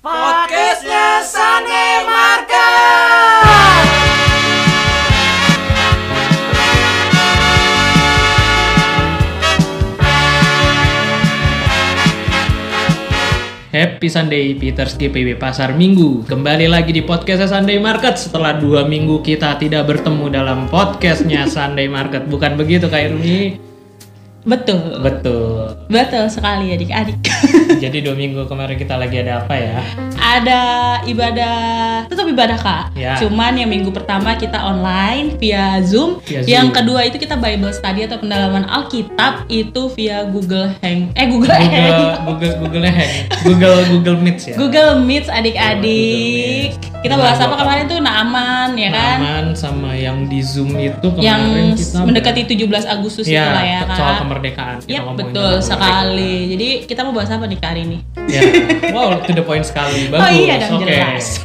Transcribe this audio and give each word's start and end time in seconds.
Podcastnya 0.00 1.20
Sunday 1.20 2.08
Market. 2.08 3.84
Happy 13.68 14.08
Sunday 14.08 14.56
Peters 14.56 14.96
GPW 14.96 15.36
Pasar 15.36 15.76
Minggu 15.76 16.24
Kembali 16.24 16.64
lagi 16.64 16.96
di 16.96 17.04
podcastnya 17.04 17.60
Sunday 17.60 17.76
Market 17.76 18.16
Setelah 18.16 18.56
dua 18.56 18.88
minggu 18.88 19.20
kita 19.20 19.60
tidak 19.60 19.84
bertemu 19.84 20.32
dalam 20.32 20.64
podcastnya 20.72 21.44
Sunday 21.44 21.92
Market 21.92 22.24
Bukan 22.24 22.56
begitu 22.56 22.88
Kak 22.88 23.12
Irmi? 23.12 23.69
Betul. 24.44 25.00
Betul 25.00 25.80
Betul 25.90 26.30
sekali 26.30 26.70
adik-adik. 26.70 27.18
Jadi 27.82 27.98
dua 28.06 28.14
minggu 28.14 28.46
kemarin 28.46 28.78
kita 28.78 28.94
lagi 28.94 29.18
ada 29.26 29.42
apa 29.42 29.54
ya? 29.58 29.82
Ada 30.20 30.62
ibadah, 31.10 31.58
tetap 32.06 32.30
ibadah 32.30 32.58
kak. 32.60 32.84
Ya. 32.94 33.18
Cuman 33.18 33.58
yang 33.58 33.66
minggu 33.66 33.90
pertama 33.90 34.38
kita 34.38 34.62
online 34.62 35.34
via 35.42 35.82
Zoom. 35.82 36.22
Via 36.22 36.46
yang 36.46 36.70
Zoom. 36.70 36.78
kedua 36.78 37.00
itu 37.10 37.18
kita 37.18 37.34
Bible 37.34 37.74
study 37.74 38.06
atau 38.06 38.22
pendalaman 38.22 38.70
Alkitab 38.70 39.50
itu 39.50 39.90
via 39.98 40.22
Google 40.30 40.70
Hang. 40.78 41.10
Eh 41.18 41.26
Google, 41.26 41.58
Google, 41.58 41.74
Hang. 41.74 42.22
Google, 42.22 42.54
Google 42.62 42.84
Hang 42.86 43.12
Google, 43.42 43.78
Google 43.90 44.16
Meets 44.22 44.42
ya? 44.46 44.54
Google 44.54 44.92
Meets 45.02 45.26
Google 45.26 45.38
adik-adik. 45.42 46.68
Kita 47.00 47.16
bahas 47.16 47.40
apa 47.40 47.54
kemarin 47.56 47.88
tuh 47.88 47.96
Naaman 47.96 48.76
ya 48.76 48.92
kan? 48.92 49.16
Aman 49.18 49.46
sama 49.56 49.96
yang 49.96 50.28
di 50.28 50.44
Zoom 50.44 50.76
itu 50.76 51.08
kemarin 51.16 51.24
yang 51.24 51.42
kita 51.72 52.04
mendekati 52.04 52.40
17 52.44 52.84
Agustus 52.84 53.24
ya, 53.24 53.48
itulah 53.48 53.64
ya 53.64 53.80
soal 53.88 54.12
kak. 54.20 54.20
Kemerdekaan 54.30 54.78
Iya 54.86 55.02
betul 55.10 55.58
sekali. 55.58 56.54
Jadi 56.54 56.68
kita 56.86 57.02
mau 57.02 57.10
bahas 57.10 57.34
apa 57.34 57.50
nih 57.50 57.58
hari 57.58 57.82
ini? 57.82 57.98
Ya, 58.30 58.40
wow 58.94 59.18
to 59.18 59.34
the 59.34 59.42
point 59.42 59.66
sekali 59.66 60.06
Bagus, 60.06 60.22
Oh 60.22 60.30
iya 60.30 60.54
dong 60.62 60.78
oke 60.78 60.86
jelas. 60.86 61.42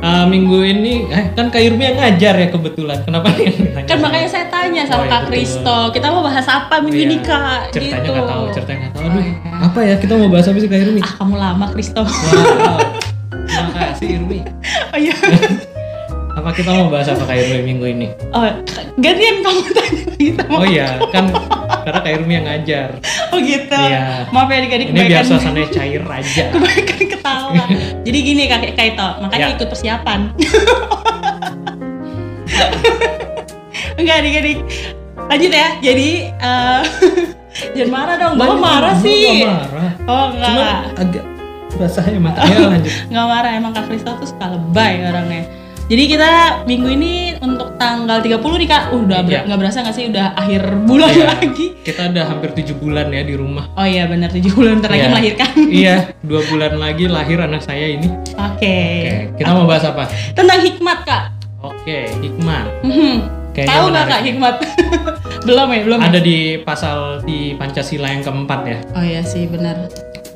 Uh, 0.00 0.24
minggu 0.32 0.56
ini, 0.64 1.04
eh, 1.06 1.32
kan 1.32 1.52
Kak 1.52 1.60
Irmi 1.60 1.84
yang 1.84 1.96
ngajar 1.96 2.34
ya 2.34 2.48
kebetulan. 2.48 3.04
Kenapa 3.04 3.28
nih? 3.32 3.52
Kan 3.84 4.00
makanya 4.00 4.28
saya 4.28 4.46
tanya 4.48 4.88
sama 4.88 5.00
Oh, 5.00 5.04
iya, 5.04 5.12
Kak. 5.12 5.22
Kristo, 5.28 5.76
kita 5.92 6.06
mau 6.08 6.24
bahas 6.24 6.48
apa 6.48 6.80
minggu 6.80 6.96
Iya. 6.96 7.06
ini 7.06 7.16
Kak? 7.20 7.60
Ceritanya 7.70 8.00
gitu. 8.00 8.12
nggak 8.12 8.26
tahu, 8.26 8.44
ceritanya 8.50 8.78
nggak 8.80 8.92
tahu. 8.92 9.04
Oh, 9.04 9.08
Aduh, 9.08 9.20
iya. 9.20 9.34
apa 9.60 9.78
ya? 9.80 9.94
Kita 9.96 10.12
mau 10.16 10.28
bahas 10.28 10.46
apa 10.48 10.58
sih 10.58 10.68
Kak 10.68 10.80
Irmi? 10.80 11.00
Ah 11.00 11.12
kamu 11.14 11.34
lama 11.36 11.66
Kristo. 11.70 12.02
Wow, 12.04 12.80
terima 13.44 13.72
kasih 13.76 14.08
Irmi. 14.16 14.38
oh 14.92 14.98
iya. 14.98 15.14
Apa 16.34 16.50
kita 16.50 16.74
mau 16.74 16.90
bahas 16.90 17.06
apa 17.06 17.22
Kak 17.24 17.36
Irmi 17.38 17.62
minggu 17.62 17.86
ini? 17.86 18.06
Oh 18.34 18.42
gantian 18.98 19.38
kamu 19.38 19.60
tanya 19.70 20.04
kita. 20.18 20.42
Oh 20.50 20.66
iya, 20.66 20.98
kan 21.08 21.30
karena 21.84 22.00
Kak 22.00 22.10
Irmi 22.10 22.32
yang 22.32 22.46
ngajar. 22.48 22.88
Oh 23.30 23.38
gitu. 23.38 23.76
Iya. 23.76 24.24
Maaf 24.32 24.48
ya 24.48 24.56
adik-adik 24.58 24.86
Ini 24.88 25.00
biar 25.04 25.22
suasananya 25.22 25.68
cair 25.68 26.02
aja. 26.02 26.44
kebanyakan 26.54 27.06
ketawa. 27.06 27.64
Jadi 28.00 28.18
gini 28.20 28.42
kakek 28.48 28.72
Kaito, 28.74 29.08
makanya 29.20 29.44
Ya. 29.44 29.54
ikut 29.54 29.68
persiapan. 29.68 30.20
Enggak 33.94 34.16
adik-adik. 34.20 34.58
Lanjut 35.24 35.50
ya. 35.50 35.68
Jadi 35.78 36.08
eh, 36.28 36.82
jangan 37.76 37.90
marah 37.92 38.14
dong. 38.18 38.34
Bapak 38.36 38.58
marah 38.58 38.94
sih. 38.98 39.46
marah. 39.46 39.90
Oh 40.04 40.24
enggak. 40.32 40.48
Cuma 40.48 40.62
enggak. 40.62 40.80
agak 40.98 41.24
rasa 41.74 42.06
ya 42.06 42.22
matanya 42.22 42.70
lanjut. 42.70 42.92
nggak 43.10 43.26
marah 43.26 43.50
emang 43.50 43.74
Kak 43.74 43.90
Kristo 43.90 44.14
tuh 44.14 44.30
suka 44.30 44.46
lebay 44.46 45.02
orangnya 45.02 45.42
jadi 45.84 46.02
kita 46.08 46.30
minggu 46.64 46.88
ini 46.90 47.12
untuk 47.38 47.76
tanggal 47.76 48.18
30 48.18 48.40
nih 48.40 48.66
kak 48.66 48.82
Uh, 48.86 49.04
udah 49.04 49.20
Iya. 49.22 49.40
nggak 49.44 49.58
berasa 49.58 49.78
nggak 49.80 49.92
sih 49.92 50.04
udah 50.08 50.26
akhir 50.34 50.60
bulan 50.82 51.10
Iya. 51.10 51.26
lagi 51.30 51.66
Kita 51.78 52.08
udah 52.08 52.24
hampir 52.26 52.50
tujuh 52.54 52.76
bulan 52.76 53.06
ya 53.08 53.20
di 53.20 53.34
rumah. 53.34 53.68
oh 53.70 53.84
iya 53.84 54.04
benar 54.04 54.28
7 54.28 54.40
bulan 54.50 54.78
ntar 54.78 54.90
lagi 54.90 55.00
Iya. 55.00 55.10
melahirkan 55.10 55.50
iya, 55.82 55.96
dua 56.20 56.40
bulan 56.44 56.72
lagi 56.74 57.04
lahir 57.06 57.38
anak 57.38 57.60
saya 57.60 57.86
ini. 57.90 58.08
oke 58.32 58.54
Oke, 58.64 58.76
kita 59.36 59.50
mau 59.50 59.64
bahas 59.64 59.84
apa? 59.84 60.08
tentang 60.32 60.60
hikmat 60.60 60.98
kak 61.02 61.24
Oke, 61.60 62.12
hikmah. 62.14 62.64
Mhm. 62.82 63.14
Kayaknya 63.54 63.72
tahu 63.72 63.84
nggak 63.88 64.06
kak 64.06 64.20
hikmat 64.22 64.54
belum 65.46 65.68
ya 65.70 65.80
belum 65.82 65.98
ya? 65.98 66.06
Ada 66.06 66.20
di 66.20 66.38
pasal 66.58 66.96
di 67.22 67.38
Pancasila 67.54 68.08
yang 68.08 68.20
keempat 68.20 68.60
ya. 68.64 68.78
oh 68.92 69.00
iya 69.00 69.20
sih 69.22 69.44
benar 69.46 69.76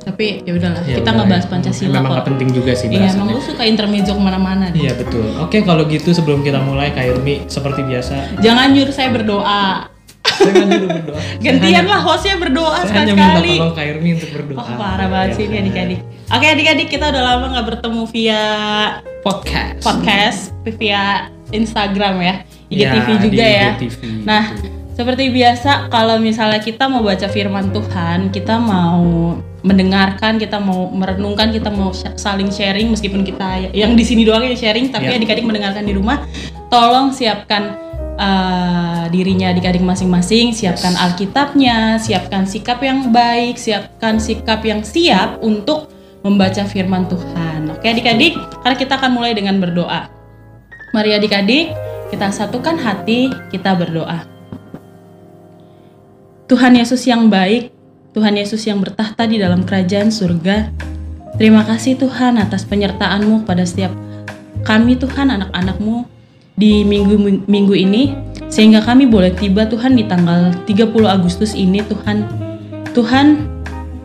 tapi 0.08 0.40
ya 0.40 0.52
udahlah 0.52 0.80
Ya 0.82 0.96
kita 0.96 1.08
nggak 1.10 1.28
bahas 1.28 1.44
ya. 1.44 1.50
pancasila 1.50 1.88
Memang 1.90 2.02
kok 2.02 2.12
nggak 2.14 2.26
penting 2.26 2.48
juga 2.50 2.72
sih 2.72 2.86
iya 2.88 3.08
emang 3.10 3.28
lu 3.28 3.40
suka 3.40 3.62
intermezzo 3.62 4.12
ke 4.12 4.22
mana-mana 4.22 4.64
deh. 4.68 4.80
Iya 4.80 4.92
betul. 4.94 5.28
Oke 5.38 5.60
kalau 5.60 5.84
gitu 5.84 6.08
sebelum 6.10 6.40
kita 6.40 6.58
mulai 6.58 6.88
Kak 6.90 7.04
Irmi 7.06 7.44
seperti 7.46 7.80
biasa 7.82 8.40
jangan 8.40 8.72
nyuruh 8.72 8.90
saya 8.90 9.08
berdoa 9.10 9.92
berdoa. 10.38 11.20
gantian 11.44 11.84
lah 11.84 12.00
hostnya 12.00 12.36
berdoa 12.36 12.78
Saya 12.80 13.02
hanya 13.02 13.12
minta 13.12 13.40
tolong 13.40 13.74
Kak 13.74 13.84
Irmi 13.86 14.10
untuk 14.14 14.30
berdoa. 14.32 14.58
Oh 14.58 14.68
parah 14.74 15.06
banget 15.06 15.30
sih 15.34 15.44
ini 15.44 15.54
Ya. 15.54 15.60
adik-adik. 15.62 16.00
Oke 16.28 16.46
adik-adik 16.46 16.88
kita 16.88 17.04
udah 17.08 17.22
lama 17.26 17.44
nggak 17.52 17.66
bertemu 17.68 18.02
via 18.08 18.42
Podcast. 19.18 19.82
podcast, 19.82 20.40
via 20.70 21.28
Instagram 21.50 22.14
ya, 22.18 22.34
Ya, 22.68 22.92
IGTV 22.92 23.08
di 23.08 23.16
juga 23.26 23.44
ya. 23.44 23.68
IGTV. 23.74 24.00
Nah 24.22 24.44
seperti 24.94 25.24
biasa 25.28 25.88
kalau 25.88 26.18
misalnya 26.18 26.58
kita 26.58 26.86
mau 26.86 27.00
baca 27.00 27.26
firman 27.26 27.70
Tuhan, 27.70 28.28
kita 28.28 28.58
mau 28.58 29.38
mendengarkan, 29.62 30.38
kita 30.38 30.62
mau 30.62 30.86
merenungkan, 30.94 31.50
kita 31.50 31.66
mau 31.70 31.90
saling 31.94 32.50
sharing 32.54 32.94
meskipun 32.94 33.26
kita 33.26 33.74
yang 33.74 33.98
di 33.98 34.04
sini 34.06 34.22
doang 34.22 34.46
yang 34.46 34.54
sharing, 34.54 34.94
tapi 34.94 35.10
Ya. 35.10 35.18
adik-adik 35.18 35.42
mendengarkan 35.42 35.82
di 35.82 35.94
rumah, 35.98 36.22
tolong 36.70 37.10
siapkan 37.10 37.74
uh, 38.18 39.04
dirinya 39.10 39.50
adik-adik 39.50 39.82
masing-masing, 39.82 40.54
siapkan 40.54 40.94
Yes. 40.94 41.02
Alkitabnya, 41.02 41.78
siapkan 41.98 42.46
sikap 42.46 42.78
yang 42.82 43.10
baik, 43.10 43.58
siapkan 43.58 44.22
sikap 44.22 44.62
yang 44.62 44.86
siap 44.86 45.42
untuk 45.42 45.90
membaca 46.22 46.62
firman 46.66 47.06
Tuhan. 47.10 47.70
Oke 47.74 47.86
adik-adik, 47.90 48.38
karena 48.62 48.76
kita 48.78 48.94
akan 48.98 49.10
mulai 49.10 49.34
dengan 49.34 49.58
berdoa. 49.58 50.10
Mari 50.94 51.14
adik-adik, 51.14 51.74
kita 52.10 52.30
satukan 52.30 52.78
hati, 52.78 53.30
kita 53.50 53.74
berdoa. 53.74 54.26
Tuhan 56.48 56.80
Yesus 56.80 57.04
yang 57.04 57.28
baik, 57.28 57.68
Tuhan 58.18 58.34
Yesus 58.34 58.66
yang 58.66 58.82
bertahta 58.82 59.30
di 59.30 59.38
dalam 59.38 59.62
kerajaan 59.62 60.10
surga. 60.10 60.74
Terima 61.38 61.62
kasih 61.62 61.94
Tuhan 62.02 62.34
atas 62.42 62.66
penyertaan-Mu 62.66 63.46
pada 63.46 63.62
setiap 63.62 63.94
kami 64.66 64.98
Tuhan 64.98 65.30
anak-anak-Mu 65.30 66.02
di 66.58 66.82
minggu 66.82 67.46
minggu 67.46 67.74
ini 67.78 68.18
sehingga 68.50 68.82
kami 68.82 69.06
boleh 69.06 69.30
tiba 69.38 69.70
Tuhan 69.70 69.94
di 69.94 70.02
tanggal 70.10 70.50
30 70.66 70.98
Agustus 71.06 71.54
ini 71.54 71.78
Tuhan. 71.86 72.26
Tuhan, 72.90 73.46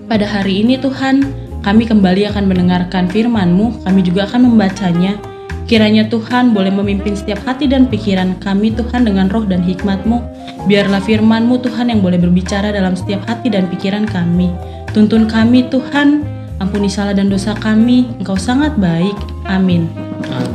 pada 0.06 0.30
hari 0.30 0.62
ini 0.62 0.78
Tuhan, 0.78 1.26
kami 1.66 1.90
kembali 1.90 2.30
akan 2.30 2.46
mendengarkan 2.46 3.10
firman-Mu, 3.10 3.82
kami 3.82 4.06
juga 4.06 4.30
akan 4.30 4.54
membacanya. 4.54 5.18
Kiranya 5.64 6.12
Tuhan 6.12 6.52
boleh 6.52 6.70
memimpin 6.70 7.16
setiap 7.16 7.40
hati 7.48 7.72
dan 7.72 7.88
pikiran 7.88 8.36
kami 8.44 8.76
Tuhan 8.76 9.08
dengan 9.08 9.32
roh 9.32 9.48
dan 9.48 9.64
hikmat-Mu. 9.64 10.20
Biarlah 10.68 11.00
firman-Mu 11.00 11.64
Tuhan 11.64 11.88
yang 11.88 12.04
boleh 12.04 12.20
berbicara 12.20 12.76
dalam 12.76 13.00
setiap 13.00 13.24
hati 13.24 13.48
dan 13.48 13.72
pikiran 13.72 14.04
kami. 14.04 14.52
Tuntun 14.92 15.26
kami 15.26 15.72
Tuhan, 15.72 16.22
ampuni 16.60 16.92
salah 16.92 17.16
dan 17.16 17.32
dosa 17.32 17.56
kami. 17.56 18.12
Engkau 18.20 18.36
sangat 18.36 18.76
baik. 18.76 19.16
Amin. 19.48 19.88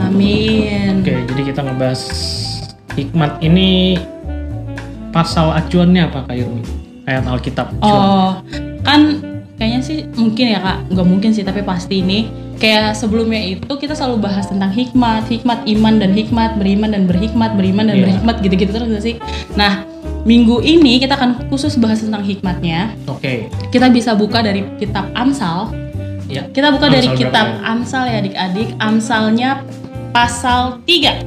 Amin. 0.01 1.01
Oke, 1.01 1.25
jadi 1.35 1.43
kita 1.53 1.61
ngebahas 1.65 2.03
hikmat 2.95 3.41
ini 3.41 3.97
pasal 5.11 5.57
acuannya 5.57 6.03
apa 6.05 6.29
Kak 6.29 6.37
Irmi? 6.37 6.63
Ayat 7.09 7.25
Alkitab. 7.25 7.73
acuan. 7.81 7.89
Oh, 7.89 8.31
kan 8.85 9.01
kayaknya 9.57 9.81
sih 9.81 9.99
mungkin 10.15 10.53
ya 10.53 10.61
kak, 10.61 10.93
nggak 10.93 11.07
mungkin 11.09 11.31
sih 11.33 11.43
tapi 11.43 11.65
pasti 11.65 12.05
ini 12.05 12.29
kayak 12.59 12.99
sebelumnya 12.99 13.39
itu 13.39 13.71
kita 13.71 13.95
selalu 13.95 14.27
bahas 14.27 14.51
tentang 14.51 14.75
hikmat, 14.75 15.31
hikmat 15.31 15.63
iman 15.65 15.95
dan 16.03 16.11
hikmat, 16.13 16.59
beriman 16.59 16.91
dan 16.91 17.07
berhikmat, 17.07 17.55
beriman 17.55 17.87
dan 17.87 17.97
Iya. 17.99 18.05
berhikmat 18.05 18.37
gitu-gitu 18.43 18.71
terus 18.75 18.87
nggak 18.91 19.05
sih. 19.05 19.15
Nah 19.55 19.87
minggu 20.27 20.61
ini 20.61 20.99
kita 20.99 21.15
akan 21.15 21.49
khusus 21.49 21.79
bahas 21.79 22.03
tentang 22.03 22.27
hikmatnya. 22.27 22.93
Oke. 23.07 23.47
Kita 23.71 23.89
bisa 23.89 24.19
buka 24.19 24.43
dari 24.43 24.67
kitab 24.77 25.09
Amsal. 25.15 25.71
Ya. 26.29 26.45
Kita 26.51 26.75
buka 26.75 26.91
dari 26.93 27.09
Amsal 27.09 27.19
kitab 27.23 27.47
berapa 27.57 27.65
Amsal 27.65 28.05
ya 28.11 28.17
adik-adik. 28.21 28.69
Amsalnya 28.83 29.51
pasal 30.11 30.83
3. 30.85 31.25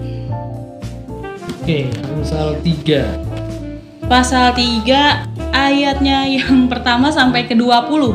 Oke, 1.63 1.87
Amsal 2.11 2.59
3. 2.61 3.01
Pasal 4.05 4.51
3 4.51 5.31
ayatnya 5.55 6.27
yang 6.27 6.67
pertama 6.67 7.07
sampai 7.07 7.47
ke 7.47 7.55
20. 7.55 8.13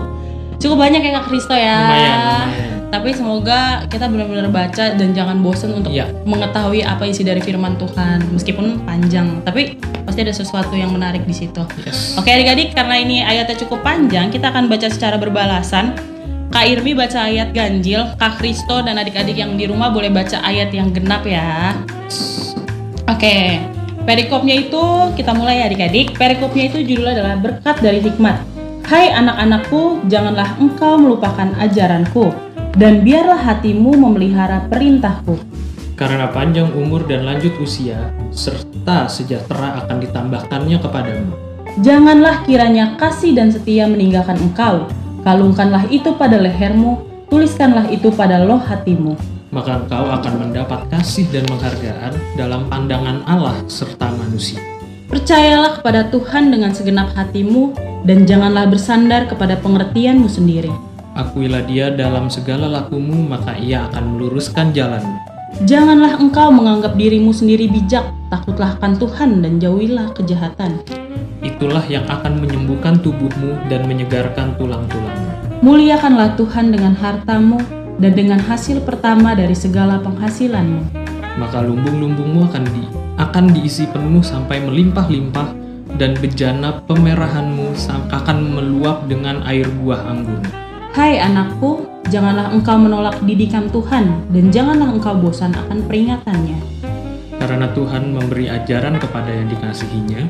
Cukup 0.57 0.77
banyak 0.77 1.01
ya 1.01 1.21
Kak 1.21 1.27
Kristo 1.29 1.53
ya. 1.53 1.79
Lumayan, 1.79 2.19
lumayan. 2.21 2.66
Tapi 2.87 3.11
semoga 3.11 3.83
kita 3.91 4.07
benar-benar 4.07 4.47
baca 4.49 4.95
dan 4.95 5.11
jangan 5.11 5.43
bosen 5.43 5.75
untuk 5.75 5.91
Iya. 5.91 6.07
mengetahui 6.23 6.87
apa 6.87 7.03
isi 7.11 7.27
dari 7.27 7.43
firman 7.43 7.75
Tuhan. 7.77 8.23
Meskipun 8.31 8.87
panjang, 8.87 9.43
tapi 9.43 9.77
pasti 10.07 10.23
ada 10.23 10.35
sesuatu 10.35 10.73
yang 10.79 10.95
menarik 10.95 11.27
di 11.27 11.35
situ. 11.35 11.67
Yes. 11.83 12.15
Oke 12.15 12.31
adik-adik, 12.31 12.79
karena 12.79 12.97
ini 13.03 13.27
ayatnya 13.27 13.59
cukup 13.59 13.83
panjang, 13.83 14.31
kita 14.31 14.55
akan 14.55 14.71
baca 14.71 14.87
secara 14.87 15.19
berbalasan. 15.19 15.99
Kak 16.47 16.63
Irmi 16.73 16.95
baca 16.95 17.27
ayat 17.27 17.51
ganjil, 17.51 18.07
Kak 18.17 18.39
Kristo 18.39 18.81
dan 18.81 18.97
adik-adik 18.97 19.35
yang 19.35 19.59
di 19.59 19.67
rumah 19.67 19.91
boleh 19.91 20.09
baca 20.09 20.41
ayat 20.47 20.71
yang 20.71 20.95
genap 20.95 21.27
ya. 21.27 21.75
Oke, 23.11 23.61
perikopnya 24.07 24.55
itu 24.63 24.85
kita 25.19 25.35
mulai 25.35 25.61
ya 25.61 25.69
adik-adik. 25.69 26.15
Perikopnya 26.15 26.71
itu 26.71 26.79
judulnya 26.87 27.19
adalah 27.19 27.37
berkat 27.43 27.77
dari 27.83 27.99
hikmat. 27.99 28.41
Hai 28.87 29.11
anak-anakku, 29.11 30.07
janganlah 30.07 30.55
engkau 30.63 30.95
melupakan 30.95 31.51
ajaranku. 31.59 32.46
Dan 32.77 33.01
biarlah 33.01 33.41
hatimu 33.41 33.97
memelihara 33.97 34.69
perintahku. 34.69 35.41
Karena 35.97 36.29
panjang 36.29 36.69
umur 36.77 37.09
dan 37.09 37.25
lanjut 37.25 37.57
usia, 37.57 38.13
serta 38.29 39.09
sejahtera 39.09 39.81
akan 39.81 39.97
ditambahkannya 40.05 40.77
kepadamu. 40.77 41.33
Janganlah 41.81 42.45
kiranya 42.45 43.01
kasih 43.01 43.33
dan 43.33 43.49
setia 43.49 43.89
meninggalkan 43.89 44.37
engkau. 44.37 44.85
Kalungkanlah 45.25 45.89
itu 45.89 46.13
pada 46.21 46.37
lehermu, 46.37 47.01
tuliskanlah 47.33 47.89
itu 47.89 48.13
pada 48.13 48.45
loh 48.45 48.61
hatimu. 48.61 49.17
Maka 49.49 49.81
engkau 49.81 50.05
akan 50.13 50.35
mendapat 50.37 50.85
kasih 50.93 51.25
dan 51.33 51.49
penghargaan 51.49 52.13
dalam 52.37 52.69
pandangan 52.69 53.25
Allah 53.25 53.57
serta 53.73 54.13
manusia. 54.21 54.61
Percayalah 55.09 55.81
kepada 55.81 56.13
Tuhan 56.13 56.53
dengan 56.53 56.77
segenap 56.77 57.17
hatimu, 57.17 57.73
dan 58.05 58.29
janganlah 58.29 58.69
bersandar 58.69 59.27
kepada 59.27 59.57
pengertianmu 59.65 60.29
sendiri. 60.29 60.71
Akuilah 61.17 61.65
dia 61.65 61.89
dalam 61.89 62.29
segala 62.29 62.69
lakumu, 62.69 63.25
maka 63.25 63.57
ia 63.57 63.89
akan 63.89 64.21
meluruskan 64.21 64.77
jalanmu. 64.77 65.17
Janganlah 65.65 66.21
engkau 66.21 66.53
menganggap 66.53 66.93
dirimu 66.93 67.33
sendiri 67.33 67.73
bijak, 67.73 68.05
takutlah 68.29 68.77
akan 68.77 69.01
Tuhan 69.01 69.41
dan 69.41 69.57
jauhilah 69.57 70.13
kejahatan. 70.13 70.77
Itulah 71.41 71.81
yang 71.89 72.05
akan 72.05 72.45
menyembuhkan 72.45 73.01
tubuhmu 73.01 73.57
dan 73.73 73.89
menyegarkan 73.89 74.61
tulang-tulangmu. 74.61 75.33
Muliakanlah 75.65 76.37
Tuhan 76.37 76.69
dengan 76.69 76.93
hartamu 76.93 77.65
dan 77.97 78.13
dengan 78.13 78.37
hasil 78.37 78.85
pertama 78.85 79.33
dari 79.33 79.57
segala 79.57 79.97
penghasilanmu. 80.05 80.93
Maka 81.41 81.65
lumbung-lumbungmu 81.65 82.45
akan 82.53 82.65
di 82.77 82.85
akan 83.17 83.57
diisi 83.57 83.89
penuh 83.89 84.21
sampai 84.21 84.61
melimpah-limpah 84.69 85.49
dan 85.97 86.13
bejana 86.21 86.85
pemerahanmu 86.85 87.73
akan 88.13 88.39
meluap 88.53 89.09
dengan 89.09 89.41
air 89.49 89.65
buah 89.81 90.05
anggur. 90.13 90.66
Hai 90.97 91.21
anakku, 91.21 91.85
janganlah 92.09 92.57
engkau 92.57 92.81
menolak 92.81 93.21
didikan 93.29 93.69
Tuhan 93.69 94.33
dan 94.33 94.49
janganlah 94.49 94.97
engkau 94.97 95.13
bosan 95.13 95.53
akan 95.53 95.85
peringatannya. 95.85 96.57
Karena 97.37 97.69
Tuhan 97.77 98.17
memberi 98.17 98.49
ajaran 98.49 98.97
kepada 98.97 99.29
yang 99.29 99.45
dikasihinya, 99.53 100.25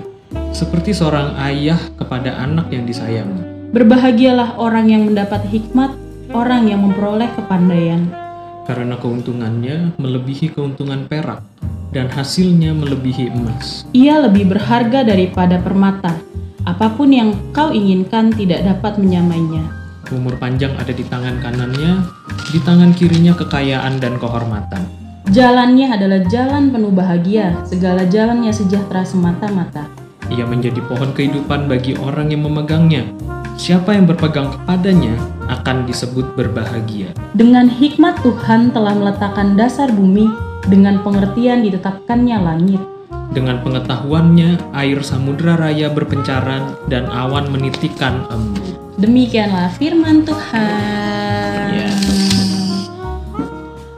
seperti 0.51 0.91
seorang 0.91 1.39
ayah 1.47 1.79
kepada 1.95 2.43
anak 2.43 2.67
yang 2.75 2.83
disayangi. 2.83 3.71
Berbahagialah 3.71 4.59
orang 4.59 4.91
yang 4.91 5.07
mendapat 5.07 5.47
hikmat, 5.47 5.95
orang 6.35 6.67
yang 6.67 6.83
memperoleh 6.83 7.31
kepandaian. 7.39 8.03
Karena 8.67 8.99
keuntungannya 8.99 9.95
melebihi 10.03 10.51
keuntungan 10.51 11.07
perak, 11.07 11.47
dan 11.95 12.11
hasilnya 12.11 12.75
melebihi 12.75 13.31
emas. 13.31 13.87
Ia 13.95 14.19
lebih 14.19 14.51
berharga 14.51 15.07
daripada 15.07 15.63
permata. 15.63 16.19
Apa 16.67 16.91
pun 16.91 17.15
yang 17.15 17.55
kau 17.55 17.71
inginkan 17.71 18.35
tidak 18.35 18.67
dapat 18.67 18.99
menyamainya. 18.99 19.86
Umur 20.15 20.39
panjang 20.39 20.71
ada 20.79 20.95
di 20.95 21.03
tangan 21.03 21.43
kanannya, 21.43 22.07
di 22.55 22.63
tangan 22.63 22.95
kirinya 22.95 23.35
kekayaan 23.35 23.99
dan 23.99 24.23
kehormatan. 24.23 24.87
Jalannya 25.35 25.91
adalah 25.91 26.23
jalan 26.31 26.71
penuh 26.71 26.95
bahagia, 26.95 27.59
segala 27.67 28.07
jalannya 28.07 28.55
sejahtera 28.55 29.03
semata-mata. 29.03 29.91
Ia 30.31 30.47
menjadi 30.47 30.79
pohon 30.87 31.11
kehidupan 31.11 31.67
bagi 31.67 31.99
orang 31.99 32.31
yang 32.31 32.47
memegangnya. 32.47 33.03
Siapa 33.59 33.99
yang 33.99 34.07
berpegang 34.07 34.55
kepadanya 34.55 35.19
akan 35.51 35.91
disebut 35.91 36.39
berbahagia. 36.39 37.11
Dengan 37.35 37.67
hikmat 37.67 38.23
Tuhan 38.23 38.71
telah 38.71 38.95
meletakkan 38.95 39.59
dasar 39.59 39.91
bumi, 39.91 40.31
dengan 40.71 41.03
pengertian 41.03 41.67
ditetapkannya 41.67 42.39
langit. 42.47 42.83
Dengan 43.35 43.59
pengetahuannya, 43.67 44.71
air 44.71 45.03
samudra 45.03 45.59
raya 45.59 45.91
berpencaran 45.91 46.79
dan 46.87 47.11
awan 47.11 47.51
menitikan 47.51 48.23
embun. 48.31 48.86
Demikianlah 48.97 49.77
firman 49.77 50.25
Tuhan. 50.25 51.69
Ya. 51.69 51.91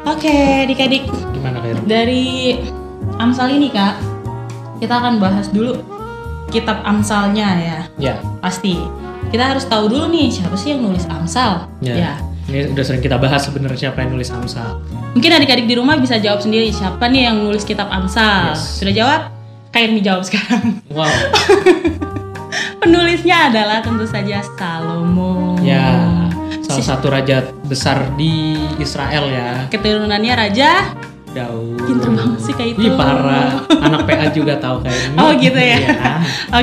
Oke, 0.03 0.35
adik-adik, 0.67 1.07
Gimana 1.31 1.63
Khair? 1.63 1.79
dari 1.87 2.59
Amsal 3.23 3.55
ini 3.55 3.71
kak, 3.71 3.95
kita 4.83 4.99
akan 4.99 5.23
bahas 5.23 5.47
dulu 5.55 5.79
kitab 6.51 6.83
Amsalnya 6.83 7.49
ya, 7.61 7.79
Ya, 8.01 8.15
pasti. 8.43 8.75
Kita 9.29 9.55
harus 9.55 9.69
tahu 9.69 9.87
dulu 9.93 10.09
nih 10.11 10.33
siapa 10.33 10.57
sih 10.59 10.75
yang 10.75 10.83
nulis 10.83 11.07
Amsal. 11.07 11.71
ya. 11.79 11.95
Ya. 11.95 12.13
Ini 12.49 12.73
udah 12.73 12.81
sering 12.81 13.05
kita 13.05 13.21
bahas 13.21 13.45
sebenarnya 13.45 13.93
siapa 13.93 14.01
yang 14.03 14.17
nulis 14.17 14.33
Amsal. 14.33 14.81
Mungkin 15.13 15.31
adik-adik 15.31 15.69
di 15.69 15.77
rumah 15.77 16.01
bisa 16.01 16.17
jawab 16.17 16.41
sendiri 16.41 16.73
siapa 16.73 17.07
nih 17.07 17.29
yang 17.29 17.45
nulis 17.45 17.63
kitab 17.63 17.87
Amsal. 17.93 18.57
Yes. 18.57 18.81
Sudah 18.81 18.95
jawab? 18.97 19.21
Kayak 19.71 20.01
jawab 20.01 20.23
sekarang. 20.25 20.81
Wow. 20.91 21.07
Penulisnya 22.79 23.51
adalah 23.51 23.83
tentu 23.83 24.07
saja 24.07 24.39
Salomo. 24.55 25.59
ya, 25.61 25.99
salah 26.63 26.79
Si- 26.79 26.87
satu 26.87 27.11
raja 27.11 27.43
besar 27.67 28.15
di 28.15 28.55
Israel 28.79 29.29
ya. 29.29 29.67
Keturunannya 29.69 30.35
Raja. 30.35 30.71
Daud. 31.29 31.77
Pinter 31.85 32.09
banget 32.09 32.41
sih 32.41 32.55
kayak 32.57 32.71
itu. 32.73 32.89
Ih 32.89 32.93
parah. 32.97 33.61
Anak 33.85 34.09
PA 34.09 34.33
juga 34.33 34.57
tahu 34.57 34.81
kayaknya. 34.81 35.19
Oh, 35.21 35.31
gitu 35.37 35.61
ya? 35.61 35.77
Iya. 35.77 36.11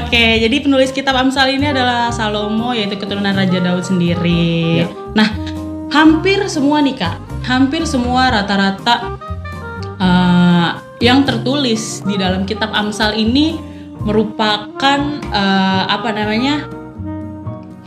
Oke, 0.02 0.26
jadi 0.42 0.56
penulis 0.58 0.90
kitab 0.90 1.14
Amsal 1.14 1.54
ini 1.54 1.70
adalah 1.70 2.10
Salomo 2.10 2.74
yaitu 2.74 2.98
keturunan 2.98 3.38
Raja 3.38 3.62
Daud 3.62 3.86
sendiri. 3.86 4.82
Ya. 4.82 4.88
Nah, 5.14 5.30
hampir 5.94 6.42
semua 6.50 6.82
nih 6.82 6.98
Kak, 6.98 7.16
hampir 7.46 7.86
semua 7.86 8.34
rata-rata 8.34 9.16
eh, 10.02 10.70
yang 10.98 11.22
tertulis 11.24 12.02
di 12.02 12.18
dalam 12.18 12.44
kitab 12.44 12.74
Amsal 12.74 13.14
ini 13.14 13.62
merupakan 14.06 15.00
eh, 15.34 15.84
apa 15.90 16.10
namanya? 16.14 16.70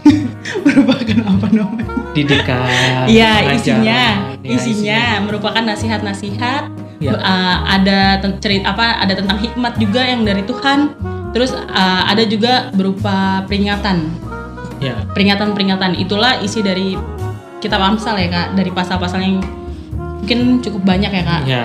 merupakan 0.66 1.18
apa 1.24 1.46
namanya? 1.54 1.86
Didikan. 2.12 3.06
Iya, 3.06 3.54
isinya, 3.54 4.02
Ya, 4.42 4.50
isinya 4.58 5.02
merupakan 5.22 5.62
nasihat-nasihat. 5.62 6.64
Ya. 6.98 7.14
Uh, 7.14 7.56
ada 7.62 8.18
cerita 8.42 8.74
apa? 8.74 8.98
Ada 8.98 9.22
tentang 9.22 9.38
hikmat 9.38 9.78
juga 9.78 10.02
yang 10.02 10.26
dari 10.26 10.42
Tuhan. 10.42 10.98
Terus 11.30 11.54
uh, 11.54 12.02
ada 12.10 12.26
juga 12.26 12.74
berupa 12.74 13.46
peringatan, 13.46 14.10
Ya. 14.82 14.98
peringatan-peringatan. 15.14 15.94
Itulah 15.94 16.42
isi 16.42 16.58
dari 16.58 16.98
kitab 17.62 17.78
Amsal 17.78 18.18
ya 18.18 18.26
kak. 18.26 18.58
Dari 18.58 18.70
pasal-pasal 18.74 19.20
yang 19.22 19.38
mungkin 20.18 20.58
cukup 20.58 20.82
banyak 20.82 21.12
ya 21.14 21.22
kak. 21.22 21.42
Ya. 21.46 21.64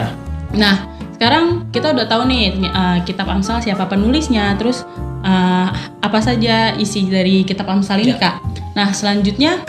Nah, 0.53 0.92
sekarang 1.23 1.71
kita 1.71 1.95
udah 1.95 2.03
tahu 2.03 2.27
nih 2.27 2.67
uh, 2.67 2.99
kitab 3.07 3.31
Amsal 3.31 3.63
siapa 3.63 3.87
penulisnya, 3.87 4.59
terus 4.59 4.83
uh, 5.23 5.71
apa 6.03 6.19
saja 6.19 6.75
isi 6.75 7.07
dari 7.07 7.47
kitab 7.47 7.71
Amsal 7.71 8.03
ini, 8.03 8.11
Ya. 8.11 8.19
Kak. 8.19 8.35
Nah, 8.75 8.91
selanjutnya 8.91 9.63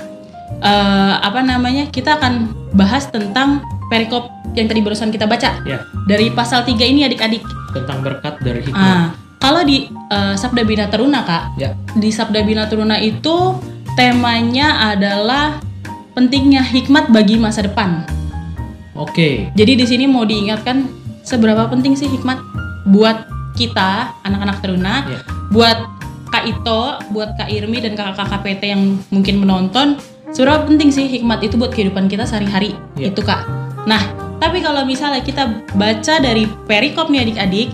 uh, 0.58 1.14
apa 1.22 1.46
namanya? 1.46 1.86
Kita 1.94 2.18
akan 2.18 2.50
bahas 2.74 3.06
tentang 3.06 3.62
perikop 3.86 4.34
yang 4.58 4.66
tadi 4.66 4.82
barusan 4.82 5.14
kita 5.14 5.30
baca. 5.30 5.62
Ya. 5.62 5.86
Dari 6.10 6.34
pasal 6.34 6.66
3 6.66 6.74
ini 6.90 7.06
adik-adik. 7.06 7.46
Tentang 7.70 8.02
berkat 8.02 8.34
dari 8.42 8.58
hikmat. 8.66 8.74
Ah, 8.74 9.14
kalau 9.38 9.62
di 9.62 9.86
uh, 10.10 10.34
Sabda 10.34 10.66
Bina 10.66 10.90
Teruna, 10.90 11.22
Kak. 11.22 11.54
Ya. 11.54 11.78
Di 11.94 12.10
Sabda 12.10 12.42
Bina 12.42 12.66
Teruna 12.66 12.98
itu 12.98 13.62
temanya 13.94 14.90
adalah 14.90 15.62
pentingnya 16.18 16.66
hikmat 16.66 17.14
bagi 17.14 17.38
masa 17.38 17.62
depan. 17.62 18.02
Oke. 18.98 19.54
Jadi 19.54 19.78
di 19.78 19.86
sini 19.86 20.10
mau 20.10 20.26
diingatkan 20.26 21.03
seberapa 21.24 21.66
penting 21.66 21.96
sih 21.96 22.06
hikmat 22.06 22.38
buat 22.84 23.24
kita 23.56 24.12
anak-anak 24.22 24.60
teruna, 24.60 24.94
Ya. 25.04 25.18
buat 25.48 25.78
Kak 26.28 26.44
Ito, 26.44 26.82
buat 27.14 27.38
Kak 27.38 27.46
Irmi 27.48 27.78
dan 27.78 27.94
kakak-kakak 27.94 28.42
PT 28.42 28.62
yang 28.66 28.82
mungkin 29.08 29.38
menonton, 29.38 29.96
seberapa 30.30 30.66
penting 30.66 30.90
sih 30.90 31.06
hikmat 31.06 31.40
itu 31.40 31.54
buat 31.54 31.70
kehidupan 31.70 32.10
kita 32.10 32.26
sehari-hari 32.26 32.74
Ya. 32.94 33.08
itu 33.08 33.22
Kak. 33.22 33.46
Nah, 33.86 34.02
tapi 34.36 34.58
kalau 34.58 34.82
misalnya 34.82 35.22
kita 35.22 35.46
baca 35.72 36.14
dari 36.18 36.44
perikop 36.66 37.08
nih 37.08 37.22
adik-adik, 37.24 37.68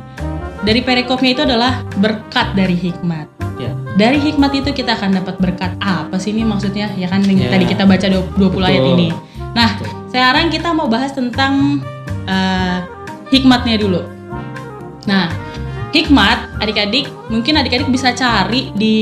dari 0.61 0.85
perikopnya 0.85 1.31
itu 1.33 1.43
adalah 1.43 1.81
berkat 1.97 2.53
dari 2.53 2.77
hikmat. 2.77 3.27
Ya. 3.57 3.73
Dari 3.97 4.21
hikmat 4.21 4.53
itu 4.55 4.71
kita 4.71 4.93
akan 4.95 5.17
dapat 5.17 5.41
berkat 5.41 5.73
apa 5.81 6.21
sih 6.21 6.33
ini 6.33 6.45
maksudnya? 6.45 6.93
Ya 6.95 7.09
kan 7.09 7.25
yang 7.25 7.41
Ya. 7.41 7.49
tadi 7.49 7.65
kita 7.65 7.89
baca 7.89 8.07
20 8.09 8.37
ayat 8.63 8.85
Betul. 8.85 8.95
ini. 8.95 9.09
Nah, 9.57 9.71
Betul. 9.75 9.89
sekarang 10.13 10.47
kita 10.53 10.69
mau 10.71 10.87
bahas 10.87 11.13
tentang 11.13 11.81
eh, 12.25 12.77
hikmatnya 13.31 13.79
dulu. 13.79 14.03
Nah, 15.07 15.31
hikmat 15.91 16.63
adik-adik 16.63 17.11
mungkin 17.31 17.59
adik-adik 17.59 17.91
bisa 17.91 18.15
cari 18.15 18.71
di 18.75 18.97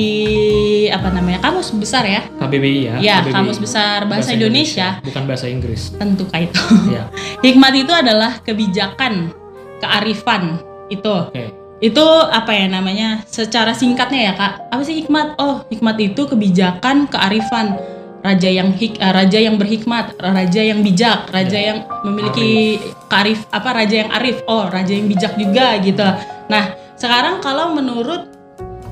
apa 0.89 1.13
namanya 1.13 1.41
kamus 1.45 1.73
besar 1.77 2.05
ya. 2.05 2.25
KBBI 2.41 2.81
ya. 2.81 2.95
Ya, 3.01 3.17
KBBI. 3.21 3.35
kamus 3.35 3.59
besar 3.61 4.09
bahasa, 4.09 4.33
Indonesia. 4.33 5.01
Bukan 5.05 5.25
bahasa 5.29 5.47
Inggris. 5.49 5.93
Tentu 5.97 6.25
kah 6.29 6.41
itu. 6.41 6.61
ya. 6.93 7.09
hikmat 7.47 7.73
itu 7.77 7.93
adalah 7.93 8.41
kebijakan, 8.41 9.33
kearifan 9.81 10.61
itu. 10.89 11.17
Oke. 11.33 11.53
Itu 11.79 12.03
apa 12.27 12.51
ya 12.59 12.67
namanya? 12.67 13.23
Secara 13.31 13.71
singkatnya 13.71 14.21
ya 14.31 14.33
kak, 14.35 14.53
apa 14.75 14.83
sih 14.83 14.99
hikmat? 14.99 15.39
Oh, 15.39 15.63
hikmat 15.71 15.95
itu 16.03 16.27
kebijakan, 16.27 17.07
kearifan, 17.07 17.79
raja 18.19 18.49
yang 18.49 18.71
hik, 18.73 18.99
eh, 18.99 19.13
raja 19.13 19.39
yang 19.39 19.57
berhikmat, 19.57 20.17
raja 20.17 20.61
yang 20.61 20.83
bijak, 20.83 21.29
raja 21.29 21.55
Ya. 21.55 21.67
yang 21.71 21.79
memiliki 22.03 22.79
kearif, 23.07 23.47
apa 23.49 23.71
raja 23.75 24.03
yang 24.03 24.11
arif? 24.11 24.43
Oh, 24.45 24.67
raja 24.67 24.91
yang 24.91 25.07
bijak 25.07 25.35
juga 25.35 25.79
gitu. 25.79 26.03
Nah, 26.49 26.65
sekarang 26.95 27.39
kalau 27.39 27.71
menurut 27.71 28.27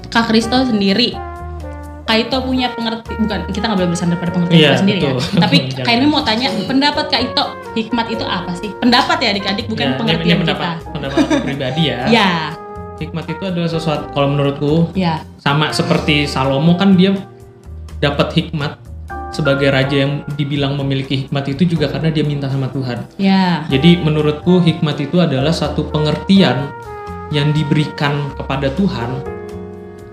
kak 0.08 0.26
Kristo 0.26 0.62
sendiri, 0.62 1.18
Kaito 2.06 2.38
punya 2.38 2.70
pengerti 2.70 3.18
bukan 3.18 3.50
kita 3.50 3.66
nggak 3.66 3.78
boleh 3.82 3.90
bersandar 3.90 4.14
pada 4.16 4.30
pengertian 4.30 4.62
kita 4.62 4.78
sendiri 4.78 4.98
betul. 5.02 5.18
ya. 5.18 5.26
Tapi. 5.42 5.56
Kak 5.82 5.92
ini 5.92 6.06
mau 6.06 6.22
tanya 6.22 6.46
pendapat 6.62 7.06
Kaito 7.10 7.44
hikmat 7.74 8.06
itu 8.06 8.22
apa 8.22 8.54
sih? 8.54 8.70
Pendapat 8.78 9.18
ya 9.18 9.28
adik-adik 9.34 9.66
bukan 9.66 9.82
Ya, 9.82 9.90
ini- 9.90 9.98
pengertian 9.98 10.22
ini 10.22 10.30
kita. 10.38 10.54
pendapat, 10.54 10.76
pendapat 10.86 11.18
aku 11.18 11.34
pribadi 11.42 11.82
ya. 11.84 11.98
Ya, 12.14 12.30
Hikmat 12.96 13.26
itu 13.26 13.42
adalah 13.42 13.66
sesuatu 13.66 14.06
kalau 14.08 14.30
menurutku 14.30 14.94
ya, 14.94 15.18
sama 15.36 15.68
seperti 15.68 16.24
Salomo 16.24 16.78
kan 16.78 16.94
dia 16.94 17.10
dapat 17.98 18.30
hikmat 18.32 18.78
sebagai 19.34 19.68
raja 19.68 20.06
yang 20.06 20.22
dibilang 20.38 20.78
memiliki 20.78 21.26
hikmat 21.26 21.50
itu 21.50 21.66
juga 21.76 21.90
karena 21.90 22.08
dia 22.14 22.24
minta 22.24 22.46
sama 22.48 22.70
Tuhan. 22.70 23.04
ya, 23.18 23.66
Jadi 23.68 24.00
menurutku 24.00 24.62
hikmat 24.62 24.96
itu 25.02 25.20
adalah 25.20 25.52
satu 25.52 25.90
pengertian 25.90 26.70
yang 27.34 27.50
diberikan 27.50 28.30
kepada 28.38 28.70
Tuhan, 28.78 29.10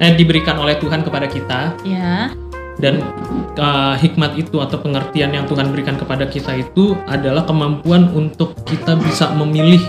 eh 0.02 0.12
diberikan 0.18 0.58
oleh 0.58 0.76
Tuhan 0.82 1.06
kepada 1.06 1.30
kita 1.30 1.78
ya, 1.86 2.34
dan 2.82 3.06
uh, 3.62 3.94
hikmat 3.94 4.34
itu 4.34 4.58
atau 4.58 4.82
pengertian 4.82 5.30
yang 5.30 5.46
Tuhan 5.46 5.70
berikan 5.70 5.94
kepada 5.94 6.26
kita 6.26 6.58
itu 6.58 6.98
adalah 7.06 7.46
kemampuan 7.46 8.10
untuk 8.18 8.58
kita 8.66 8.98
bisa 8.98 9.30
memilih 9.38 9.82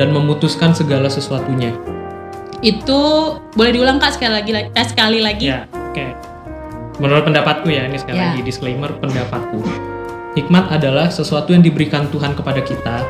dan 0.00 0.12
memutuskan 0.12 0.72
segala 0.72 1.12
sesuatunya. 1.12 1.72
itu 2.58 3.00
boleh 3.54 3.70
diulang 3.70 4.02
kak 4.02 4.18
sekali 4.18 4.34
lagi, 4.34 4.50
eh, 4.50 4.86
sekali 4.88 5.22
lagi. 5.22 5.46
Ya, 5.46 5.70
oke. 5.70 6.27
Menurut 6.98 7.24
pendapatku 7.24 7.70
ya, 7.70 7.86
ini 7.86 7.94
sekali 7.94 8.18
Ya. 8.18 8.34
lagi 8.34 8.42
disclaimer 8.42 8.90
pendapatku. 8.92 9.62
Hikmat 10.34 10.70
adalah 10.72 11.08
sesuatu 11.08 11.50
yang 11.50 11.62
diberikan 11.62 12.10
Tuhan 12.10 12.34
kepada 12.34 12.58
kita. 12.60 13.06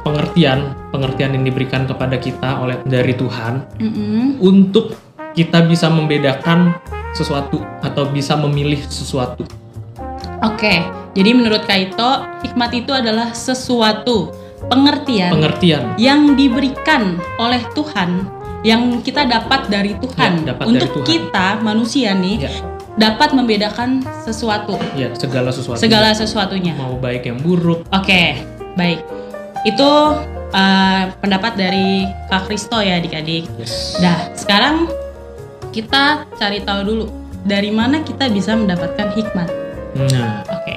Pengertian, 0.00 0.72
pengertian 0.88 1.36
yang 1.36 1.44
diberikan 1.44 1.84
kepada 1.84 2.16
kita 2.16 2.56
oleh 2.56 2.80
dari 2.84 3.12
Tuhan 3.12 3.68
Mm-mm. 3.76 4.40
untuk 4.40 4.96
kita 5.32 5.60
bisa 5.62 5.88
membedakan 5.88 6.72
sesuatu 7.12 7.60
atau 7.80 8.08
bisa 8.08 8.32
memilih 8.34 8.80
sesuatu. 8.82 9.44
Oke, 10.40 10.80
jadi 11.12 11.30
menurut 11.32 11.68
Kaito 11.68 12.24
hikmat 12.40 12.72
itu 12.74 12.92
adalah 12.92 13.36
sesuatu 13.36 14.32
pengertian 14.72 15.28
Pengertian. 15.30 15.92
yang 15.96 16.32
diberikan 16.32 17.20
oleh 17.36 17.60
Tuhan 17.76 18.24
yang 18.62 19.00
kita 19.00 19.24
dapat 19.24 19.66
dari 19.66 19.96
Tuhan 19.96 20.44
Ya, 20.44 20.52
dapat 20.52 20.64
dari 20.64 20.72
untuk 20.76 20.90
Tuhan. 20.94 21.06
kita 21.06 21.46
manusia 21.60 22.12
nih 22.12 22.36
Ya, 22.42 22.52
dapat 22.92 23.32
membedakan 23.32 23.90
sesuatu 24.20 24.76
ya 24.92 25.08
segala 25.14 25.48
sesuatu. 25.48 25.78
segala 25.78 26.12
sesuatunya. 26.12 26.74
mau 26.74 26.94
baik 26.94 27.24
yang 27.24 27.38
buruk. 27.38 27.88
Oke, 27.88 28.36
baik. 28.74 29.00
Itu 29.62 29.88
uh, 30.50 31.02
pendapat 31.16 31.54
dari 31.54 32.04
Kak 32.26 32.44
Kristo 32.44 32.78
ya 32.78 32.96
adik-adik. 32.96 33.48
Yes. 33.56 33.96
Nah, 33.98 34.32
sekarang 34.34 34.88
kita 35.70 36.26
cari 36.34 36.60
tahu 36.60 36.80
dulu 36.82 37.04
dari 37.40 37.70
mana 37.70 38.00
kita 38.00 38.28
bisa 38.28 38.52
mendapatkan 38.52 39.14
hikmat. 39.14 39.48
Nah, 39.96 40.44
Oke. 40.50 40.76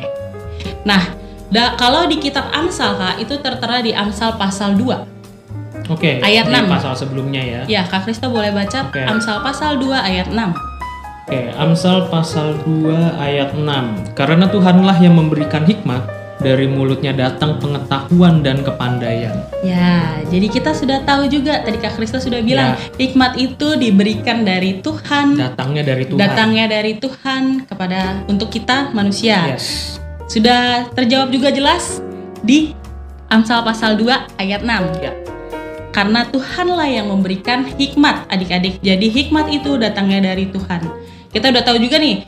Nah, 0.84 1.02
da- 1.48 1.76
kalau 1.76 2.06
di 2.06 2.16
kitab 2.18 2.48
Amsal 2.50 2.96
Kak 2.96 3.16
itu 3.18 3.36
tertera 3.38 3.80
di 3.80 3.92
Amsal 3.92 4.36
pasal 4.36 4.76
2. 4.76 5.23
Oke. 5.90 6.12
Ayat 6.24 6.46
Di 6.48 6.56
6. 6.56 6.70
pasal 6.70 6.94
sebelumnya 6.96 7.42
ya. 7.42 7.62
Ya, 7.68 7.82
Kak 7.88 8.08
Kristo 8.08 8.30
boleh 8.30 8.52
baca 8.52 8.88
Oke. 8.88 9.02
Amsal 9.04 9.44
pasal 9.44 9.80
2 9.80 9.92
ayat 9.94 10.28
6. 10.32 10.54
Oke, 11.24 11.40
Amsal 11.56 11.98
pasal 12.12 12.60
2 12.68 13.20
ayat 13.20 13.56
6. 13.56 14.14
Karena 14.14 14.46
Tuhanlah 14.52 15.00
yang 15.00 15.16
memberikan 15.16 15.64
hikmat, 15.64 16.04
dari 16.44 16.68
mulutnya 16.68 17.16
datang 17.16 17.56
pengetahuan 17.58 18.44
dan 18.44 18.62
kepandaian. 18.62 19.48
Ya, 19.64 20.20
jadi 20.28 20.52
kita 20.52 20.76
sudah 20.76 21.02
tahu 21.08 21.32
juga 21.32 21.64
tadi 21.64 21.80
Kak 21.80 21.96
Kristo 21.96 22.20
sudah 22.20 22.44
bilang 22.44 22.76
hikmat 23.00 23.40
itu 23.40 23.80
diberikan 23.80 24.44
dari 24.44 24.84
Tuhan, 24.84 25.40
Datangnya 25.40 25.84
dari 25.88 26.04
Tuhan. 26.04 26.20
datangnya 26.20 26.66
dari 26.68 27.00
Tuhan 27.00 27.64
kepada 27.64 28.28
untuk 28.28 28.52
kita 28.52 28.92
manusia. 28.92 29.56
Yes. 29.56 29.98
Sudah 30.28 30.92
terjawab 30.92 31.32
juga 31.32 31.50
jelas 31.56 32.04
di 32.44 32.76
Amsal 33.32 33.64
pasal 33.64 33.96
2 33.96 34.38
ayat 34.38 34.62
6. 34.62 35.00
Ya. 35.00 35.16
Karena 35.94 36.26
Tuhanlah 36.26 36.90
yang 36.90 37.08
memberikan 37.08 37.70
hikmat 37.70 38.26
adik-adik. 38.28 38.82
Jadi 38.82 39.08
hikmat 39.08 39.46
itu 39.54 39.78
datangnya 39.78 40.34
dari 40.34 40.50
Tuhan. 40.50 40.82
Kita 41.30 41.54
udah 41.54 41.62
tahu 41.62 41.78
juga 41.78 42.02
nih 42.02 42.26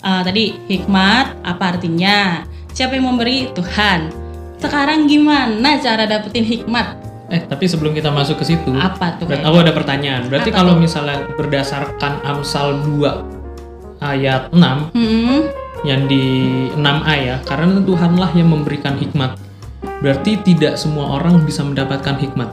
uh, 0.00 0.22
tadi 0.22 0.54
hikmat 0.70 1.42
apa 1.42 1.74
artinya? 1.74 2.46
Siapa 2.70 2.94
yang 2.94 3.10
memberi? 3.10 3.50
Tuhan. 3.50 4.14
Sekarang 4.58 5.10
gimana 5.10 5.78
cara 5.78 6.06
dapetin 6.06 6.46
hikmat? 6.46 6.94
Eh, 7.28 7.42
tapi 7.44 7.68
sebelum 7.68 7.92
kita 7.92 8.08
masuk 8.08 8.40
ke 8.40 8.44
situ, 8.46 8.72
Apa 8.72 9.18
tuh? 9.20 9.28
berarti 9.28 9.44
aku 9.44 9.58
ada 9.60 9.72
pertanyaan. 9.74 10.22
Berarti 10.30 10.48
Apa 10.48 10.58
kalau 10.62 10.78
tuh? 10.78 10.80
misalnya 10.80 11.18
berdasarkan 11.36 12.24
Amsal 12.24 12.80
2 12.86 14.00
ayat 14.00 14.48
6 14.48 14.94
Hmm, 14.96 15.42
yang 15.84 16.08
di 16.08 16.24
6a 16.72 17.14
ya, 17.18 17.36
karena 17.44 17.82
Tuhanlah 17.84 18.30
yang 18.32 18.48
memberikan 18.48 18.96
hikmat. 18.96 19.36
Berarti 20.00 20.40
tidak 20.40 20.78
semua 20.80 21.20
orang 21.20 21.42
bisa 21.44 21.60
mendapatkan 21.60 22.16
hikmat. 22.16 22.48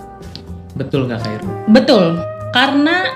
Betul 0.76 1.08
nggak 1.08 1.20
Khair? 1.20 1.42
betul. 1.68 2.20
Karena 2.52 3.08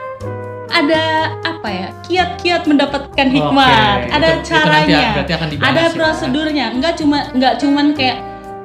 ada 0.69 1.03
apa 1.41 1.67
ya? 1.67 1.87
Kiat-kiat 2.01 2.63
mendapatkan 2.65 3.27
hikmat. 3.27 3.99
Oke, 3.99 4.11
ada 4.11 4.27
itu- 4.29 4.37
itu 4.37 4.47
caranya. 4.49 5.01
berarti 5.13 5.33
akan 5.33 5.47
dibahas 5.49 5.69
ada 5.69 5.81
ya. 5.81 5.89
prosedurnya. 5.91 6.65
Enggak 6.71 6.93
cuma 6.95 7.17
enggak 7.29 7.53
cuman 7.57 7.85
kayak 7.93 8.17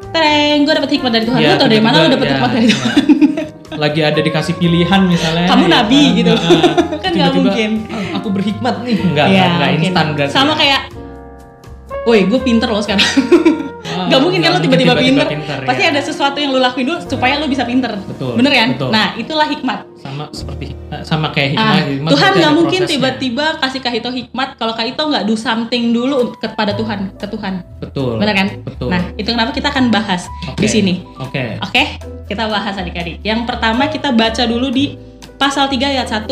Tereng, 0.09 0.63
gue 0.63 0.71
dapet 0.73 0.91
hikmat 0.95 1.11
dari 1.11 1.27
Tuhan. 1.27 1.39
Ya, 1.39 1.49
Lu 1.49 1.55
tau 1.57 1.67
dari 1.67 1.83
mana 1.83 1.97
lu 1.99 2.09
dapet 2.09 2.23
ya, 2.25 2.33
hikmat 2.33 2.51
dari 2.53 2.67
ya. 2.67 2.71
Tuhan? 2.71 2.95
Lagi 3.83 4.01
ada 4.01 4.21
dikasih 4.21 4.55
pilihan 4.55 5.01
misalnya. 5.05 5.47
Kamu 5.51 5.65
ya 5.65 5.71
nabi 5.75 6.03
gitu. 6.15 6.31
Nah, 6.31 6.75
Kan 7.03 7.11
nggak 7.13 7.33
mungkin. 7.35 7.71
"Ah, 7.91 8.23
aku 8.23 8.29
berhikmat 8.31 8.75
nih. 8.81 8.95
Enggak, 8.97 9.27
Iya, 9.27 9.35
enggak, 9.35 9.51
enggak 9.51 9.71
mungkin. 9.73 9.91
instan 9.91 10.07
berarti. 10.15 10.31
Sama 10.33 10.55
kayak 10.55 10.81
Woi, 12.05 12.21
gue 12.25 12.37
pinter 12.39 12.69
loh 12.69 12.79
sekarang. 12.79 13.03
Gak 14.07 14.21
mungkin 14.21 14.41
kan 14.41 14.51
lo 14.51 14.59
tiba-tiba 14.59 14.93
mungkin 14.93 15.15
pinter. 15.15 15.59
Pasti 15.63 15.83
ya. 15.83 15.89
ada 15.91 16.01
sesuatu 16.01 16.37
yang 16.37 16.51
lo 16.51 16.59
lakuin 16.59 16.85
dulu 16.85 16.99
supaya 17.03 17.37
lo 17.37 17.47
bisa 17.47 17.63
pinter. 17.63 17.93
Betul, 18.01 18.35
Bener 18.35 18.53
kan? 18.53 18.69
betul. 18.73 18.89
Nah, 18.91 19.07
itulah 19.15 19.47
hikmat. 19.47 19.81
sama 19.97 20.29
seperti 20.31 20.77
eh, 20.93 21.01
sama 21.01 21.33
kayak 21.33 21.57
Ah, 21.57 21.81
hikmah. 21.81 21.89
hikmah 21.89 22.11
Tuhan 22.13 22.31
nggak 22.37 22.53
mungkin 22.55 22.81
tiba-tiba 22.85 23.47
kasih 23.57 23.81
Kahito 23.81 24.13
hikmat 24.13 24.49
kalau 24.55 24.77
Kahito 24.77 25.01
nggak 25.01 25.25
do 25.25 25.33
something 25.33 25.91
dulu 25.91 26.37
kepada 26.37 26.73
Tuhan, 26.73 27.09
ke 27.15 27.25
Tuhan. 27.25 27.65
Betul. 27.81 28.21
Bener 28.21 28.35
kan? 28.35 28.49
Betul. 28.61 28.89
Nah, 28.89 29.01
itu 29.15 29.25
kenapa 29.27 29.51
kita 29.51 29.69
akan 29.69 29.89
bahas 29.89 30.29
Oke. 30.47 30.61
di 30.61 30.69
sini. 30.69 30.95
Oke. 31.17 31.57
Oke, 31.59 31.97
kita 32.27 32.45
bahas 32.47 32.77
adik-adik. 32.77 33.21
Yang 33.21 33.41
pertama 33.45 33.89
kita 33.89 34.13
baca 34.13 34.45
dulu 34.45 34.69
di 34.69 34.93
pasal 35.35 35.67
3 35.67 35.89
ayat 35.91 36.05
1. 36.07 36.29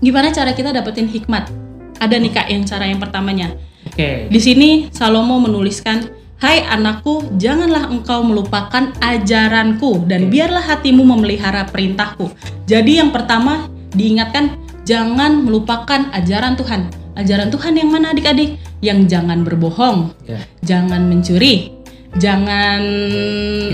Gimana 0.00 0.28
cara 0.30 0.50
kita 0.50 0.72
dapetin 0.72 1.04
hikmat? 1.04 1.52
Ada 1.96 2.16
nih 2.16 2.32
Kak 2.32 2.46
yang 2.48 2.64
cara 2.64 2.88
yang 2.88 2.96
pertamanya. 2.96 3.52
Oke. 3.84 4.24
Di 4.26 4.40
sini 4.40 4.88
Salomo 4.88 5.36
menuliskan, 5.36 6.08
"Hai 6.40 6.64
anakku, 6.64 7.36
janganlah 7.36 7.92
engkau 7.92 8.24
melupakan 8.24 8.90
ajaranku 9.04 10.08
dan 10.08 10.32
biarlah 10.32 10.64
hatimu 10.64 11.04
memelihara 11.04 11.68
perintahku." 11.68 12.32
Jadi 12.64 12.98
yang 12.98 13.12
pertama 13.12 13.68
diingatkan 13.92 14.56
jangan 14.88 15.44
melupakan 15.44 16.08
ajaran 16.16 16.56
Tuhan. 16.56 16.88
Ajaran 17.14 17.52
Tuhan 17.52 17.76
yang 17.76 17.92
mana 17.92 18.16
adik-adik? 18.16 18.56
Yang 18.80 19.12
jangan 19.12 19.44
berbohong, 19.44 20.16
Ya. 20.24 20.40
jangan 20.64 21.04
mencuri, 21.04 21.68
jangan 22.16 22.80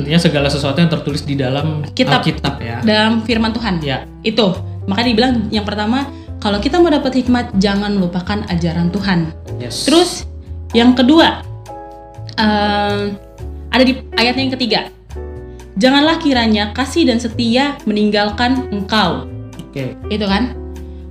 Intinya 0.03 0.19
segala 0.19 0.51
sesuatu 0.51 0.83
yang 0.83 0.91
tertulis 0.91 1.23
di 1.23 1.39
dalam 1.39 1.87
Kitab. 1.95 2.27
Alkitab 2.27 2.55
ya. 2.59 2.83
dalam 2.83 3.23
firman 3.23 3.55
Tuhan. 3.55 3.79
Ya. 3.87 4.03
Itu. 4.27 4.51
Maka 4.91 5.07
dibilang 5.07 5.47
yang 5.55 5.63
pertama, 5.63 6.11
kalau 6.43 6.59
kita 6.59 6.83
mau 6.83 6.91
dapat 6.91 7.23
hikmat 7.23 7.55
jangan 7.59 7.95
melupakan 7.95 8.43
ajaran 8.51 8.91
Tuhan. 8.91 9.31
Yes. 9.63 9.87
Terus 9.87 10.27
yang 10.75 10.99
kedua 10.99 11.43
eh, 12.37 13.03
ada 13.73 13.85
di 13.85 14.01
ayatnya 14.17 14.43
yang 14.49 14.55
ketiga. 14.55 14.81
Janganlah 15.77 16.17
kiranya 16.17 16.73
kasih 16.73 17.05
dan 17.05 17.21
setia 17.21 17.77
meninggalkan 17.85 18.73
engkau. 18.73 19.29
Oke. 19.61 19.93
Itu 20.09 20.25
kan? 20.25 20.57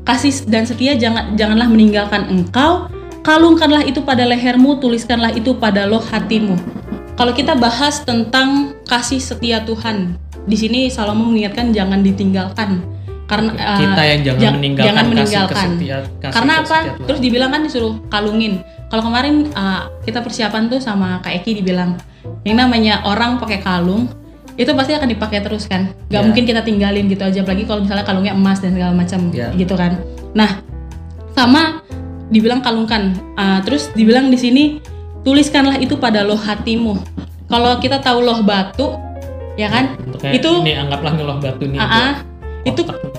Kasih 0.05 0.45
dan 0.49 0.65
setia 0.65 0.97
jangan 0.97 1.37
janganlah 1.37 1.69
meninggalkan 1.69 2.25
engkau. 2.29 2.89
Kalungkanlah 3.25 3.85
itu 3.85 4.05
pada 4.05 4.21
lehermu, 4.21 4.77
tuliskanlah 4.77 5.33
itu 5.33 5.57
pada 5.57 5.89
loh 5.89 6.01
hatimu. 6.01 6.53
Kalau 7.17 7.33
kita 7.33 7.57
bahas 7.57 8.05
tentang 8.05 8.77
kasih 8.85 9.17
setia 9.17 9.65
Tuhan, 9.65 10.13
di 10.45 10.53
sini 10.53 10.93
Salomo 10.93 11.33
mengingatkan 11.33 11.73
jangan 11.73 12.05
ditinggalkan. 12.05 12.85
Karena 13.25 13.49
eh, 13.51 13.79
Kita 13.79 14.01
yang 14.03 14.19
jangan 14.21 14.37
jang- 14.39 14.55
meninggalkan, 14.55 14.85
jangan 14.87 15.01
kasih 15.01 15.11
meninggalkan. 15.11 15.55
kesetia- 15.71 16.05
kasih 16.19 16.33
Karena 16.33 16.53
apa? 16.55 16.77
kesetia. 16.79 17.05
Terus 17.05 17.19
dibilang 17.19 17.49
kan 17.49 17.61
disuruh 17.61 17.93
kalungin. 18.07 18.53
Kalau 18.85 19.01
kemarin 19.03 19.35
uh, 19.51 19.81
kita 20.01 20.21
persiapan 20.21 20.67
tuh 20.67 20.77
sama 20.77 21.17
Kak 21.19 21.33
Eki 21.35 21.57
dibilang 21.57 21.97
yang 22.41 22.55
namanya 22.55 23.01
orang 23.03 23.37
pakai 23.37 23.59
kalung 23.59 24.05
itu 24.55 24.71
pasti 24.71 24.93
akan 24.93 25.09
dipakai 25.09 25.41
terus 25.41 25.65
kan. 25.65 25.89
Gak 26.05 26.15
Ya. 26.15 26.23
mungkin 26.23 26.43
kita 26.43 26.61
tinggalin 26.61 27.05
gitu 27.05 27.21
aja. 27.21 27.41
Apalagi 27.41 27.65
kalau 27.65 27.81
misalnya 27.81 28.03
kalungnya 28.03 28.31
emas 28.31 28.57
dan 28.57 28.71
segala 28.71 28.93
macam 28.93 29.19
Ya. 29.29 29.49
gitu 29.51 29.73
kan. 29.73 29.97
Nah, 30.31 30.61
sama 31.31 31.81
dibilang 32.27 32.61
kalungkan. 32.61 33.17
Uh, 33.33 33.59
terus 33.61 33.89
dibilang 33.91 34.29
di 34.29 34.37
sini 34.37 34.63
tuliskanlah 35.21 35.75
itu 35.77 35.97
pada 35.97 36.21
loh 36.21 36.37
hatimu. 36.37 36.93
Kalau 37.45 37.77
kita 37.77 37.99
tahu 37.99 38.21
loh 38.21 38.41
batu, 38.41 38.95
ya 39.55 39.67
kan? 39.67 39.97
Untuk 39.99 40.21
Itu- 40.23 40.61
ini 40.61 40.73
anggaplah 40.73 41.13
ngeloh 41.13 41.37
batu 41.37 41.65
nih. 41.65 41.77
Ah, 41.77 41.89
ah, 41.89 42.11
itu 42.63 42.79
Kotak. 42.79 43.14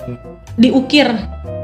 Diukir 0.57 1.13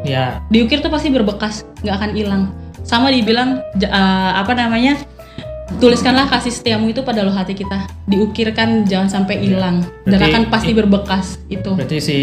Ya, 0.04 0.44
Diukir 0.52 0.84
tuh 0.84 0.92
pasti 0.92 1.08
berbekas, 1.08 1.64
nggak 1.80 1.96
akan 1.96 2.12
hilang. 2.12 2.44
Sama 2.84 3.08
dibilang 3.08 3.64
eh, 3.74 3.88
apa 4.36 4.52
namanya? 4.52 5.00
Tuliskanlah 5.80 6.28
kasih 6.28 6.52
setiamu 6.52 6.92
itu 6.92 7.02
pada 7.02 7.24
loh 7.24 7.32
hati 7.32 7.56
kita. 7.56 7.88
Diukirkan 8.06 8.84
jangan 8.84 9.08
sampai 9.08 9.40
hilang 9.40 9.80
dan 10.04 10.20
akan 10.20 10.52
pasti 10.52 10.70
i- 10.70 10.78
berbekas 10.78 11.40
itu. 11.48 11.72
berarti 11.72 11.98
si 11.98 12.18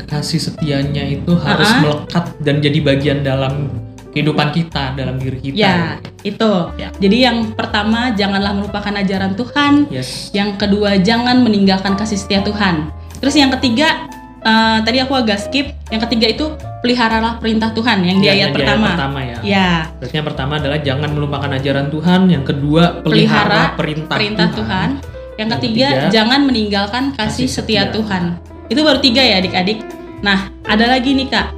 kasih 0.00 0.40
setianya 0.40 1.02
itu 1.04 1.34
harus 1.34 1.66
Ah-ah. 1.66 1.80
melekat 1.82 2.24
dan 2.38 2.62
jadi 2.62 2.78
bagian 2.80 3.18
dalam 3.20 3.74
kehidupan 4.14 4.54
kita, 4.54 4.94
dalam 4.94 5.18
diri 5.18 5.42
kita. 5.42 5.58
Ya, 5.58 5.98
itu. 6.22 6.52
Ya. 6.78 6.94
Jadi 6.94 7.16
yang 7.18 7.50
pertama 7.52 8.14
janganlah 8.14 8.54
melupakan 8.54 8.94
ajaran 8.94 9.34
Tuhan. 9.34 9.90
Yes. 9.90 10.30
Yang 10.30 10.54
kedua 10.56 11.02
jangan 11.02 11.42
meninggalkan 11.42 11.98
kasih 11.98 12.14
setia 12.14 12.40
Tuhan. 12.40 12.94
Terus 13.18 13.34
yang 13.34 13.50
ketiga 13.50 14.06
eh, 14.44 14.78
tadi 14.84 14.98
aku 15.00 15.14
agak 15.16 15.38
skip. 15.40 15.72
Yang 15.88 16.02
ketiga 16.08 16.26
itu 16.30 16.44
peliharalah 16.84 17.40
perintah 17.40 17.72
Tuhan 17.72 18.04
yang 18.04 18.20
di 18.20 18.28
Ya, 18.28 18.32
ayat 18.36 18.40
yang 18.40 18.52
di 18.52 18.58
pertama. 18.60 18.88
pertama 18.92 19.18
ya. 19.24 19.36
Ya, 19.40 19.70
Berarti 19.96 20.14
yang 20.20 20.26
pertama 20.28 20.52
adalah 20.60 20.78
jangan 20.84 21.10
melupakan 21.16 21.50
ajaran 21.50 21.86
Tuhan, 21.88 22.20
yang 22.28 22.44
kedua 22.44 22.82
pelihara, 23.00 23.72
perintah, 23.74 24.14
perintah 24.14 24.48
Tuhan. 24.52 24.88
Yang 25.00 25.34
Yang 25.34 25.50
ketiga, 25.58 25.86
ketiga, 25.88 26.10
jangan 26.12 26.40
meninggalkan 26.46 27.04
kasih, 27.16 27.48
kasih 27.48 27.48
setia, 27.50 27.82
setia. 27.88 27.94
Tuhan. 27.96 28.22
Itu 28.68 28.80
baru 28.84 29.00
tiga 29.02 29.22
ya 29.24 29.40
adik-adik. 29.40 29.82
Nah, 30.22 30.48
ada 30.64 30.84
lagi 30.88 31.10
nih 31.16 31.26
kak, 31.26 31.48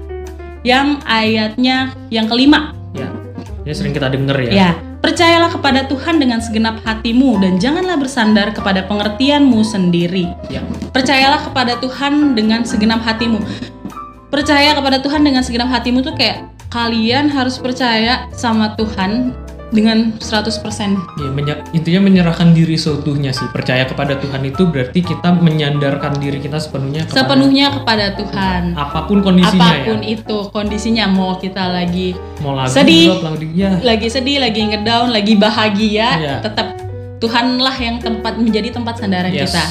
yang 0.66 0.98
ayatnya 1.06 1.94
yang 2.10 2.26
kelima. 2.26 2.72
Ya. 2.96 3.10
Ini 3.66 3.74
sering 3.74 3.94
kita 3.94 4.10
dengar 4.10 4.38
ya. 4.42 4.50
Ya, 4.50 4.70
percayalah 5.00 5.50
kepada 5.52 5.84
Tuhan 5.88 6.20
dengan 6.20 6.40
segenap 6.40 6.80
hatimu 6.84 7.40
dan 7.42 7.56
janganlah 7.60 7.96
bersandar 7.98 8.52
kepada 8.52 8.84
pengertianmu 8.84 9.60
sendiri. 9.62 10.30
Ya. 10.48 10.64
Percayalah 10.92 11.46
kepada 11.46 11.78
Tuhan 11.80 12.36
dengan 12.36 12.64
segenap 12.64 13.02
hatimu. 13.04 13.40
Percaya 14.28 14.74
kepada 14.74 15.00
Tuhan 15.00 15.22
dengan 15.22 15.40
segenap 15.40 15.70
hatimu 15.70 16.02
tuh 16.02 16.14
kayak 16.18 16.50
kalian 16.68 17.30
harus 17.30 17.56
percaya 17.56 18.26
sama 18.34 18.74
Tuhan 18.74 19.32
dengan 19.68 20.14
100%. 20.16 20.94
Ya, 21.16 21.28
menye- 21.28 21.62
intinya 21.72 22.00
menyerahkan 22.02 22.54
diri 22.54 22.74
seutuhnya 22.74 23.30
sih. 23.30 23.46
Percaya 23.50 23.82
kepada 23.82 24.14
Tuhan 24.14 24.42
itu 24.42 24.62
berarti 24.64 25.00
kita 25.00 25.34
menyandarkan 25.34 26.16
diri 26.16 26.38
kita 26.38 26.56
sepenuhnya 26.56 27.02
kepada 27.04 27.18
Sepenuhnya 27.18 27.66
kepada 27.72 28.06
Tuhan. 28.14 28.62
apa 28.72 28.98
pun 29.04 29.18
kondisinya 29.20 29.70
Apa 29.74 29.84
pun 29.84 29.98
ya. 30.00 30.08
itu 30.12 30.36
kondisinya 30.50 31.04
mau 31.06 31.34
kita 31.34 31.66
lagi 31.66 32.14
Mau 32.38 32.54
lagu 32.54 32.70
Sedih. 32.70 33.18
lagu 33.18 33.42
ya. 33.52 33.82
lagi 33.82 34.06
sedih, 34.06 34.38
lagi 34.38 34.60
ngedown, 34.64 35.10
lagi 35.10 35.34
bahagia, 35.34 36.08
Iya. 36.16 36.34
tetap 36.40 36.78
Tuhanlah 37.16 37.76
yang 37.76 37.96
tempat 37.98 38.36
menjadi 38.36 38.70
tempat 38.70 39.00
sandaran 39.00 39.32
Yes. 39.32 39.48
kita. 39.48 39.64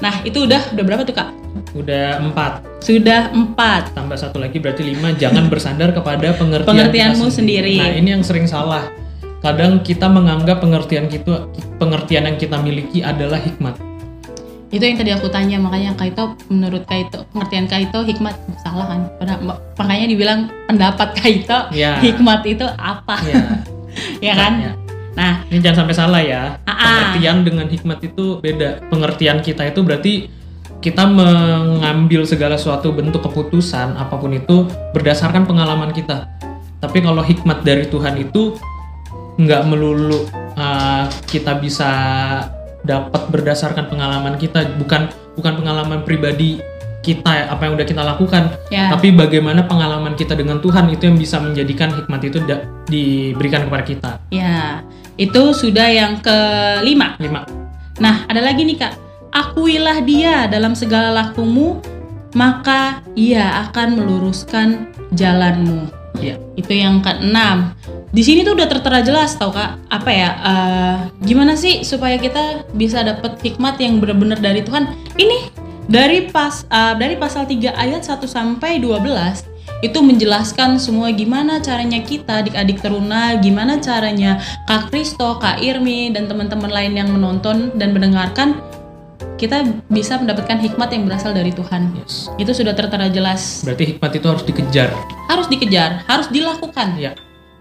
Nah, 0.00 0.24
itu 0.24 0.42
udah 0.42 0.72
udah 0.72 0.84
berapa 0.84 1.02
tuh, 1.04 1.12
Kak? 1.12 1.28
Udah 1.72 2.18
empat. 2.18 2.64
Sudah 2.80 3.28
empat. 3.30 3.92
Tambah 3.92 4.16
satu 4.16 4.40
lagi 4.40 4.56
berarti 4.56 4.80
lima. 4.82 5.12
Jangan 5.12 5.48
bersandar 5.48 5.92
kepada 5.92 6.32
pengertian 6.32 6.64
Pengertianmu 6.66 7.26
kita 7.26 7.36
sendiri. 7.36 7.76
Nah 7.76 7.92
ini 7.92 8.08
yang 8.10 8.24
sering 8.24 8.48
salah. 8.48 8.88
Kadang 9.46 9.78
kita 9.78 10.10
menganggap 10.10 10.58
pengertian 10.58 11.06
kita, 11.06 11.46
pengertian 11.78 12.26
yang 12.26 12.34
kita 12.34 12.58
miliki 12.58 12.98
adalah 12.98 13.38
hikmat. 13.38 13.78
Itu 14.74 14.82
yang 14.82 14.98
tadi 14.98 15.14
aku 15.14 15.30
tanya, 15.30 15.62
makanya 15.62 15.94
Kaito 15.94 16.34
menurut 16.50 16.82
Kaito 16.82 17.30
pengertian 17.30 17.70
Kaito 17.70 18.02
hikmat 18.02 18.34
salah 18.58 18.90
kan? 18.90 19.06
Makanya 19.78 20.10
dibilang 20.10 20.50
pendapat 20.66 21.14
Kaito 21.14 21.70
Ya. 21.70 21.94
hikmat 22.02 22.42
itu 22.42 22.66
apa? 22.74 23.22
Ya. 23.22 23.62
ya 24.26 24.34
kan? 24.34 24.52
Ya. 24.58 24.72
Nah, 25.14 25.32
Ini 25.46 25.62
jangan 25.62 25.86
sampai 25.86 25.94
salah 25.94 26.22
ya. 26.26 26.58
Ah-ah. 26.66 27.14
Pengertian 27.14 27.46
dengan 27.46 27.70
hikmat 27.70 28.02
itu 28.02 28.42
beda. 28.42 28.82
Pengertian 28.90 29.46
kita 29.46 29.62
itu 29.70 29.80
berarti 29.86 30.26
kita 30.82 31.06
mengambil 31.06 32.26
segala 32.26 32.58
suatu 32.58 32.90
bentuk 32.90 33.22
keputusan 33.22 33.94
apa 33.94 34.18
pun 34.18 34.34
itu 34.34 34.66
berdasarkan 34.90 35.46
pengalaman 35.46 35.94
kita. 35.94 36.26
Tapi 36.82 36.98
kalau 36.98 37.22
hikmat 37.22 37.62
dari 37.62 37.86
Tuhan 37.86 38.18
itu 38.18 38.58
nggak 39.36 39.62
melulu 39.68 40.24
uh, 40.56 41.04
kita 41.28 41.60
bisa 41.60 41.90
dapat 42.86 43.22
berdasarkan 43.28 43.90
pengalaman 43.90 44.40
kita, 44.40 44.64
bukan 44.80 45.10
bukan 45.36 45.52
pengalaman 45.60 46.00
pribadi 46.06 46.62
kita 47.04 47.46
apa 47.46 47.70
yang 47.70 47.78
udah 47.78 47.86
kita 47.86 48.02
lakukan, 48.02 48.50
ya. 48.66 48.90
tapi 48.90 49.14
bagaimana 49.14 49.62
pengalaman 49.62 50.18
kita 50.18 50.34
dengan 50.34 50.58
Tuhan 50.58 50.90
itu 50.90 51.06
yang 51.06 51.14
bisa 51.14 51.38
menjadikan 51.38 51.94
hikmat 51.94 52.20
itu 52.26 52.42
diberikan 52.90 53.62
kepada 53.70 53.84
kita. 53.86 54.10
Ya, 54.34 54.82
itu 55.14 55.54
sudah 55.54 55.86
yang 55.86 56.18
kelima. 56.18 57.14
Lima. 57.22 57.46
Nah, 58.02 58.26
ada 58.26 58.42
lagi 58.42 58.66
nih 58.66 58.78
Kak. 58.82 58.94
Akuilah 59.30 60.02
dia 60.02 60.50
dalam 60.50 60.74
segala 60.74 61.14
lakumu, 61.14 61.78
maka 62.34 63.04
ia 63.14 63.68
akan 63.68 64.02
meluruskan 64.02 64.90
jalanmu. 65.14 66.05
Iya. 66.20 66.36
Itu 66.56 66.72
yang 66.72 67.04
keenam. 67.04 67.76
Di 68.12 68.22
sini 68.24 68.42
tuh 68.46 68.56
udah 68.56 68.68
tertera 68.70 69.04
jelas 69.04 69.36
tau 69.36 69.52
Kak, 69.52 69.92
apa 69.92 70.10
ya? 70.10 70.30
eh, 70.40 70.96
gimana 71.26 71.52
sih 71.58 71.84
supaya 71.84 72.16
kita 72.16 72.64
bisa 72.72 73.04
dapat 73.04 73.36
hikmat 73.44 73.76
yang 73.76 74.00
benar-benar 74.00 74.40
dari 74.40 74.64
Tuhan? 74.64 74.88
Ini 75.20 75.52
dari 75.86 76.26
pas 76.32 76.64
eh, 76.66 76.94
dari 76.96 77.14
pasal 77.20 77.44
3 77.44 77.76
ayat 77.76 78.02
1 78.02 78.24
sampai 78.24 78.80
12 78.80 79.56
itu 79.84 79.98
menjelaskan 80.00 80.80
semua 80.80 81.12
gimana 81.12 81.60
caranya 81.60 82.00
kita 82.00 82.40
adik-adik 82.40 82.80
teruna, 82.80 83.36
gimana 83.36 83.76
caranya 83.76 84.40
Kak 84.64 84.88
Kristo, 84.88 85.36
Kak 85.36 85.60
Irmi 85.60 86.08
dan 86.16 86.24
teman-teman 86.24 86.72
lain 86.72 86.96
yang 86.96 87.12
menonton 87.12 87.76
dan 87.76 87.92
mendengarkan 87.92 88.56
kita 89.36 89.68
bisa 89.92 90.16
mendapatkan 90.16 90.56
hikmat 90.56 90.88
yang 90.92 91.04
berasal 91.04 91.36
dari 91.36 91.52
Tuhan. 91.52 91.92
Yes. 92.00 92.32
Itu 92.40 92.56
sudah 92.56 92.72
tertera 92.72 93.12
jelas. 93.12 93.62
Berarti 93.62 93.96
hikmat 93.96 94.10
itu 94.16 94.26
harus 94.26 94.44
dikejar. 94.44 94.90
Harus 95.28 95.46
dikejar, 95.52 96.02
harus 96.08 96.28
dilakukan. 96.32 96.96
Ya. 96.96 97.12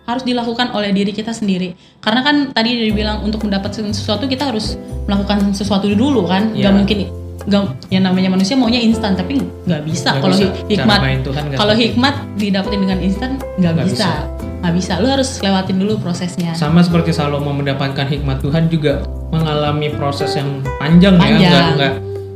Harus 0.08 0.24
dilakukan 0.24 0.72
oleh 0.72 0.96
diri 0.96 1.12
kita 1.12 1.36
sendiri. 1.36 1.76
Karena 2.00 2.24
kan 2.24 2.36
tadi 2.56 2.90
dibilang 2.90 3.26
untuk 3.28 3.44
mendapatkan 3.44 3.92
sesuatu 3.92 4.26
kita 4.26 4.50
harus 4.50 4.80
melakukan 5.06 5.52
sesuatu 5.52 5.92
dulu 5.92 6.26
kan. 6.26 6.56
Ya. 6.56 6.72
Gak 6.72 6.76
mungkin 6.80 6.98
gak, 7.46 7.64
ya 7.94 8.00
namanya 8.02 8.34
manusia 8.34 8.58
maunya 8.58 8.82
instan 8.82 9.14
tapi 9.14 9.38
nggak 9.70 9.82
bisa 9.86 10.18
kalau 10.18 10.34
bisa. 10.34 10.50
hikmat 10.66 11.00
kalau 11.54 11.74
hikmat 11.78 12.16
didapetin 12.42 12.80
dengan 12.82 13.00
instan 13.06 13.38
nggak 13.62 13.74
Nggak 13.76 13.86
bisa 13.92 14.10
nggak 14.66 14.76
bisa 14.76 14.98
lu 14.98 15.06
harus 15.06 15.38
lewatin 15.40 15.78
dulu 15.78 16.02
prosesnya 16.02 16.52
Sama 16.52 16.82
seperti 16.82 17.14
Salomo 17.14 17.54
mendapatkan 17.54 18.02
hikmat 18.04 18.42
Tuhan 18.42 18.66
juga 18.66 19.06
mengalami 19.30 19.94
proses 19.94 20.34
yang 20.34 20.66
panjang, 20.76 21.14
ya, 21.14 21.22
Panjang. 21.22 21.38
nggak 21.46 21.66
nggak 21.72 21.94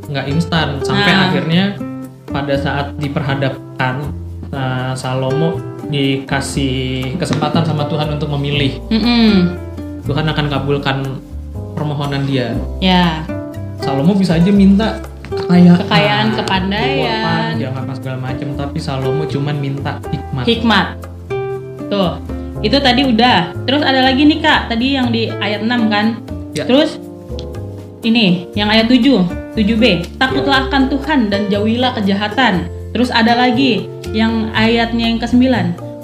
nggak 0.08 0.26
instan 0.30 0.68
sampai 0.80 1.10
Nah. 1.10 1.26
akhirnya 1.26 1.64
pada 2.26 2.54
saat 2.54 2.94
diperhadapkan 2.96 4.14
uh, 4.50 4.94
Salomo 4.94 5.58
dikasih 5.90 7.18
kesempatan 7.18 7.66
sama 7.66 7.90
Tuhan 7.90 8.14
untuk 8.14 8.30
memilih, 8.32 8.78
Mm-mm. 8.88 9.58
Tuhan 10.06 10.22
akan 10.24 10.46
kabulkan 10.48 10.98
permohonan 11.74 12.24
dia. 12.24 12.54
ya 12.78 13.26
Salomo 13.80 14.14
bisa 14.14 14.36
aja 14.36 14.52
minta 14.52 15.02
kekayaan, 15.26 15.82
Kekayaan, 15.82 16.26
kepandaian. 16.36 17.50
jangan 17.58 17.82
apa 17.84 17.94
segala 17.96 18.18
macam, 18.24 18.48
tapi 18.54 18.78
Salomo 18.78 19.26
cuman 19.26 19.56
minta 19.58 19.98
hikmat. 20.06 20.46
hikmat 20.46 20.88
tuh 21.90 22.22
itu 22.60 22.78
tadi 22.80 23.08
udah. 23.08 23.56
Terus 23.66 23.82
ada 23.84 24.04
lagi 24.04 24.28
nih 24.28 24.40
kak 24.40 24.72
tadi 24.72 24.96
yang 24.96 25.12
di 25.12 25.32
ayat 25.32 25.64
6 25.64 25.90
kan? 25.92 26.06
Ya. 26.50 26.66
terus 26.66 26.98
ini 28.02 28.50
yang 28.58 28.74
ayat 28.74 28.90
7 28.90 29.54
7b 29.54 30.18
takutlah 30.18 30.66
akan 30.66 30.90
Tuhan 30.90 31.20
dan 31.30 31.48
jauhilah 31.52 31.94
kejahatan. 31.98 32.68
Terus 32.90 33.14
ada 33.14 33.38
lagi 33.38 33.86
yang 34.12 34.50
ayatnya 34.58 35.14
yang 35.14 35.22
ke-9 35.22 35.46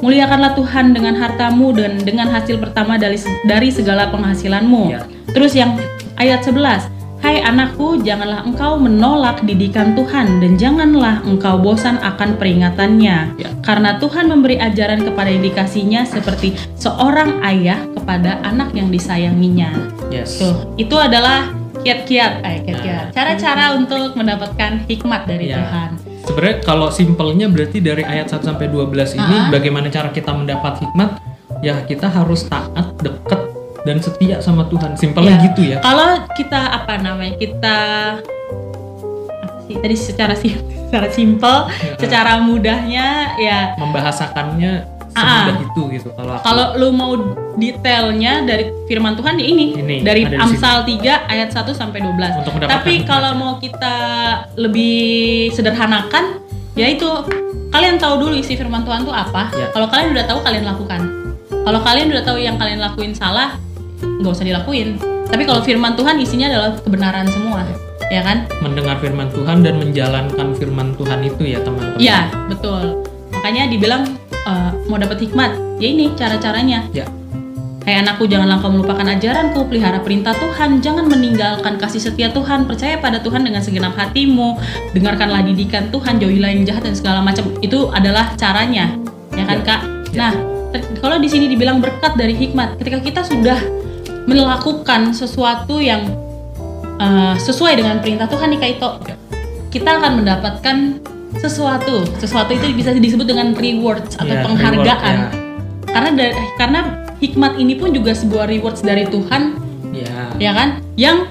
muliakanlah 0.04 0.54
Tuhan 0.54 0.94
dengan 0.94 1.16
hartamu 1.16 1.72
dan 1.72 1.98
dengan 2.04 2.28
hasil 2.30 2.60
pertama 2.60 3.00
dari 3.00 3.18
dari 3.48 3.70
segala 3.72 4.12
penghasilanmu. 4.12 4.84
Ya. 4.92 5.02
terus 5.34 5.56
yang 5.56 5.76
ayat 6.20 6.44
11 6.44 6.95
Hai 7.26 7.42
anakku, 7.42 8.06
janganlah 8.06 8.46
engkau 8.46 8.78
menolak 8.78 9.42
didikan 9.50 9.98
Tuhan 9.98 10.46
dan 10.46 10.62
janganlah 10.62 11.26
engkau 11.26 11.58
bosan 11.58 11.98
akan 11.98 12.38
peringatannya. 12.38 13.18
Ya. 13.42 13.50
Karena 13.66 13.98
Tuhan 13.98 14.30
memberi 14.30 14.62
ajaran 14.62 15.02
kepada 15.02 15.34
yang 15.34 15.42
dikasihnya 15.42 16.06
seperti 16.06 16.54
seorang 16.78 17.42
ayah 17.42 17.82
kepada 17.98 18.38
anak 18.46 18.78
yang 18.78 18.94
disayanginya. 18.94 19.74
Yes. 20.14 20.38
Tuh, 20.38 20.70
itu 20.78 20.94
adalah 21.02 21.50
kiat-kiat, 21.82 22.46
eh 22.46 22.62
kiat-kiat. 22.62 23.18
Cara-cara 23.18 23.74
untuk 23.74 24.14
mendapatkan 24.14 24.86
hikmat 24.86 25.26
dari 25.26 25.50
Ya. 25.50 25.66
Tuhan. 25.66 25.90
Sebenarnya 26.30 26.58
kalau 26.62 26.94
simpelnya 26.94 27.50
berarti 27.50 27.82
dari 27.82 28.06
ayat 28.06 28.30
1 28.30 28.46
sampai 28.46 28.70
12 28.70 29.18
Ah. 29.18 29.26
ini 29.26 29.38
bagaimana 29.50 29.90
cara 29.90 30.14
kita 30.14 30.30
mendapat 30.30 30.78
hikmat? 30.78 31.18
Ya 31.66 31.82
kita 31.90 32.06
harus 32.06 32.46
taat, 32.46 32.94
deket 33.02 33.45
dan 33.86 34.02
setia 34.02 34.42
sama 34.42 34.66
Tuhan. 34.66 34.98
Simpelnya 34.98 35.38
Ya. 35.38 35.46
gitu 35.48 35.62
ya. 35.64 35.78
Kalau 35.80 36.26
kita 36.34 36.58
apa 36.74 36.98
namanya? 36.98 37.38
Kita 37.38 37.78
apa 39.40 39.58
sih? 39.64 39.76
Tadi 39.78 39.96
secara 39.96 40.34
sim 40.34 40.54
secara 40.86 41.08
simpel, 41.10 41.56
Ya. 41.70 41.94
secara 41.98 42.32
mudahnya 42.40 43.08
ya 43.38 43.60
Membahasakannya 43.76 44.94
Ah. 45.16 45.48
semudah 45.48 45.58
itu 45.64 45.82
gitu 45.94 46.10
kalau. 46.12 46.36
Kalau 46.44 46.66
lu 46.76 46.92
mau 46.92 47.16
detailnya 47.56 48.44
dari 48.44 48.68
firman 48.84 49.16
Tuhan 49.16 49.40
ya 49.40 49.48
ini, 49.48 49.72
Ini, 49.74 49.96
dari 50.04 50.28
Amsal 50.28 50.84
3 50.84 51.24
ayat 51.26 51.56
1 51.56 51.72
sampai 51.72 52.04
12. 52.04 52.36
Untuk 52.36 52.60
Tapi 52.60 53.08
kalau 53.08 53.32
mau 53.34 53.56
kita 53.58 53.96
lebih 54.56 55.50
sederhanakan, 55.52 56.44
Ya 56.76 56.92
itu 56.92 57.08
kalian 57.72 57.96
tahu 57.96 58.20
dulu 58.20 58.36
isi 58.36 58.60
firman 58.60 58.84
Tuhan 58.84 59.08
tuh 59.08 59.16
apa. 59.16 59.48
Ya. 59.56 59.72
Kalau 59.72 59.88
kalian 59.88 60.12
udah 60.12 60.28
tahu 60.28 60.44
kalian 60.44 60.68
lakukan. 60.68 61.00
Kalau 61.64 61.80
kalian 61.80 62.12
udah 62.12 62.20
tahu 62.20 62.36
yang 62.36 62.60
kalian 62.60 62.84
lakuin 62.84 63.16
salah, 63.16 63.56
nggak 64.02 64.32
usah 64.32 64.46
dilakuin. 64.46 64.98
Tapi 65.26 65.44
kalau 65.44 65.62
firman 65.66 65.98
Tuhan 65.98 66.16
isinya 66.22 66.48
adalah 66.48 66.72
kebenaran 66.80 67.26
semua, 67.28 67.66
ya 68.14 68.22
kan? 68.22 68.46
mendengar 68.62 69.02
firman 69.02 69.28
Tuhan 69.34 69.66
dan 69.66 69.82
menjalankan 69.82 70.48
firman 70.56 70.94
Tuhan 70.96 71.20
itu 71.26 71.42
ya 71.44 71.60
teman-teman. 71.66 71.98
Iya, 71.98 72.30
betul. 72.48 73.02
Makanya 73.34 73.68
dibilang 73.68 74.04
eh, 74.32 74.72
mau 74.86 75.02
dapat 75.02 75.20
hikmat, 75.22 75.82
ya 75.82 75.88
ini 75.90 76.14
cara-caranya. 76.14 76.86
Ya. 76.94 77.10
Hai 77.86 78.02
anakku, 78.02 78.26
janganlah 78.26 78.66
kau 78.66 78.74
melupakan 78.74 79.06
ajaranku, 79.06 79.70
pelihara 79.70 80.02
perintah 80.02 80.34
Tuhan, 80.34 80.82
jangan 80.82 81.06
meninggalkan 81.06 81.78
kasih 81.78 82.02
setia 82.02 82.34
Tuhan, 82.34 82.66
percaya 82.66 82.98
pada 82.98 83.22
Tuhan 83.22 83.46
dengan 83.46 83.62
segenap 83.62 83.94
hatimu, 83.94 84.58
dengarkanlah 84.98 85.46
didikan 85.46 85.94
Tuhan, 85.94 86.18
jauhilah 86.18 86.50
yang 86.50 86.66
jahat 86.66 86.82
dan 86.82 86.98
segala 86.98 87.22
macam. 87.22 87.46
Itu 87.62 87.94
adalah 87.94 88.34
caranya, 88.42 88.90
ya 89.38 89.46
kan 89.46 89.62
Ya. 89.62 89.70
kak? 89.70 89.82
Ya. 89.86 90.18
Nah, 90.18 90.34
kalau 90.98 91.22
di 91.22 91.30
sini 91.30 91.46
dibilang 91.46 91.78
berkat 91.78 92.18
dari 92.18 92.34
hikmat, 92.34 92.82
ketika 92.82 92.98
kita 93.06 93.22
sudah 93.22 93.62
melakukan 94.26 95.12
sesuatu 95.12 95.78
yang 95.78 96.06
eh, 96.96 97.36
sesuai 97.38 97.74
dengan 97.76 97.98
perintah 98.00 98.26
Tuhan 98.26 98.50
nih 98.50 98.60
kak 98.60 98.72
Ito, 98.74 98.90
Ya. 99.04 99.16
kita 99.70 99.90
akan 100.00 100.12
mendapatkan 100.20 100.78
sesuatu, 101.36 102.08
sesuatu 102.18 102.52
itu 102.52 102.72
bisa 102.72 102.90
disebut 102.92 103.26
dengan 103.26 103.52
rewards 103.52 104.16
atau 104.16 104.32
Ya, 104.32 104.42
penghargaan 104.42 105.16
reward, 105.20 105.36
karena 105.86 106.10
dari, 106.12 106.34
karena 106.56 106.80
hikmat 107.18 107.54
ini 107.56 107.76
pun 107.76 107.92
juga 107.92 108.12
sebuah 108.12 108.48
rewards 108.48 108.80
dari 108.80 109.04
Tuhan 109.06 109.60
Ya. 109.92 110.28
ya 110.38 110.52
kan 110.52 110.70
yang 110.96 111.28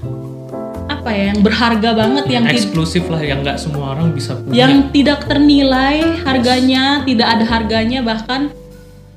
apa 0.86 1.08
ya 1.10 1.32
yang 1.32 1.40
berharga 1.40 1.90
banget 1.92 2.24
yang 2.30 2.44
ti- 2.44 2.56
eksklusif 2.58 3.08
lah 3.08 3.20
yang 3.20 3.40
nggak 3.40 3.56
semua 3.56 3.92
orang 3.92 4.12
bisa 4.12 4.36
punya. 4.36 4.56
yang 4.58 4.88
tidak 4.88 5.24
ternilai 5.24 6.00
harganya 6.20 7.00
tidak 7.02 7.28
ada 7.30 7.44
harganya 7.46 8.00
bahkan 8.00 8.52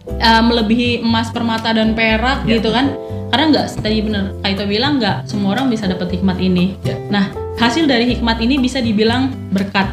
uh, 0.10 0.43
melebihi 0.43 1.02
emas 1.02 1.30
permata 1.30 1.72
dan 1.72 1.93
perak 1.93 2.43
Ya. 2.43 2.58
gitu 2.58 2.72
kan 2.72 2.96
karena 3.28 3.46
nggak 3.52 3.65
tadi 3.84 3.98
bener 4.00 4.24
Kaito 4.39 4.63
bilang 4.63 4.98
nggak 4.98 5.28
semua 5.28 5.54
orang 5.54 5.67
bisa 5.67 5.84
dapat 5.86 6.08
hikmat 6.10 6.38
ini 6.38 6.80
Ya. 6.82 6.96
nah 7.08 7.28
hasil 7.58 7.84
dari 7.86 8.08
hikmat 8.08 8.38
ini 8.39 8.56
bisa 8.58 8.80
dibilang 8.80 9.36
berkat 9.52 9.91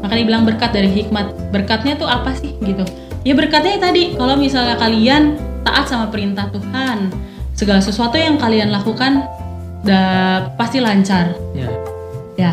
makanya 0.00 0.20
dibilang 0.22 0.44
berkat 0.44 0.70
dari 0.70 0.88
hikmat 0.88 1.50
berkatnya 1.50 1.94
tuh 1.94 2.06
apa 2.06 2.32
sih 2.32 2.54
gitu 2.62 2.86
ya 3.22 3.34
berkatnya 3.34 3.76
tadi 3.76 4.14
kalau 4.14 4.38
misalnya 4.38 4.78
kalian 4.78 5.34
taat 5.62 5.84
sama 5.84 6.08
perintah 6.08 6.46
Tuhan 6.48 7.10
segala 7.52 7.82
sesuatu 7.82 8.14
yang 8.14 8.38
kalian 8.38 8.70
lakukan 8.70 9.26
da- 9.82 10.54
pasti 10.54 10.78
lancar 10.78 11.34
Ya. 11.52 11.68
Ya. 12.36 12.52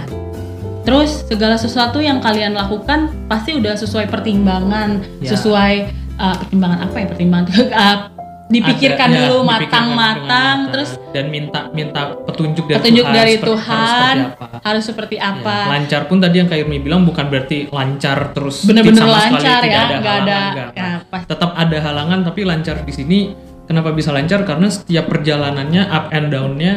Terus 0.84 1.24
segala 1.28 1.56
sesuatu 1.56 2.00
yang 2.00 2.20
kalian 2.20 2.56
lakukan 2.56 3.08
pasti 3.28 3.56
udah 3.56 3.72
sesuai 3.74 4.08
pertimbangan, 4.08 5.00
Ya. 5.20 5.32
sesuai 5.32 6.03
uh, 6.16 6.36
pertimbangan 6.38 6.80
apa 6.84 6.96
ya 6.96 7.06
pertimbangan 7.08 7.46
uh, 7.72 7.98
dipikirkan 8.54 9.08
Ada- 9.08 9.16
ya, 9.16 9.22
dulu 9.26 9.40
matang-matang, 9.44 10.20
dengan 10.20 10.58
terus 10.70 10.90
dan 11.10 11.26
minta 11.28 11.60
minta 11.72 12.02
petunjuk 12.22 12.66
dari 12.66 12.78
petunjuk 12.78 13.06
Tuhan 13.06 13.16
dari 13.16 13.34
seperti- 13.34 13.50
Tuhan 13.50 14.16
harus 14.20 14.22
seperti 14.22 14.44
apa. 14.44 14.60
harus 14.62 14.84
seperti 14.84 15.16
Ya, 15.16 15.30
apa. 15.32 15.58
lancar 15.70 16.02
pun 16.06 16.18
tadi 16.20 16.36
yang 16.38 16.48
Kak 16.48 16.60
Irmi 16.60 16.78
bilang 16.80 17.02
bukan 17.02 17.26
berarti 17.28 17.58
lancar 17.68 18.30
terus 18.32 18.62
Bener-bener 18.62 19.00
sama 19.00 19.18
sekali 19.18 19.34
lancar 19.34 19.58
tidak 19.58 19.72
ya, 19.72 19.82
ada 19.82 19.96
nggak 19.96 20.16
ada. 20.20 20.38
halangan. 20.38 20.68
Ya, 20.76 20.92
tetap 21.26 21.52
ada 21.56 21.78
halangan 21.80 22.20
tapi 22.22 22.42
lancar 22.44 22.76
di 22.82 22.94
sini 22.94 23.20
kenapa 23.64 23.90
bisa 23.90 24.10
lancar 24.12 24.44
karena 24.44 24.68
setiap 24.68 25.06
perjalanannya 25.08 25.84
up 25.88 26.12
and 26.12 26.28
down-nya 26.30 26.74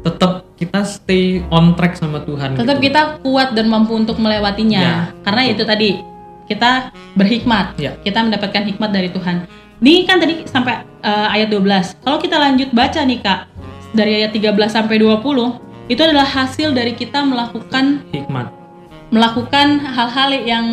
tetap 0.00 0.48
kita 0.56 0.80
stay 0.80 1.24
on 1.50 1.74
track 1.74 1.92
sama 1.92 2.22
Tuhan 2.22 2.56
Tetap 2.56 2.78
gitu. 2.78 2.88
kita 2.88 3.20
kuat 3.20 3.52
dan 3.52 3.66
mampu 3.66 3.92
untuk 3.92 4.16
melewatinya. 4.16 4.80
Ya, 4.80 4.96
Karena 5.20 5.42
itu 5.44 5.60
tadi 5.62 6.00
kita 6.50 6.90
berhikmat. 7.14 7.78
Ya. 7.78 7.94
Kita 8.02 8.26
mendapatkan 8.26 8.66
hikmat 8.66 8.90
dari 8.90 9.14
Tuhan. 9.14 9.46
Nih 9.78 10.02
kan 10.02 10.18
tadi 10.18 10.42
sampai 10.50 10.82
uh, 11.06 11.30
ayat 11.30 11.54
12. 11.54 12.02
Kalau 12.02 12.18
kita 12.18 12.36
lanjut 12.42 12.74
baca 12.74 13.00
nih 13.06 13.22
Kak, 13.22 13.46
dari 13.94 14.18
ayat 14.18 14.34
13 14.34 14.58
sampai 14.66 14.98
20, 14.98 15.86
itu 15.86 16.00
adalah 16.02 16.26
hasil 16.26 16.74
dari 16.74 16.98
kita 16.98 17.22
melakukan 17.22 18.02
hikmat 18.10 18.60
melakukan 19.10 19.82
hal-hal 19.82 20.30
yang 20.46 20.66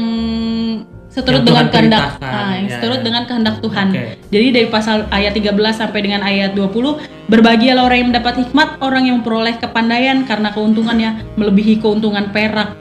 seturut 1.09 1.41
Yang 1.41 1.49
dengan 1.49 1.65
kehendak 1.73 2.01
perintahkan, 2.21 2.45
ah, 2.45 2.53
yang 2.53 2.67
ya, 2.69 2.73
seturut 2.77 2.99
ya. 3.01 3.05
dengan 3.09 3.23
kehendak 3.25 3.55
Tuhan. 3.65 3.87
Oke. 3.89 4.05
Jadi 4.29 4.47
dari 4.53 4.67
pasal 4.69 4.97
ayat 5.09 5.33
13 5.33 5.73
sampai 5.73 5.99
dengan 6.05 6.21
ayat 6.21 6.53
20, 6.53 7.01
berbahagialah 7.25 7.83
orang 7.89 7.97
yang 7.97 8.09
mendapat 8.13 8.33
hikmat, 8.45 8.69
orang 8.85 9.09
yang 9.09 9.15
memperoleh 9.21 9.57
kepandaian 9.57 10.21
karena 10.29 10.53
keuntungannya 10.53 11.25
melebihi 11.33 11.81
keuntungan 11.81 12.29
perak. 12.29 12.77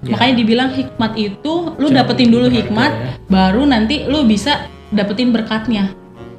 Ya. 0.00 0.16
Makanya 0.16 0.34
dibilang 0.40 0.70
hikmat 0.72 1.12
itu 1.16 1.52
lu 1.76 1.88
dapetin 1.92 2.32
dulu 2.32 2.48
hikmat, 2.48 2.90
ya. 2.90 3.12
baru 3.28 3.68
nanti 3.68 4.08
lu 4.08 4.24
bisa 4.24 4.68
dapetin 4.88 5.28
berkatnya. 5.28 5.92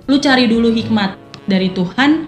Lu 0.10 0.18
cari 0.18 0.50
dulu 0.50 0.74
hikmat 0.74 1.14
dari 1.46 1.70
Tuhan, 1.70 2.26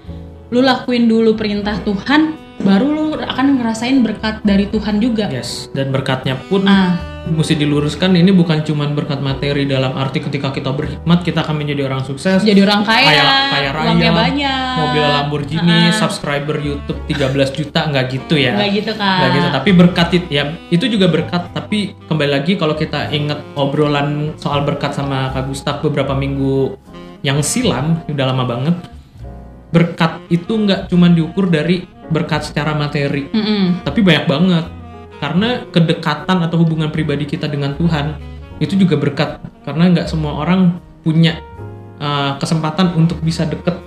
lu 0.53 0.61
lakuin 0.61 1.09
dulu 1.09 1.33
perintah 1.33 1.81
Tuhan, 1.81 2.37
baru 2.61 2.87
lu 2.87 3.05
akan 3.17 3.59
ngerasain 3.59 3.97
berkat 4.05 4.45
dari 4.45 4.69
Tuhan 4.69 5.01
juga. 5.01 5.27
yes 5.33 5.67
dan 5.73 5.89
berkatnya 5.89 6.37
pun 6.47 6.63
Ah, 6.69 6.95
mesti 7.23 7.55
diluruskan 7.55 8.11
ini 8.13 8.29
bukan 8.29 8.61
cuman 8.61 8.91
berkat 8.91 9.23
materi 9.23 9.63
dalam 9.63 9.95
arti 9.95 10.19
ketika 10.19 10.51
kita 10.51 10.75
berhikmat 10.75 11.23
kita 11.23 11.39
akan 11.39 11.55
menjadi 11.55 11.87
orang 11.87 12.03
sukses 12.03 12.43
jadi 12.43 12.67
orang 12.67 12.83
kaya, 12.83 13.07
kaya, 13.07 13.23
kaya 13.47 13.69
raya, 13.71 14.11
banyak, 14.11 14.67
mobil 14.75 15.03
Lamborghini, 15.03 15.79
Ah. 15.87 15.95
subscriber 15.95 16.59
YouTube 16.59 16.99
13 17.07 17.49
juta 17.49 17.87
nggak 17.87 18.05
gitu 18.09 18.35
ya. 18.35 18.53
Nggak 18.53 18.71
gitu 18.75 18.91
kan? 18.93 19.17
Nggak 19.17 19.31
gitu, 19.31 19.47
tapi 19.49 19.69
berkat 19.71 20.09
it- 20.13 20.29
ya 20.29 20.43
itu 20.67 20.85
juga 20.85 21.07
berkat 21.07 21.47
tapi 21.49 21.95
kembali 22.03 22.31
lagi 22.33 22.59
kalau 22.59 22.75
kita 22.75 23.07
ingat 23.09 23.39
obrolan 23.55 24.35
soal 24.35 24.61
berkat 24.61 24.91
sama 24.91 25.31
Kak 25.31 25.47
Gustaf 25.47 25.79
beberapa 25.79 26.11
minggu 26.11 26.75
yang 27.23 27.39
silam, 27.39 28.03
udah 28.05 28.25
lama 28.27 28.43
banget. 28.43 28.75
Berkat 29.71 30.21
itu 30.27 30.53
nggak 30.53 30.85
cuma 30.85 31.07
diukur 31.07 31.47
dari 31.47 31.81
berkat 32.03 32.45
secara 32.45 32.75
materi, 32.75 33.31
Mm-mm. 33.31 33.81
tapi 33.81 34.03
banyak 34.03 34.25
banget. 34.27 34.65
Karena 35.23 35.63
kedekatan 35.71 36.43
atau 36.43 36.59
hubungan 36.59 36.91
pribadi 36.91 37.23
kita 37.23 37.47
dengan 37.47 37.79
Tuhan 37.79 38.19
itu 38.59 38.75
juga 38.75 38.99
berkat 38.99 39.39
karena 39.63 39.87
nggak 39.87 40.11
semua 40.11 40.35
orang 40.43 40.75
punya 40.99 41.39
uh, 42.03 42.35
kesempatan 42.43 42.91
untuk 42.99 43.23
bisa 43.23 43.47
deket 43.47 43.79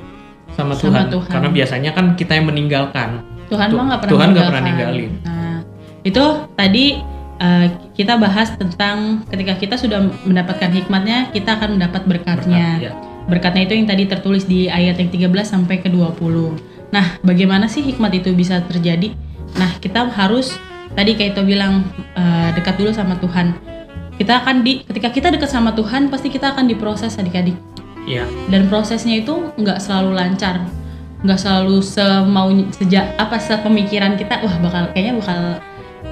sama, 0.57 0.73
Sama 0.73 1.05
Tuhan. 1.05 1.05
Tuhan. 1.13 1.29
Karena 1.29 1.49
biasanya 1.53 1.91
kan 1.93 2.17
kita 2.17 2.41
yang 2.41 2.49
meninggalkan. 2.49 3.21
Tuhan 3.53 3.69
Tu- 3.69 3.77
mah 3.77 3.85
nggak 3.85 4.01
pernah 4.01 4.13
Tuhan 4.17 4.29
nggak 4.33 4.47
pernah 4.49 4.63
meninggalkan. 4.65 4.95
ninggalin. 4.97 5.29
Nah, 5.29 5.57
itu 6.09 6.25
tadi 6.57 6.85
uh, 7.37 7.67
kita 7.93 8.15
bahas 8.17 8.49
tentang 8.57 8.97
ketika 9.29 9.55
kita 9.61 9.75
sudah 9.77 10.09
mendapatkan 10.25 10.73
hikmatnya, 10.73 11.37
kita 11.37 11.61
akan 11.61 11.77
mendapat 11.77 12.03
berkatnya. 12.09 12.81
Berkat, 12.81 12.87
ya. 12.89 12.93
Berkatnya 13.29 13.63
itu 13.69 13.75
yang 13.77 13.89
tadi 13.93 14.05
tertulis 14.09 14.49
di 14.49 14.73
ayat 14.73 14.97
yang 14.97 15.13
13 15.13 15.29
sampai 15.45 15.85
ke 15.85 15.93
20. 15.93 16.17
Nah, 16.97 17.21
bagaimana 17.21 17.69
sih 17.69 17.85
hikmat 17.85 18.25
itu 18.25 18.33
bisa 18.33 18.65
terjadi? 18.65 19.13
Nah, 19.61 19.77
kita 19.83 20.09
harus 20.15 20.57
tadi 20.97 21.13
kayak 21.15 21.37
itu 21.37 21.43
bilang 21.45 21.85
uh, 22.17 22.51
dekat 22.57 22.81
dulu 22.81 22.91
sama 22.91 23.15
Tuhan. 23.21 23.53
Kita 24.17 24.41
akan 24.41 24.65
di 24.65 24.81
ketika 24.83 25.13
kita 25.13 25.29
dekat 25.29 25.53
sama 25.53 25.77
Tuhan, 25.77 26.09
pasti 26.09 26.33
kita 26.33 26.57
akan 26.57 26.65
diproses 26.67 27.21
adik-adik. 27.21 27.55
Iya. 28.07 28.23
dan 28.47 28.71
prosesnya 28.71 29.19
itu 29.19 29.51
nggak 29.59 29.83
selalu 29.83 30.15
lancar 30.15 30.63
nggak 31.27 31.39
selalu 31.43 31.83
semau 31.83 32.55
sejak 32.71 33.19
apa 33.19 33.35
sepemikiran 33.35 34.15
kita 34.15 34.47
wah 34.47 34.55
bakal 34.63 34.95
kayaknya 34.95 35.19
bakal 35.19 35.39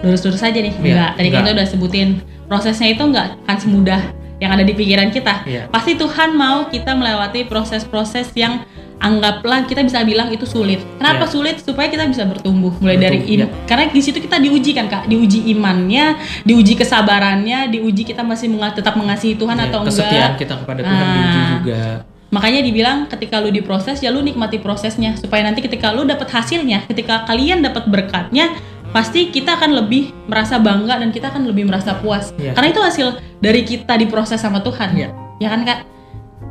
lurus-lurus 0.03 0.43
aja 0.43 0.59
nih 0.59 0.75
Iya, 0.75 0.83
enggak 0.83 1.11
tadi 1.15 1.29
kita 1.31 1.49
udah 1.55 1.67
sebutin 1.71 2.09
prosesnya 2.51 2.91
itu 2.91 2.99
nggak 2.99 3.47
akan 3.47 3.57
semudah 3.63 4.03
yang 4.43 4.51
ada 4.59 4.67
di 4.67 4.75
pikiran 4.75 5.15
kita 5.15 5.47
Iya. 5.47 5.71
pasti 5.71 5.95
Tuhan 5.95 6.35
mau 6.35 6.67
kita 6.67 6.99
melewati 6.99 7.47
proses-proses 7.47 8.27
yang 8.35 8.67
anggaplah 8.99 9.65
kita 9.65 9.81
bisa 9.81 10.01
bilang 10.03 10.31
itu 10.31 10.45
sulit 10.45 10.81
kenapa 10.97 11.27
Iya. 11.27 11.33
sulit 11.33 11.57
supaya 11.59 11.87
kita 11.87 12.07
bisa 12.07 12.25
bertumbuh 12.25 12.73
mulai 12.79 12.97
dari 12.97 13.21
Bertumbuh, 13.21 13.47
im- 13.47 13.67
karena 13.67 13.85
di 13.89 14.01
situ 14.01 14.19
kita 14.19 14.39
diuji 14.39 14.71
kan 14.73 14.87
kak 14.87 15.05
diuji 15.07 15.51
imannya 15.51 16.15
diuji 16.43 16.75
kesabarannya 16.75 17.69
diuji 17.69 18.03
kita 18.05 18.23
masih 18.23 18.49
menga- 18.49 18.73
tetap 18.73 18.95
mengasihi 18.95 19.35
Tuhan 19.35 19.55
Iya, 19.55 19.69
atau 19.69 19.79
enggak 19.81 19.93
kesetiaan 19.93 20.33
kita 20.35 20.55
kepada 20.61 20.81
Tuhan 20.83 20.95
Ah. 21.01 21.13
diuji 21.13 21.41
juga. 21.53 21.83
Makanya 22.31 22.61
dibilang 22.61 23.07
ketika 23.07 23.39
lu 23.39 23.49
diproses 23.49 24.03
ya 24.03 24.11
lu 24.11 24.19
nikmati 24.19 24.59
prosesnya 24.59 25.15
supaya 25.15 25.47
nanti 25.47 25.63
ketika 25.63 25.95
lu 25.95 26.03
dapat 26.03 26.27
hasilnya, 26.27 26.83
ketika 26.85 27.23
kalian 27.25 27.63
dapat 27.63 27.87
berkatnya, 27.87 28.51
pasti 28.91 29.31
kita 29.31 29.55
akan 29.55 29.71
lebih 29.77 30.11
merasa 30.27 30.59
bangga 30.59 30.99
dan 30.99 31.15
kita 31.15 31.31
akan 31.31 31.47
lebih 31.47 31.71
merasa 31.71 31.95
puas. 31.95 32.35
Iya. 32.35 32.59
Karena 32.59 32.69
itu 32.71 32.81
hasil 32.83 33.07
dari 33.39 33.63
kita 33.63 33.95
diproses 33.95 34.39
sama 34.39 34.59
Tuhan. 34.61 34.99
Iya. 34.99 35.09
Ya 35.39 35.49
kan 35.51 35.63
Kak? 35.63 35.79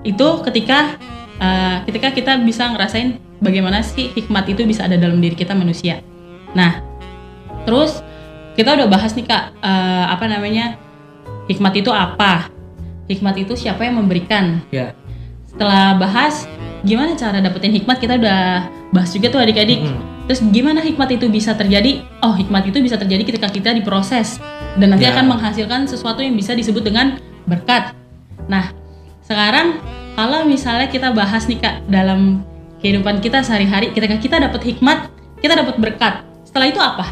Itu 0.04 0.40
ketika 0.44 0.96
uh, 1.38 1.82
ketika 1.86 2.12
kita 2.12 2.38
bisa 2.42 2.70
ngerasain 2.70 3.18
bagaimana 3.40 3.82
sih 3.82 4.12
hikmat 4.14 4.50
itu 4.50 4.66
bisa 4.66 4.86
ada 4.86 4.98
dalam 5.00 5.18
diri 5.22 5.34
kita 5.34 5.54
manusia. 5.54 6.02
Nah, 6.54 6.82
terus 7.66 8.02
kita 8.54 8.76
udah 8.78 8.86
bahas 8.86 9.14
nih 9.14 9.26
Kak, 9.26 9.58
uh, 9.62 10.06
apa 10.14 10.26
namanya? 10.30 10.78
Hikmat 11.50 11.74
itu 11.76 11.90
apa? 11.90 12.48
Hikmat 13.10 13.36
itu 13.42 13.54
siapa 13.58 13.84
yang 13.84 14.00
memberikan? 14.00 14.62
Ya. 14.70 14.94
setelah 15.54 15.94
bahas 16.02 16.50
gimana 16.82 17.14
cara 17.14 17.38
dapetin 17.38 17.70
hikmat 17.78 18.02
kita 18.02 18.18
udah 18.18 18.66
bahas 18.90 19.14
juga 19.14 19.30
tuh 19.30 19.38
adik-adik 19.38 19.86
Mm. 19.86 20.26
terus 20.26 20.42
gimana 20.50 20.82
hikmat 20.82 21.14
itu 21.14 21.30
bisa 21.30 21.54
terjadi 21.54 22.02
oh 22.26 22.34
hikmat 22.34 22.74
itu 22.74 22.82
bisa 22.82 22.98
terjadi 22.98 23.22
ketika 23.22 23.54
kita 23.54 23.70
diproses 23.70 24.42
dan 24.82 24.98
nanti 24.98 25.06
Ya. 25.06 25.14
akan 25.14 25.30
menghasilkan 25.30 25.86
sesuatu 25.86 26.26
yang 26.26 26.34
bisa 26.34 26.58
disebut 26.58 26.82
dengan 26.82 27.22
berkat. 27.46 27.94
Nah, 28.50 28.74
sekarang 29.22 29.78
kalau 30.14 30.46
misalnya 30.46 30.88
kita 30.90 31.10
bahas 31.10 31.50
nih 31.50 31.58
Kak 31.58 31.90
dalam 31.90 32.46
kehidupan 32.84 33.18
kita 33.24 33.42
sehari-hari 33.42 33.90
ketika 33.96 34.18
kita 34.22 34.36
dapat 34.38 34.62
hikmat, 34.62 35.10
kita 35.42 35.58
dapat 35.58 35.76
berkat. 35.82 36.22
Setelah 36.46 36.68
itu 36.70 36.78
apa? 36.78 37.06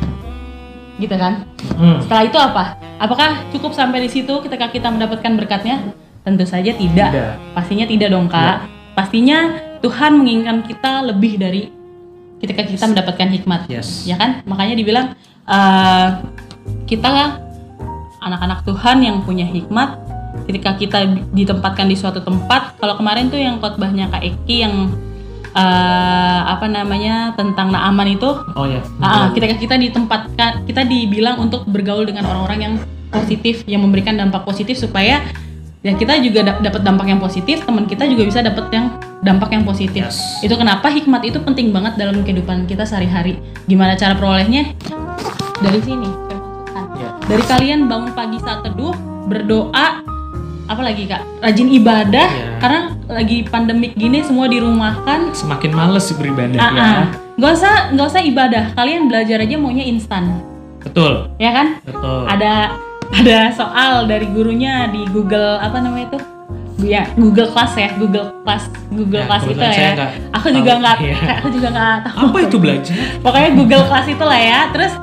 Gitu 1.02 1.16
kan? 1.18 1.48
Hmm. 1.82 1.98
Setelah 2.06 2.24
itu 2.30 2.38
apa? 2.38 2.78
Apakah 3.02 3.42
cukup 3.50 3.74
sampai 3.74 4.06
di 4.06 4.10
situ 4.12 4.34
ketika 4.46 4.70
kita 4.70 4.94
mendapatkan 4.94 5.34
berkatnya? 5.34 5.82
Tentu 6.22 6.46
saja 6.46 6.70
tidak. 6.78 7.10
Tidak. 7.10 7.34
Pastinya 7.58 7.86
tidak 7.90 8.14
dong, 8.14 8.30
Kak. 8.30 8.70
Pastinya 8.94 9.58
Tuhan 9.82 10.22
menginginkan 10.22 10.62
kita 10.62 11.02
lebih 11.10 11.42
dari 11.42 11.74
ketika 12.38 12.62
kita 12.62 12.86
mendapatkan 12.86 13.30
hikmat. 13.34 13.62
Yes. 13.66 14.06
Ya 14.06 14.22
kan? 14.22 14.46
Makanya 14.46 14.78
dibilang 14.78 15.18
eh, 15.50 16.08
kita 16.86 17.42
anak-anak 18.22 18.62
Tuhan 18.62 19.02
yang 19.02 19.26
punya 19.26 19.50
hikmat 19.50 20.11
ketika 20.52 20.76
kita 20.76 21.00
ditempatkan 21.32 21.88
di 21.88 21.96
suatu 21.96 22.20
tempat. 22.20 22.76
Kalau 22.78 23.00
kemarin 23.00 23.32
tuh 23.32 23.40
yang 23.40 23.64
khotbahnya 23.64 24.12
Kak 24.12 24.20
Eki 24.20 24.68
yang 24.68 24.92
eh, 25.56 26.42
apa 26.44 26.68
namanya 26.68 27.32
tentang 27.40 27.72
Naaman 27.72 28.20
itu 28.20 28.30
Oh 28.56 28.68
ya. 28.68 28.84
Ah, 29.00 29.32
ketika 29.32 29.56
kita 29.56 29.76
ditempatkan, 29.80 30.68
kita 30.68 30.84
dibilang 30.84 31.40
untuk 31.40 31.64
bergaul 31.68 32.04
dengan 32.04 32.28
orang-orang 32.28 32.60
yang 32.60 32.74
positif, 33.12 33.64
yang 33.68 33.84
memberikan 33.84 34.16
dampak 34.16 34.44
positif 34.48 34.80
supaya 34.80 35.24
ya 35.82 35.98
kita 35.98 36.22
juga 36.22 36.46
dap- 36.46 36.62
dapat 36.62 36.82
dampak 36.86 37.08
yang 37.10 37.20
positif, 37.20 37.66
teman 37.66 37.90
kita 37.90 38.06
juga 38.06 38.24
bisa 38.28 38.40
dapat 38.46 38.70
yang 38.72 38.86
dampak 39.26 39.50
yang 39.54 39.64
positif. 39.66 40.04
Yes. 40.08 40.20
Itu 40.46 40.56
kenapa 40.56 40.90
hikmat 40.90 41.26
itu 41.26 41.42
penting 41.42 41.74
banget 41.74 41.98
dalam 41.98 42.22
kehidupan 42.22 42.70
kita 42.70 42.86
sehari-hari. 42.86 43.38
Gimana 43.66 43.98
cara 43.98 44.14
perolehnya? 44.18 44.72
Dari 45.62 45.80
sini. 45.82 46.10
firman 46.10 46.42
Tuhan. 46.66 46.86
Ya. 46.98 47.10
Dari 47.30 47.44
kalian 47.46 47.80
bangun 47.86 48.12
pagi 48.18 48.38
saat 48.42 48.66
teduh, 48.66 48.94
berdoa, 49.30 50.01
apalagi 50.72 51.04
kak, 51.06 51.22
rajin 51.40 51.68
ibadah, 51.70 52.28
Ya. 52.28 52.58
karena 52.58 52.80
lagi 53.06 53.44
pandemik 53.44 53.94
gini 53.94 54.22
semua 54.22 54.48
dirumahkan, 54.48 55.32
Semakin 55.32 55.72
males 55.72 56.08
beribadah 56.12 56.58
Ah, 56.58 56.72
ya. 56.72 56.82
ah. 56.82 57.04
Nggak 57.36 57.52
usah 57.54 57.74
nggak 57.92 58.08
usah 58.08 58.22
ibadah. 58.22 58.64
Kalian 58.72 59.06
belajar 59.06 59.38
aja 59.38 59.56
maunya 59.56 59.84
instan, 59.84 60.40
Betul. 60.80 61.32
ya 61.38 61.52
kan? 61.52 61.68
Betul. 61.82 62.22
Ada 62.26 62.54
ada 63.12 63.40
soal 63.52 64.06
dari 64.06 64.24
gurunya 64.26 64.88
di 64.88 65.04
Google 65.06 65.58
apa 65.58 65.78
namanya 65.78 66.08
itu? 66.10 66.20
Ya 66.82 67.06
Google 67.14 67.46
Class 67.48 67.76
ya, 67.76 67.94
Google 67.94 68.42
Class, 68.42 68.66
Google 68.90 69.22
Ya, 69.22 69.28
Class 69.28 69.44
itu 69.46 69.60
ya. 69.60 69.94
Aku 70.34 70.50
tahu. 70.50 70.58
juga 70.58 70.72
nggak, 70.80 70.98
Iya. 71.00 71.16
aku 71.38 71.48
juga 71.52 71.68
nggak 71.70 71.96
tahu. 72.08 72.18
Apa 72.26 72.38
itu 72.42 72.58
belajar? 72.58 72.96
Pokoknya 73.22 73.50
Google 73.54 73.86
Class 73.86 74.08
itu 74.08 74.24
lah 74.24 74.40
ya. 74.40 74.60
Terus 74.74 74.94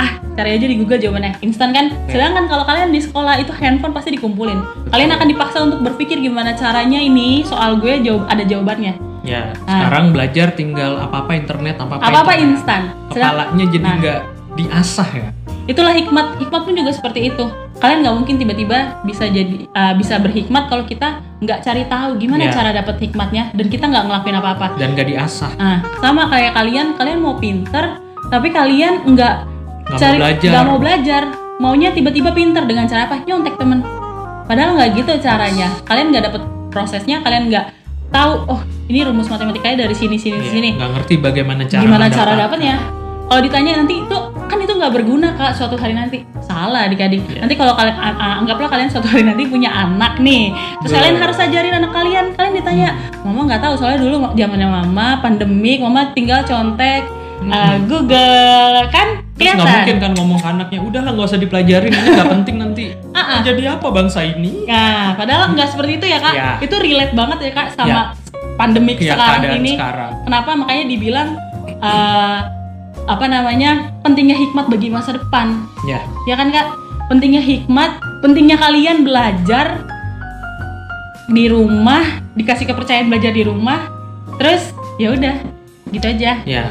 ah 0.00 0.10
cari 0.32 0.56
aja 0.56 0.64
di 0.64 0.74
Google 0.74 0.96
jawabannya 0.98 1.36
instan 1.40 1.70
kan. 1.70 1.92
Sedangkan 2.06 2.48
kalau 2.48 2.64
kalian 2.64 2.88
di 2.88 2.98
sekolah 2.98 3.36
itu 3.36 3.52
handphone 3.52 3.92
pasti 3.92 4.10
dikumpulin. 4.10 4.56
Kalian 4.88 5.12
akan 5.12 5.26
dipaksa 5.26 5.60
untuk 5.60 5.84
berpikir 5.84 6.16
gimana 6.18 6.56
caranya 6.56 6.96
ini 6.96 7.44
soal 7.44 7.76
gue 7.76 8.00
jawab 8.00 8.24
ada 8.26 8.40
jawabannya. 8.42 8.96
Ya, 9.20 9.52
Ah. 9.62 9.84
sekarang 9.84 10.10
belajar 10.10 10.48
tinggal 10.50 10.96
apa-apa 10.98 11.36
internet, 11.36 11.76
apa-apa 11.76 12.00
Apa-apa 12.00 12.32
internet. 12.34 12.56
instan. 12.56 12.82
Sedang- 13.10 13.36
Kepalanya 13.36 13.64
jadi 13.68 13.84
Nah. 13.84 13.96
nggak 13.98 14.20
diasah 14.52 15.10
ya. 15.12 15.28
itulah 15.62 15.94
hikmat 15.94 16.34
hikmat 16.36 16.66
pun 16.66 16.74
juga 16.74 16.90
seperti 16.90 17.30
itu 17.30 17.44
kalian 17.78 18.02
nggak 18.02 18.16
mungkin 18.16 18.34
tiba-tiba 18.36 18.98
bisa 19.00 19.22
jadi 19.24 19.70
uh, 19.70 19.94
bisa 19.94 20.18
berhikmat 20.18 20.66
kalau 20.66 20.82
kita 20.82 21.22
nggak 21.38 21.62
cari 21.62 21.86
tahu 21.86 22.18
gimana 22.18 22.42
Iya. 22.44 22.52
cara 22.52 22.70
dapat 22.72 22.98
hikmatnya 22.98 23.54
dan 23.54 23.66
kita 23.68 23.86
nggak 23.86 24.04
ngelakuin 24.04 24.36
apa-apa 24.36 24.66
Dan 24.74 24.98
nggak 24.98 25.06
diasah. 25.06 25.52
nah 25.54 25.78
sama 25.96 26.26
kayak 26.26 26.52
kalian 26.52 26.86
kalian 26.92 27.18
mau 27.20 27.38
pinter 27.38 28.02
tapi 28.26 28.50
kalian 28.50 29.06
nggak 29.06 29.34
Mau 29.88 29.98
cari 29.98 30.16
belajar. 30.18 30.50
nggak 30.50 30.64
mau 30.66 30.78
belajar. 30.78 31.22
Maunya 31.60 31.92
tiba-tiba 31.92 32.32
pinter 32.32 32.64
dengan 32.64 32.84
cara 32.84 33.04
apa? 33.04 33.20
Nyontek 33.24 33.56
temen. 33.56 33.84
Padahal 34.44 34.74
nggak 34.74 34.88
gitu 34.96 35.12
caranya. 35.20 35.68
Kalian 35.84 36.06
nggak 36.10 36.24
dapet 36.26 36.42
prosesnya 36.70 37.20
kalian 37.20 37.50
nggak 37.50 37.66
tahu 38.10 38.32
oh 38.46 38.60
ini 38.86 39.06
rumus 39.06 39.26
matematikanya 39.26 39.86
dari 39.86 39.94
sini 39.94 40.18
sini 40.18 40.38
Iya, 40.38 40.50
sini. 40.50 40.68
nggak 40.74 40.90
ngerti 40.98 41.14
bagaimana 41.18 41.62
cara 41.62 41.82
gimana 41.82 42.06
cara 42.10 42.34
mendapatkan. 42.34 42.42
dapatnya 42.42 42.74
kalau 43.30 43.40
ditanya 43.46 43.70
nanti 43.78 43.94
itu 44.02 44.16
kan 44.50 44.58
itu 44.58 44.72
nggak 44.74 44.90
berguna 44.90 45.28
kak 45.38 45.54
suatu 45.54 45.78
hari 45.78 45.94
nanti. 45.94 46.26
Salah 46.42 46.90
adik-adik. 46.90 47.22
Iya. 47.26 47.46
nanti 47.46 47.54
kalau 47.54 47.78
kalian 47.78 47.94
anggaplah 48.18 48.66
kalian 48.66 48.90
suatu 48.90 49.06
hari 49.06 49.22
nanti 49.22 49.46
punya 49.46 49.70
anak 49.70 50.18
nih. 50.18 50.50
Terus 50.82 50.90
Betul. 50.90 50.98
kalian 50.98 51.16
harus 51.22 51.36
ajarin 51.38 51.74
anak 51.78 51.92
kalian. 51.94 52.24
Kalian 52.34 52.54
ditanya 52.58 52.88
mama 53.22 53.40
nggak 53.46 53.62
tahu 53.62 53.74
soalnya 53.78 53.98
dulu 54.02 54.16
zamannya 54.34 54.66
mama 54.66 55.06
pandemik 55.22 55.78
mama 55.78 56.10
tinggal 56.10 56.42
contek 56.42 57.06
uh, 57.42 57.76
Google 57.84 58.84
kan 58.88 59.08
Terus 59.34 59.56
nggak 59.56 59.72
mungkin 59.72 59.96
kan 59.96 60.10
ngomong 60.12 60.36
ke 60.36 60.46
anaknya, 60.46 60.78
udah 60.84 61.00
lah 61.00 61.10
nggak 61.16 61.26
usah 61.26 61.40
dipelajarin, 61.40 61.88
ini 61.88 62.08
nggak 62.12 62.28
penting 62.30 62.56
nanti. 62.60 62.84
Ah. 63.16 63.40
Jadi 63.40 63.64
apa 63.64 63.88
bangsa 63.88 64.20
ini? 64.20 64.68
Nah, 64.68 65.16
padahal 65.16 65.56
nggak 65.56 65.68
seperti 65.70 65.96
itu 65.96 66.06
ya 66.06 66.20
kak. 66.20 66.34
Ya. 66.36 66.50
Itu 66.60 66.76
relate 66.76 67.16
banget 67.16 67.38
ya 67.40 67.50
kak 67.50 67.68
sama 67.72 67.88
Ya. 67.88 68.02
pandemik 68.54 69.00
Ya, 69.00 69.16
sekarang 69.16 69.56
ini. 69.56 69.72
sekarang. 69.80 70.12
Kenapa 70.28 70.50
makanya 70.52 70.84
dibilang 70.86 71.28
eh, 71.80 72.38
apa 73.08 73.24
namanya 73.24 73.88
pentingnya 74.04 74.36
hikmat 74.36 74.68
bagi 74.68 74.92
masa 74.92 75.16
depan. 75.16 75.64
Ya, 75.88 76.04
Ya 76.28 76.36
kan 76.36 76.52
kak, 76.52 76.68
pentingnya 77.08 77.40
hikmat, 77.40 77.96
pentingnya 78.20 78.60
kalian 78.60 79.08
belajar 79.08 79.88
di 81.26 81.48
rumah, 81.48 82.04
dikasih 82.36 82.68
kepercayaan 82.68 83.08
belajar 83.08 83.32
di 83.32 83.40
rumah, 83.40 83.88
terus 84.36 84.76
ya 85.00 85.16
udah 85.16 85.36
gitu 85.88 86.04
aja. 86.04 86.44
ya. 86.44 86.68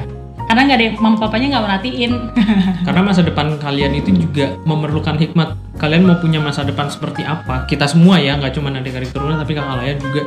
Karena 0.49 0.65
nggak 0.65 0.75
ada 0.75 0.85
yang- 0.89 0.97
mama 0.97 1.15
papanya 1.15 1.45
nggak 1.53 1.63
merhatiin. 1.63 2.11
Karena 2.89 3.01
masa 3.05 3.21
depan 3.21 3.53
kalian 3.55 3.93
itu 3.93 4.09
juga 4.11 4.57
memerlukan 4.65 5.13
hikmat. 5.15 5.53
Kalian 5.77 6.03
mau 6.03 6.17
punya 6.17 6.41
masa 6.41 6.65
depan 6.65 6.89
seperti 6.89 7.21
apa? 7.21 7.63
Kita 7.63 7.85
semua 7.85 8.17
ya, 8.17 8.33
nggak 8.33 8.51
cuma 8.51 8.73
adik-adik 8.73 9.13
turunan, 9.13 9.37
tapi 9.37 9.53
kakak 9.53 9.77
lain 9.77 9.97
juga. 10.01 10.21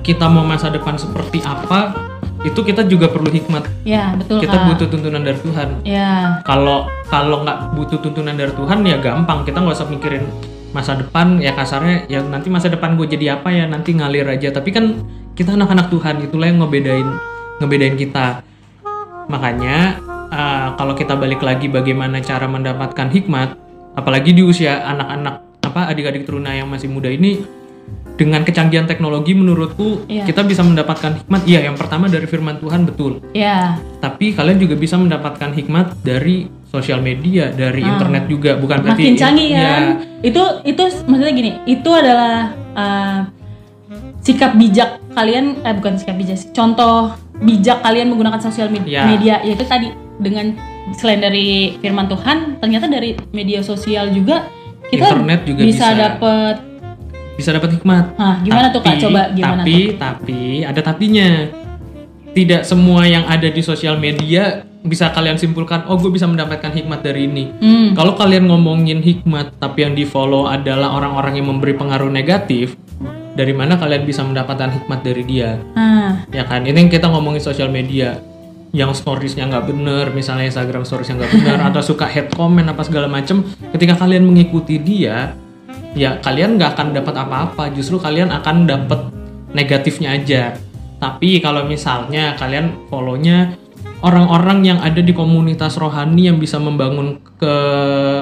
Kita 0.00 0.26
mau 0.26 0.42
masa 0.42 0.72
depan 0.72 0.96
seperti 0.96 1.44
apa? 1.44 1.92
Itu 2.40 2.64
kita 2.64 2.88
juga 2.88 3.04
perlu 3.06 3.28
hikmat. 3.28 3.68
ya 3.84 4.16
betul 4.16 4.40
Kita 4.40 4.56
kak. 4.56 4.66
butuh 4.66 4.86
tuntunan 4.88 5.20
dari 5.20 5.36
Tuhan. 5.38 5.68
Ya, 5.84 6.40
Kalau 6.40 6.88
kalau 7.06 7.44
nggak 7.44 7.76
butuh 7.76 8.00
tuntunan 8.00 8.32
dari 8.32 8.48
Tuhan 8.50 8.80
ya 8.80 8.96
gampang. 8.96 9.44
Kita 9.44 9.60
nggak 9.60 9.76
usah 9.76 9.86
mikirin 9.86 10.24
masa 10.72 10.96
depan 10.96 11.36
ya 11.36 11.52
kasarnya 11.52 12.06
ya 12.06 12.22
nanti 12.22 12.48
masa 12.48 12.70
depan 12.70 12.94
gue 12.94 13.04
jadi 13.04 13.36
apa 13.36 13.52
ya 13.52 13.68
nanti 13.68 13.92
ngalir 13.92 14.24
aja. 14.24 14.48
Tapi 14.50 14.72
kan 14.72 15.04
kita 15.36 15.52
anak-anak 15.52 15.92
Tuhan 15.92 16.24
itulah 16.24 16.48
yang 16.48 16.64
ngebedain 16.64 17.08
ngebedain 17.60 18.00
kita. 18.00 18.40
Makanya 19.30 19.78
eh, 20.28 20.68
kalau 20.74 20.92
kita 20.92 21.14
balik 21.14 21.40
lagi 21.40 21.70
bagaimana 21.70 22.18
cara 22.20 22.44
mendapatkan 22.44 23.08
hikmat, 23.08 23.54
apalagi 23.94 24.34
di 24.34 24.42
usia 24.42 24.82
anak-anak 24.84 25.34
apa 25.60 25.86
adik-adik 25.86 26.26
teruna 26.26 26.50
yang 26.50 26.66
masih 26.66 26.90
muda 26.90 27.06
ini 27.06 27.46
dengan 28.14 28.44
kecanggihan 28.44 28.84
teknologi 28.84 29.32
menurutku 29.32 30.04
Iya. 30.04 30.28
kita 30.28 30.42
bisa 30.42 30.60
mendapatkan 30.60 31.16
hikmat. 31.16 31.40
Iya, 31.46 31.70
yang 31.70 31.76
pertama 31.76 32.04
dari 32.04 32.26
firman 32.26 32.58
Tuhan 32.58 32.84
betul 32.84 33.22
ya, 33.32 33.80
tapi 33.98 34.34
kalian 34.34 34.58
juga 34.58 34.76
bisa 34.76 34.94
mendapatkan 34.94 35.50
hikmat 35.50 36.00
dari 36.00 36.44
sosial 36.68 37.00
media, 37.00 37.48
dari 37.50 37.80
Ah. 37.80 37.96
internet 37.96 38.24
juga, 38.26 38.54
bukan 38.54 38.78
berarti 38.84 39.02
makin 39.04 39.16
canggih 39.16 39.48
ya, 39.50 39.62
kan 39.64 39.82
itu 40.20 40.42
itu 40.64 40.82
maksudnya 41.08 41.32
gini 41.32 41.50
itu 41.64 41.90
adalah 41.90 42.34
uh, 42.76 43.18
sikap 44.20 44.52
bijak 44.54 45.00
kalian 45.10 45.56
eh 45.60 45.72
bukan 45.72 45.96
sikap 45.96 46.14
bijak 46.14 46.38
contoh 46.52 47.16
bijak 47.40 47.80
kalian 47.80 48.08
menggunakan 48.08 48.38
sosial 48.38 48.68
med- 48.68 48.84
Ya. 48.84 49.04
media 49.06 49.40
yaitu 49.40 49.64
tadi 49.64 49.88
dengan 50.16 50.52
selain 50.92 51.18
dari 51.18 51.76
firman 51.78 52.06
Tuhan 52.06 52.60
ternyata 52.60 52.86
dari 52.86 53.16
media 53.30 53.60
sosial 53.60 54.10
juga 54.10 54.44
kita 54.86 55.08
Internet 55.08 55.40
juga 55.44 55.60
bisa, 55.62 55.86
bisa. 55.86 55.96
dapet 55.96 56.54
bisa 57.32 57.50
dapat 57.50 57.70
hikmat. 57.72 58.04
Hah, 58.14 58.36
gimana 58.40 58.68
tuh 58.68 58.80
kak 58.80 58.92
Tapi- 58.92 59.02
coba 59.02 59.22
gimana 59.32 59.62
tapi, 59.64 59.72
tuh 59.72 59.96
Tapi 59.96 60.40
ada 60.60 60.80
tapinya. 60.82 61.28
Tidak 62.30 62.62
semua 62.62 63.02
yang 63.04 63.24
ada 63.24 63.48
di 63.48 63.58
sosial 63.58 63.96
media 63.96 64.62
bisa 64.80 65.10
kalian 65.10 65.34
simpulkan, 65.34 65.82
oh 65.86 65.96
gue 65.96 66.08
bisa 66.08 66.24
mendapatkan 66.24 66.70
hikmat 66.70 67.00
dari 67.00 67.26
ini. 67.26 67.50
hmm, 67.50 67.92
Kalau 67.92 68.14
kalian 68.14 68.46
ngomongin 68.46 69.00
hikmat, 69.00 69.58
tapi 69.58 69.82
yang 69.82 69.92
di 69.92 70.04
follow 70.04 70.46
adalah 70.46 70.94
orang-orang 70.94 71.36
yang 71.36 71.48
memberi 71.48 71.74
pengaruh 71.74 72.06
negatif, 72.08 72.78
dari 73.34 73.54
mana 73.54 73.78
kalian 73.78 74.02
bisa 74.02 74.26
mendapatkan 74.26 74.70
hikmat 74.74 75.00
dari 75.06 75.22
dia? 75.22 75.58
ah. 75.74 76.26
Ya 76.34 76.42
kan? 76.46 76.66
Ini 76.66 76.74
yang 76.74 76.90
kita 76.90 77.06
ngomongin 77.10 77.42
sosial 77.42 77.70
media. 77.70 78.18
Yang 78.70 79.02
storiesnya 79.02 79.50
nggak 79.50 79.66
bener 79.66 80.14
misalnya 80.14 80.46
Instagram 80.46 80.86
storiesnya 80.86 81.18
nggak 81.18 81.32
bener 81.42 81.58
atau 81.74 81.82
suka 81.82 82.06
head 82.06 82.30
comment 82.34 82.66
apa 82.70 82.82
segala 82.86 83.10
macem. 83.10 83.42
Ketika 83.74 83.98
kalian 83.98 84.22
mengikuti 84.26 84.78
dia 84.78 85.34
ya 85.98 86.22
kalian 86.22 86.54
nggak 86.54 86.78
akan 86.78 86.94
dapat 86.94 87.14
apa-apa. 87.18 87.64
Justru 87.74 87.98
kalian 87.98 88.30
akan 88.30 88.70
dapat 88.70 89.00
negatifnya 89.54 90.14
aja. 90.14 90.54
Tapi 91.02 91.42
kalau 91.42 91.66
misalnya 91.66 92.38
kalian 92.38 92.86
follownya 92.86 93.58
orang-orang 94.06 94.64
yang 94.64 94.78
ada 94.78 95.02
di 95.02 95.10
komunitas 95.10 95.74
rohani 95.76 96.30
yang 96.30 96.38
bisa 96.38 96.56
membangun 96.62 97.18
ke 97.40 97.54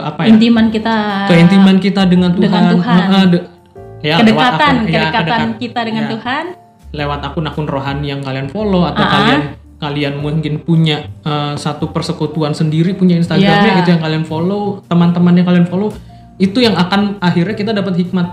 apa 0.00 0.26
ya? 0.26 0.32
Intiman 0.32 0.72
kita 0.72 1.28
keintiman 1.28 1.76
kita 1.76 2.02
dengan 2.08 2.32
Tuhan, 2.32 2.48
dengan 2.48 2.64
Tuhan. 2.72 3.26
De- 3.36 3.57
ya, 4.00 4.14
kedekatan 4.16 4.74
akun- 4.76 4.84
ya, 4.84 4.92
kedekatan 5.02 5.26
kedekat- 5.48 5.58
kita 5.58 5.80
dengan 5.82 6.04
ya 6.04 6.10
Tuhan 6.10 6.44
lewat 6.90 7.20
akun-akun 7.22 7.66
rohani 7.66 8.06
yang 8.08 8.20
kalian 8.20 8.48
follow 8.48 8.82
atau 8.82 9.00
Ah. 9.00 9.10
kalian 9.10 9.40
kalian 9.78 10.14
mungkin 10.18 10.58
punya 10.58 11.06
eh, 11.20 11.54
satu 11.54 11.88
persekutuan 11.88 12.50
sendiri, 12.50 12.92
punya 12.92 13.14
Instagramnya 13.14 13.72
Ya. 13.72 13.78
itu 13.78 13.88
yang 13.90 14.00
kalian 14.00 14.24
follow, 14.24 14.82
teman-teman 14.84 15.30
yang 15.32 15.46
kalian 15.46 15.66
follow, 15.66 15.92
itu 16.36 16.58
yang 16.58 16.74
akan 16.74 17.20
akhirnya 17.20 17.54
kita 17.54 17.70
dapat 17.72 17.94
hikmat 17.96 18.26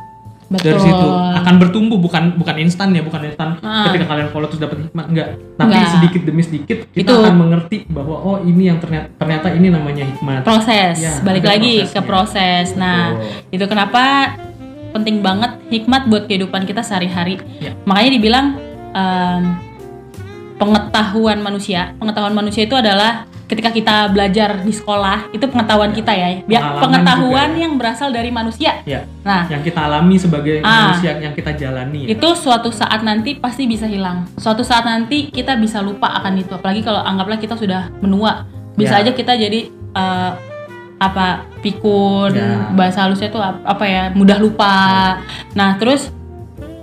dari 0.48 0.72
Betul. 0.72 0.86
situ. 0.88 1.08
Akan 1.36 1.58
bertumbuh 1.58 1.98
bukan 1.98 2.34
bukan 2.36 2.56
instan 2.58 2.90
ya, 2.92 3.02
bukan 3.02 3.18
instan 3.26 3.58
Ah. 3.60 3.86
ketika 3.88 4.06
kalian 4.08 4.30
follow 4.30 4.48
terus 4.48 4.62
dapat 4.64 4.78
hikmat 4.84 5.06
enggak. 5.08 5.28
Tapi 5.54 5.70
Enggak. 5.72 5.90
sedikit 5.92 6.22
demi 6.24 6.42
sedikit 6.42 6.78
kita 6.88 7.10
Itu- 7.12 7.18
akan 7.20 7.36
mengerti 7.36 7.78
bahwa 7.88 8.16
oh 8.16 8.38
ini 8.40 8.64
yang 8.66 8.78
ternyata 8.78 9.10
ternyata 9.16 9.48
ini 9.52 9.68
namanya 9.68 10.04
hikmat. 10.08 10.42
proses 10.42 10.96
Ya, 10.96 11.14
balik 11.22 11.44
lagi 11.44 11.84
prosesnya. 11.84 11.94
ke 11.94 12.02
proses 12.02 12.66
nah 12.74 12.98
Betul. 13.12 13.52
itu 13.52 13.66
kenapa 13.68 14.04
penting 14.96 15.20
banget 15.20 15.52
hikmat 15.68 16.08
buat 16.08 16.24
kehidupan 16.26 16.64
kita 16.64 16.80
sehari-hari 16.80 17.36
Ya. 17.60 17.76
makanya 17.84 18.12
dibilang 18.14 18.46
em, 18.92 19.44
pengetahuan 20.56 21.40
manusia 21.40 21.92
pengetahuan 21.96 22.32
manusia 22.32 22.64
itu 22.64 22.74
adalah 22.74 23.28
ketika 23.46 23.70
kita 23.70 24.10
belajar 24.10 24.58
di 24.58 24.72
sekolah 24.72 25.30
itu 25.30 25.46
pengetahuan 25.46 25.92
kita 25.92 26.10
ya 26.10 26.42
Biar 26.42 26.82
pengetahuan 26.82 27.50
juga. 27.52 27.62
yang 27.62 27.74
berasal 27.76 28.10
dari 28.10 28.32
manusia 28.32 28.82
Ya, 28.84 29.06
nah 29.22 29.46
yang 29.46 29.62
kita 29.62 29.86
alami 29.86 30.18
sebagai 30.18 30.64
Ah. 30.64 30.90
manusia 30.90 31.14
yang 31.20 31.30
kita 31.32 31.54
jalani. 31.54 32.08
ya. 32.08 32.16
itu 32.16 32.30
suatu 32.34 32.72
saat 32.72 33.04
nanti 33.04 33.36
pasti 33.36 33.68
bisa 33.68 33.86
hilang 33.86 34.26
suatu 34.34 34.64
saat 34.64 34.82
nanti 34.84 35.30
kita 35.30 35.54
bisa 35.56 35.78
lupa 35.80 36.10
akan 36.16 36.40
itu 36.40 36.52
apalagi 36.52 36.82
kalau 36.82 37.00
anggaplah 37.00 37.38
kita 37.38 37.54
sudah 37.54 37.92
menua 38.00 38.48
bisa 38.74 38.98
Ya. 38.98 39.04
aja 39.04 39.12
kita 39.12 39.36
jadi 39.36 39.70
eh, 39.94 40.32
apa 40.98 41.44
pikun 41.66 42.38
Ya. 42.38 42.70
bahasa 42.78 43.10
halusnya 43.10 43.34
tuh 43.34 43.42
ap- 43.42 43.66
apa 43.66 43.86
ya 43.90 44.04
mudah 44.14 44.38
lupa. 44.38 45.18
Nah 45.58 45.82
terus 45.82 46.14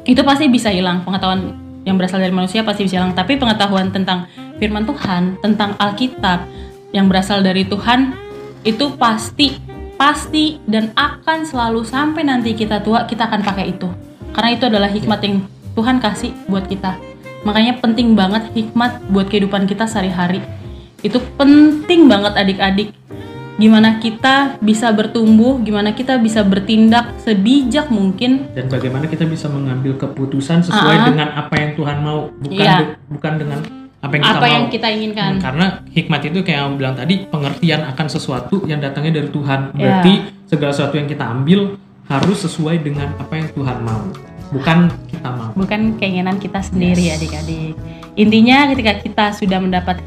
itu 0.03 0.19
pasti 0.27 0.51
bisa 0.51 0.75
hilang 0.75 1.07
pengetahuan 1.07 1.55
yang 1.87 1.95
berasal 1.95 2.19
dari 2.19 2.35
manusia 2.35 2.67
pasti 2.67 2.83
bisa 2.83 2.99
hilang. 2.99 3.15
Tapi 3.15 3.39
pengetahuan 3.39 3.95
tentang 3.95 4.27
firman 4.59 4.83
Tuhan 4.83 5.39
tentang 5.39 5.79
Alkitab 5.79 6.51
yang 6.91 7.07
berasal 7.07 7.47
dari 7.47 7.63
Tuhan 7.63 8.19
itu 8.67 8.99
pasti 8.99 9.59
pasti 9.95 10.59
dan 10.67 10.91
akan 10.99 11.47
selalu 11.47 11.87
sampai 11.87 12.27
nanti 12.27 12.59
kita 12.59 12.83
tua 12.83 13.07
kita 13.07 13.31
akan 13.31 13.47
pakai 13.47 13.71
itu. 13.71 13.87
Karena 14.35 14.51
itu 14.51 14.65
adalah 14.67 14.91
hikmat 14.91 15.21
yang 15.23 15.47
Tuhan 15.79 16.03
kasih 16.03 16.35
buat 16.51 16.67
kita. 16.67 16.99
Makanya 17.43 17.79
penting 17.79 18.15
banget 18.15 18.51
hikmat 18.55 19.03
buat 19.11 19.27
kehidupan 19.27 19.67
kita 19.67 19.87
sehari-hari. 19.87 20.43
Itu 21.03 21.19
penting 21.35 22.07
banget 22.07 22.39
adik-adik 22.39 22.95
gimana 23.55 23.97
kita 23.97 24.57
bisa 24.59 24.89
bertumbuh 24.91 25.61
gimana 25.61 25.93
kita 25.93 26.17
bisa 26.17 26.41
bertindak 26.43 27.13
sebijak 27.19 27.89
mungkin 27.89 28.49
dan 28.51 28.67
bagaimana 28.67 29.05
kita 29.05 29.23
bisa 29.25 29.47
mengambil 29.47 29.95
keputusan 29.95 30.63
sesuai 30.63 30.97
Ah. 30.97 31.05
dengan 31.05 31.29
apa 31.33 31.55
yang 31.55 31.71
Tuhan 31.75 31.97
mau 32.01 32.33
bukan 32.33 32.57
Iya. 32.59 32.75
de- 32.81 32.97
bukan 33.09 33.33
dengan 33.37 33.59
apa 34.01 34.13
yang 34.13 34.23
kita 34.25 34.33
apa 34.33 34.41
mau 34.41 34.51
yang 34.51 34.65
kita 34.67 34.87
inginkan 34.91 35.33
Hmm, 35.33 35.43
karena 35.43 35.67
hikmat 35.87 36.21
itu 36.25 36.39
kayak 36.41 36.59
yang 36.61 36.75
bilang 36.75 36.95
tadi 36.95 37.15
pengertian 37.25 37.81
akan 37.87 38.07
sesuatu 38.09 38.65
yang 38.65 38.79
datangnya 38.79 39.13
dari 39.15 39.29
Tuhan 39.29 39.61
Iya. 39.71 39.79
berarti 39.79 40.13
segala 40.45 40.71
sesuatu 40.73 40.97
yang 40.97 41.07
kita 41.07 41.25
ambil 41.25 41.61
harus 42.05 42.39
sesuai 42.41 42.77
dengan 42.81 43.15
apa 43.15 43.33
yang 43.33 43.49
Tuhan 43.49 43.77
mau 43.81 44.01
bukan 44.51 44.79
kita 45.07 45.29
mau 45.29 45.51
bukan 45.55 45.81
keinginan 45.97 46.37
kita 46.37 46.59
sendiri 46.59 47.05
Yes. 47.05 47.17
adik-adik 47.17 47.77
intinya 48.15 48.69
ketika 48.69 48.93
kita 48.99 49.25
sudah 49.33 49.59
mendapatkan 49.59 50.03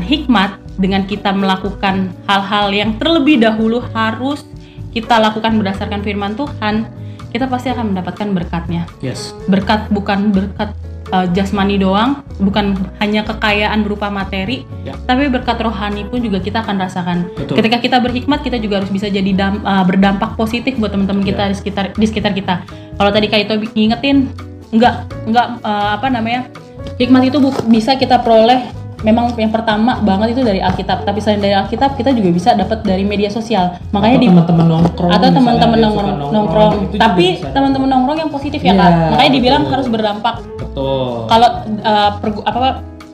hikmat 0.00 0.56
dengan 0.78 1.04
kita 1.04 1.34
melakukan 1.34 2.14
hal-hal 2.24 2.70
yang 2.70 2.94
terlebih 2.96 3.42
dahulu 3.42 3.82
harus 3.92 4.46
kita 4.94 5.18
lakukan 5.18 5.58
berdasarkan 5.58 6.00
firman 6.00 6.38
Tuhan 6.38 6.86
kita 7.28 7.44
pasti 7.44 7.68
akan 7.68 7.92
mendapatkan 7.92 8.28
berkatnya 8.32 8.86
yes 9.02 9.36
berkat 9.50 9.90
bukan 9.92 10.32
berkat 10.32 10.72
uh, 11.12 11.26
jasmani 11.34 11.76
doang 11.76 12.22
bukan 12.40 12.78
hanya 13.02 13.26
kekayaan 13.26 13.82
berupa 13.84 14.08
materi 14.08 14.64
Ya. 14.86 14.96
tapi 15.04 15.28
berkat 15.28 15.60
rohani 15.60 16.08
pun 16.08 16.24
juga 16.24 16.40
kita 16.40 16.64
akan 16.64 16.80
rasakan 16.80 17.28
Betul. 17.36 17.60
ketika 17.60 17.76
kita 17.82 17.96
berhikmat 18.00 18.40
kita 18.40 18.56
juga 18.56 18.80
harus 18.80 18.88
bisa 18.88 19.10
jadi 19.12 19.28
dam- 19.36 19.60
uh, 19.60 19.84
berdampak 19.84 20.32
positif 20.32 20.80
buat 20.80 20.94
teman-teman 20.94 21.20
kita 21.20 21.42
Ya. 21.44 21.50
di 21.52 21.56
sekitar 21.58 21.84
di 21.92 22.06
sekitar 22.08 22.32
kita 22.32 22.64
kalau 22.96 23.10
tadi 23.12 23.28
Kak 23.28 23.40
Ito 23.44 23.54
ngingetin 23.76 24.32
enggak 24.72 25.10
enggak 25.28 25.46
uh, 25.60 26.00
apa 26.00 26.08
namanya 26.08 26.48
hikmat 26.96 27.28
itu 27.28 27.38
bisa 27.68 28.00
kita 28.00 28.24
peroleh 28.24 28.77
memang 29.06 29.30
yang 29.38 29.54
pertama 29.54 30.02
banget 30.02 30.34
itu 30.34 30.42
dari 30.42 30.58
Alkitab. 30.58 31.06
Tapi 31.06 31.18
selain 31.22 31.38
dari 31.38 31.54
Alkitab 31.54 31.94
kita 31.94 32.10
juga 32.10 32.30
bisa 32.30 32.50
dapat 32.54 32.82
dari 32.82 33.06
media 33.06 33.30
sosial. 33.30 33.78
Makanya 33.94 34.18
atau 34.18 34.24
di 34.24 34.28
teman-teman 34.30 34.66
nongkrong 34.66 35.10
atau 35.10 35.28
teman-teman 35.30 35.78
nongkrong, 35.78 36.10
nongkrong. 36.32 36.72
tapi 36.98 37.26
teman-teman 37.42 37.88
nongkrong 37.88 38.18
yang 38.18 38.32
positif 38.32 38.60
ya 38.62 38.74
Iya, 38.74 38.82
kak. 38.82 38.90
Makanya 39.14 39.30
dibilang 39.30 39.62
betul. 39.64 39.74
harus 39.74 39.86
berdampak. 39.90 40.34
Betul. 40.58 41.06
Kalau 41.26 41.48
uh, 41.82 42.10
pergu- 42.18 42.46
apa 42.46 42.68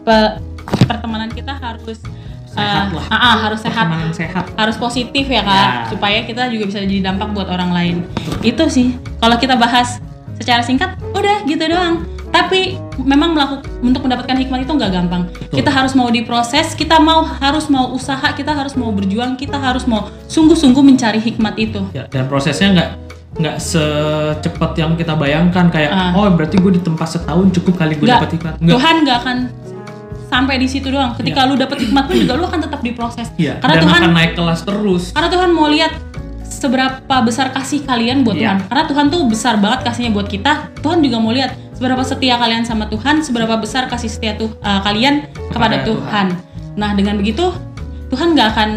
pe- 0.05 0.35
pertemanan 0.85 1.29
kita 1.29 1.53
harus 1.57 1.99
Sehat 2.55 2.95
uh, 2.95 3.03
lah. 3.03 3.07
ah, 3.11 3.17
ah, 3.19 3.37
harus 3.51 3.61
sehat. 3.61 3.85
Pertemanan 3.91 4.15
sehat. 4.15 4.45
Harus 4.55 4.77
positif 4.79 5.27
ya 5.27 5.43
kak. 5.43 5.59
Ya. 5.59 5.71
supaya 5.91 6.19
kita 6.23 6.47
juga 6.49 6.71
bisa 6.71 6.79
jadi 6.87 7.03
dampak 7.03 7.35
buat 7.35 7.51
orang 7.51 7.75
lain. 7.75 7.97
Itu 8.41 8.71
sih. 8.71 8.95
Kalau 9.19 9.35
kita 9.37 9.59
bahas 9.59 9.99
secara 10.39 10.63
singkat 10.63 10.95
udah 11.13 11.43
gitu 11.45 11.67
doang. 11.67 12.07
Tapi 12.31 12.79
memang 12.97 13.35
melakukan 13.35 13.63
untuk 13.81 14.03
mendapatkan 14.03 14.37
hikmat 14.37 14.59
itu 14.63 14.73
nggak 14.73 14.93
gampang. 14.93 15.23
Betul. 15.27 15.57
kita 15.59 15.71
harus 15.71 15.93
mau 15.93 16.09
diproses 16.09 16.67
kita 16.73 16.97
mau 16.99 17.23
harus 17.25 17.67
mau 17.67 17.91
usaha 17.91 18.29
kita 18.31 18.51
harus 18.51 18.75
mau 18.75 18.89
berjuang 18.89 19.35
kita 19.35 19.57
harus 19.57 19.83
mau 19.85 20.07
sungguh-sungguh 20.25 20.81
mencari 20.81 21.19
hikmat 21.19 21.55
itu. 21.57 21.81
Ya, 21.91 22.07
dan 22.07 22.27
prosesnya 22.27 22.71
nggak 22.71 22.91
nggak 23.35 23.57
secepat 23.59 24.73
yang 24.77 24.95
kita 24.95 25.13
bayangkan 25.13 25.67
kayak 25.67 25.91
Ah. 25.91 26.15
oh 26.15 26.31
berarti 26.31 26.55
gue 26.55 26.73
ditempa 26.73 27.03
setahun 27.03 27.51
cukup 27.53 27.75
kali 27.77 27.95
gue 27.95 28.07
dapat 28.07 28.31
hikmat. 28.33 28.55
Nggak. 28.59 28.75
Tuhan 28.75 28.95
nggak 29.03 29.17
akan 29.19 29.37
sampai 30.25 30.55
di 30.57 30.67
situ 30.67 30.87
doang. 30.87 31.15
Ketika 31.15 31.43
lu 31.43 31.55
dapet 31.55 31.79
hikmat 31.81 32.05
pun 32.05 32.15
juga 32.17 32.35
lu 32.35 32.45
akan 32.45 32.61
tetap 32.61 32.81
diproses. 32.81 33.27
Iya, 33.35 33.59
karena 33.59 33.75
dan 33.77 33.83
Tuhan 33.85 34.01
akan 34.01 34.13
naik 34.13 34.33
kelas 34.35 34.61
terus. 34.63 35.03
karena 35.11 35.29
Tuhan 35.29 35.51
mau 35.51 35.67
lihat 35.67 35.93
seberapa 36.45 37.17
besar 37.21 37.51
kasih 37.51 37.83
kalian 37.83 38.23
buat 38.23 38.35
Iya. 38.35 38.55
Tuhan. 38.55 38.59
Karena 38.67 38.85
Tuhan 38.87 39.05
tuh 39.09 39.21
besar 39.27 39.55
banget 39.59 39.81
kasihnya 39.83 40.11
buat 40.11 40.29
kita 40.29 40.53
Tuhan 40.79 41.03
juga 41.03 41.19
mau 41.19 41.35
lihat 41.35 41.51
seberapa 41.75 42.03
setia 42.07 42.39
kalian 42.39 42.63
sama 42.63 42.87
Tuhan 42.89 43.21
seberapa 43.21 43.59
besar 43.59 43.91
kasih 43.91 44.09
setia 44.09 44.39
tuh 44.39 44.55
uh, 44.63 44.81
kalian 44.87 45.27
kepada, 45.51 45.51
Kepada 45.53 45.77
Tuhan. 45.85 46.27
nah 46.75 46.91
dengan 46.95 47.19
begitu 47.19 47.55
Tuhan 48.11 48.35
nggak 48.35 48.49
akan 48.55 48.71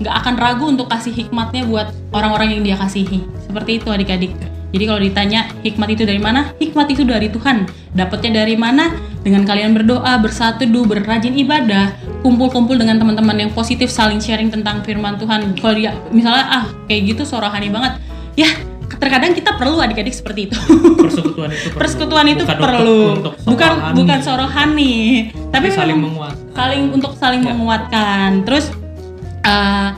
nggak 0.00 0.14
akan 0.14 0.34
ragu 0.36 0.64
untuk 0.68 0.86
kasih 0.92 1.12
hikmatnya 1.12 1.64
buat 1.64 1.88
orang-orang 2.12 2.58
yang 2.58 2.62
dia 2.62 2.76
kasihi. 2.76 3.24
Seperti 3.48 3.80
itu 3.80 3.88
adik-adik. 3.88 4.32
Jadi 4.74 4.84
kalau 4.84 5.00
ditanya 5.00 5.40
hikmat 5.64 5.88
itu 5.96 6.04
dari 6.04 6.20
mana? 6.20 6.52
Hikmat 6.60 6.92
itu 6.92 7.06
dari 7.06 7.32
Tuhan. 7.32 7.64
Dapatnya 7.96 8.44
dari 8.44 8.58
mana? 8.60 8.92
Dengan 9.24 9.48
kalian 9.48 9.72
berdoa 9.72 10.20
bersateduh 10.20 10.84
berrajin 10.84 11.32
ibadah 11.34 11.96
kumpul-kumpul 12.20 12.76
dengan 12.76 13.00
teman-teman 13.00 13.46
yang 13.46 13.50
positif 13.56 13.88
saling 13.88 14.20
sharing 14.20 14.52
tentang 14.52 14.84
firman 14.84 15.16
Tuhan. 15.16 15.56
Kalau 15.56 15.74
dia 15.74 15.96
misalnya 16.12 16.44
ah 16.46 16.66
kayak 16.90 17.16
gitu 17.16 17.22
so 17.24 17.40
rohani 17.40 17.72
banget. 17.72 17.96
Ya 18.36 18.52
terkadang 18.88 19.32
kita 19.32 19.54
perlu 19.54 19.76
adik-adik 19.76 20.12
seperti 20.12 20.46
itu 20.46 20.56
persekutuan 20.96 21.50
itu 21.50 21.66
perlu. 21.68 21.78
persekutuan 21.78 22.26
itu 22.28 22.42
Bukan 22.42 22.56
perlu 22.56 22.98
untuk, 23.12 23.32
untuk 23.34 23.48
bukan 23.48 23.70
bukan 23.92 24.18
sorohani 24.20 24.96
tapi, 25.50 25.66
saling 25.68 25.96
memang 25.96 26.14
menguat 26.14 26.34
saling 26.52 26.82
untuk 26.90 27.12
saling 27.14 27.42
Ya. 27.42 27.50
menguatkan 27.50 28.28
terus 28.42 28.70
uh, 29.42 29.90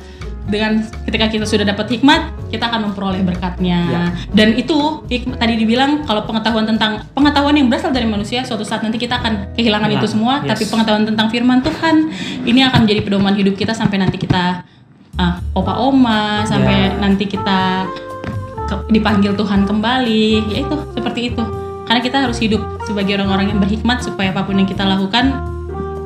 dengan 0.49 0.81
ketika 1.05 1.29
kita 1.29 1.45
sudah 1.45 1.61
dapat 1.63 1.93
hikmat 1.93 2.21
kita 2.49 2.65
akan 2.65 2.89
memperoleh 2.89 3.21
berkatnya 3.21 3.81
Ya. 3.85 4.05
dan 4.33 4.57
itu 4.57 5.05
hikmat, 5.05 5.37
tadi 5.37 5.55
dibilang 5.55 6.03
kalau 6.03 6.25
pengetahuan 6.25 6.65
tentang 6.65 7.05
pengetahuan 7.13 7.53
yang 7.53 7.69
berasal 7.69 7.93
dari 7.93 8.05
manusia 8.05 8.41
suatu 8.43 8.65
saat 8.65 8.81
nanti 8.81 8.97
kita 8.97 9.21
akan 9.21 9.53
kehilangan 9.53 9.93
Hilang. 9.93 10.01
itu 10.01 10.09
semua 10.09 10.35
Yes. 10.41 10.49
tapi 10.51 10.65
pengetahuan 10.67 11.05
tentang 11.05 11.29
firman 11.29 11.61
Tuhan 11.61 12.09
ini 12.43 12.65
akan 12.65 12.79
menjadi 12.83 13.01
pedoman 13.03 13.37
hidup 13.37 13.55
kita 13.55 13.73
sampai 13.73 14.01
nanti 14.01 14.17
kita 14.17 14.65
uh, 15.15 15.37
opa 15.53 15.77
oma 15.79 16.43
sampai 16.43 16.89
Ya. 16.89 16.97
nanti 16.97 17.29
kita 17.29 17.85
dipanggil 18.89 19.33
Tuhan 19.35 19.65
kembali 19.65 20.53
ya 20.53 20.59
itu 20.65 20.77
seperti 20.93 21.21
itu 21.35 21.43
karena 21.89 22.01
kita 22.05 22.17
harus 22.21 22.37
hidup 22.37 22.61
sebagai 22.85 23.17
orang-orang 23.17 23.57
yang 23.57 23.61
berhikmat 23.61 24.05
supaya 24.05 24.29
apa 24.33 24.45
pun 24.45 24.61
yang 24.61 24.69
kita 24.69 24.85
lakukan 24.85 25.33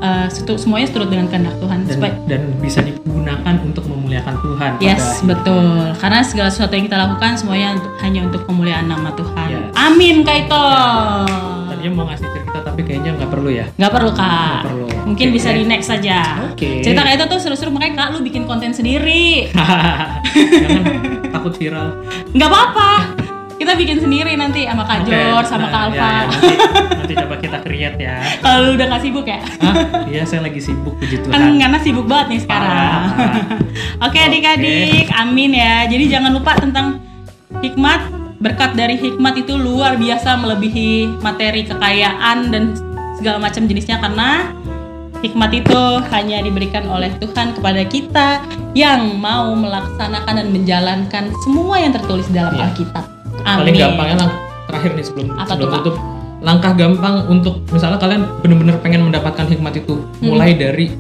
uh, 0.02 0.26
semuanya 0.58 0.86
seturut 0.90 1.08
dengan 1.10 1.26
kehendak 1.30 1.58
Tuhan 1.58 1.86
dan, 1.86 1.94
supaya 1.94 2.12
dan 2.26 2.42
bisa 2.58 2.82
digunakan 2.82 3.54
untuk 3.62 3.86
memuliakan 3.86 4.34
Tuhan 4.42 4.70
Yes, 4.82 5.22
betul. 5.22 5.94
Karena 5.98 6.20
segala 6.26 6.50
sesuatu 6.50 6.74
yang 6.74 6.86
kita 6.90 6.98
lakukan 6.98 7.38
semuanya 7.38 7.78
untuk, 7.78 7.92
hanya 8.02 8.20
untuk 8.26 8.42
kemuliaan 8.46 8.86
nama 8.90 9.14
Tuhan. 9.14 9.48
Yes. 9.50 9.74
Amin, 9.78 10.26
Kaito. 10.26 10.66
tadinya 11.70 11.90
mau 11.94 12.04
ngasih 12.10 12.26
cerita 12.30 12.41
tapi 12.72 12.88
kayaknya 12.88 13.20
nggak 13.20 13.28
perlu 13.28 13.50
ya 13.52 13.68
Nggak 13.76 13.92
perlu 13.92 14.10
kak. 14.16 14.24
Nggak 14.32 14.64
perlu. 14.64 14.86
Mungkin 15.12 15.26
Oke. 15.28 15.34
bisa 15.36 15.48
di 15.52 15.62
next 15.68 15.88
saja. 15.92 16.18
Oke. 16.48 16.80
Cerita 16.80 17.04
Kaito 17.04 17.28
tuh 17.28 17.36
seru-seru 17.36 17.68
makanya 17.68 18.08
kak 18.08 18.08
lu 18.16 18.24
bikin 18.24 18.48
konten 18.48 18.72
sendiri. 18.72 19.52
jangan 20.64 20.82
takut 21.28 21.52
viral 21.60 22.00
Nggak 22.32 22.48
apa-apa. 22.48 22.90
Kita 23.60 23.78
bikin 23.78 24.02
sendiri 24.02 24.34
nanti 24.34 24.66
sama 24.66 24.82
Kak 24.82 25.06
Jor, 25.06 25.46
sama 25.46 25.70
nah, 25.70 25.70
Kak 25.70 25.78
ya, 25.78 25.86
Alfa. 25.86 26.02
ya, 26.02 26.22
nanti, 26.26 26.54
nanti 26.98 27.14
coba 27.14 27.34
kita 27.38 27.58
create 27.62 27.94
ya 27.94 28.18
Kalau 28.42 28.58
lu 28.66 28.70
udah 28.74 28.86
nggak 28.90 29.02
sibuk 29.06 29.22
ya? 29.22 29.38
Hah? 29.38 29.74
iya 30.10 30.26
saya 30.26 30.42
lagi 30.42 30.58
sibuk 30.58 30.98
puji 30.98 31.22
Tuhan 31.22 31.30
Kan 31.30 31.62
karena 31.62 31.78
sibuk 31.78 32.10
banget 32.10 32.26
nih 32.34 32.40
sekarang. 32.42 33.00
Oke 34.10 34.18
adik-adik, 34.18 35.06
amin 35.14 35.50
ya. 35.54 35.86
Jadi 35.86 36.04
jangan 36.10 36.34
lupa 36.34 36.58
tentang 36.58 36.98
hikmat. 37.62 38.21
Berkat 38.42 38.74
dari 38.74 38.98
hikmat 38.98 39.38
itu 39.38 39.54
luar 39.54 39.94
biasa 39.94 40.34
melebihi 40.34 41.22
materi 41.22 41.62
kekayaan 41.62 42.50
dan 42.50 42.74
segala 43.14 43.38
macam 43.38 43.64
jenisnya 43.64 44.02
karena 44.02 44.50
Hikmat 45.22 45.54
itu 45.54 45.78
hanya 46.10 46.42
diberikan 46.42 46.82
oleh 46.90 47.06
Tuhan 47.22 47.54
kepada 47.54 47.86
kita 47.86 48.42
yang 48.74 49.22
mau 49.22 49.54
melaksanakan 49.54 50.34
dan 50.34 50.48
menjalankan 50.50 51.30
semua 51.46 51.78
yang 51.78 51.94
tertulis 51.94 52.26
dalam 52.34 52.50
Iya. 52.50 52.74
Alkitab. 52.74 53.04
Paling 53.38 53.70
Amin. 53.70 53.78
gampangnya 53.78 54.16
lang 54.18 54.32
terakhir 54.66 54.90
nih 54.98 55.04
sebelum 55.06 55.26
Apa 55.38 55.54
sebelum 55.54 55.70
tutup. 55.78 55.94
Langkah 56.42 56.74
gampang 56.74 57.14
untuk 57.30 57.62
misalnya 57.70 58.02
kalian 58.02 58.26
bener-bener 58.42 58.82
pengen 58.82 59.06
mendapatkan 59.06 59.46
hikmat 59.46 59.78
itu, 59.78 59.94
Hmm. 59.94 60.26
mulai 60.26 60.58
dari 60.58 60.90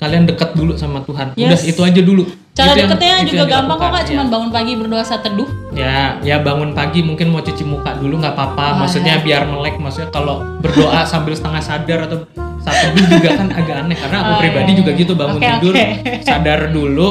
kalian 0.00 0.24
dekat 0.24 0.56
dulu 0.56 0.72
sama 0.72 1.04
Tuhan. 1.04 1.36
Udah 1.36 1.52
Yes. 1.52 1.68
itu 1.68 1.80
aja 1.84 2.00
dulu. 2.00 2.24
Cara 2.58 2.68
Itu 2.68 2.78
yang- 2.80 2.90
deketnya 2.90 3.14
itu 3.16 3.30
juga 3.30 3.38
yang 3.38 3.50
gampang 3.54 3.78
kok 3.78 3.86
kak, 3.88 3.94
ya. 3.94 4.06
cuman 4.10 4.26
bangun 4.28 4.50
pagi 4.50 4.72
berdoa 4.74 5.04
saat 5.04 5.22
teduh. 5.22 5.46
ya 5.70 6.18
ya 6.20 6.36
bangun 6.38 6.70
pagi 6.72 7.00
mungkin 7.00 7.26
mau 7.28 7.38
cuci 7.38 7.62
muka 7.62 7.94
dulu 7.94 8.18
nggak 8.18 8.34
apa-apa 8.34 8.82
maksudnya 8.82 9.14
ya. 9.14 9.22
biar 9.22 9.42
melek 9.46 9.78
maksudnya 9.78 10.10
kalau 10.10 10.42
berdoa 10.58 11.00
sambil 11.04 11.32
setengah 11.32 11.62
sadar 11.62 11.98
atau 12.02 12.26
saat 12.58 12.90
teduh 12.90 13.06
juga 13.08 13.30
kan 13.32 13.46
agak 13.48 13.76
aneh 13.78 13.94
karena 13.94 14.16
aku 14.18 14.26
Oh, 14.28 14.38
pribadi 14.40 14.66
iya, 14.68 14.76
juga 14.76 14.90
iya. 14.90 14.98
gitu 14.98 15.12
bangun 15.14 15.38
Oke, 15.38 15.46
tidur 15.48 15.72
oke. 15.72 15.86
sadar 16.20 16.60
dulu 16.68 17.08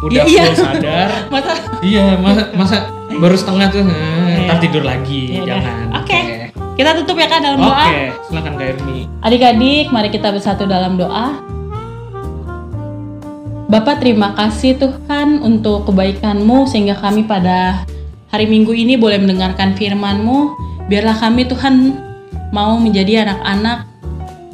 udah 0.00 0.14
Iya, 0.16 0.22
iya. 0.26 0.42
full 0.44 0.56
sadar 0.56 1.08
Masa 1.32 1.52
iya 1.80 2.04
masa 2.16 2.42
masa 2.52 2.76
baru 3.12 3.34
setengah 3.34 3.66
tuh 3.68 3.80
eh, 3.80 3.86
Iya. 3.86 4.44
ntar 4.44 4.58
tidur 4.58 4.82
lagi 4.82 5.22
Iya, 5.32 5.42
jangan 5.54 5.86
Oke. 5.96 6.20
kita 6.74 6.90
tutup 6.96 7.16
ya 7.16 7.26
kak 7.28 7.38
dalam 7.40 7.58
oke 7.60 7.70
doa. 7.70 7.86
silakan 8.24 8.52
kak 8.52 8.66
Irmi 8.72 8.98
Adik-adik, 9.20 9.86
mari 9.90 10.08
kita 10.08 10.28
bersatu 10.28 10.62
dalam 10.64 10.94
doa. 10.94 11.38
Bapak 13.68 14.00
terima 14.00 14.32
kasih 14.32 14.80
Tuhan 14.80 15.44
untuk 15.44 15.92
kebaikan-Mu 15.92 16.64
sehingga 16.64 16.96
kami 16.96 17.28
pada 17.28 17.84
hari 18.32 18.48
Minggu 18.48 18.72
ini 18.72 18.96
boleh 18.96 19.20
mendengarkan 19.20 19.76
firman-Mu. 19.76 20.56
Biarlah 20.88 21.12
kami 21.20 21.44
Tuhan 21.44 21.92
mau 22.48 22.80
menjadi 22.80 23.28
anak-anak 23.28 23.84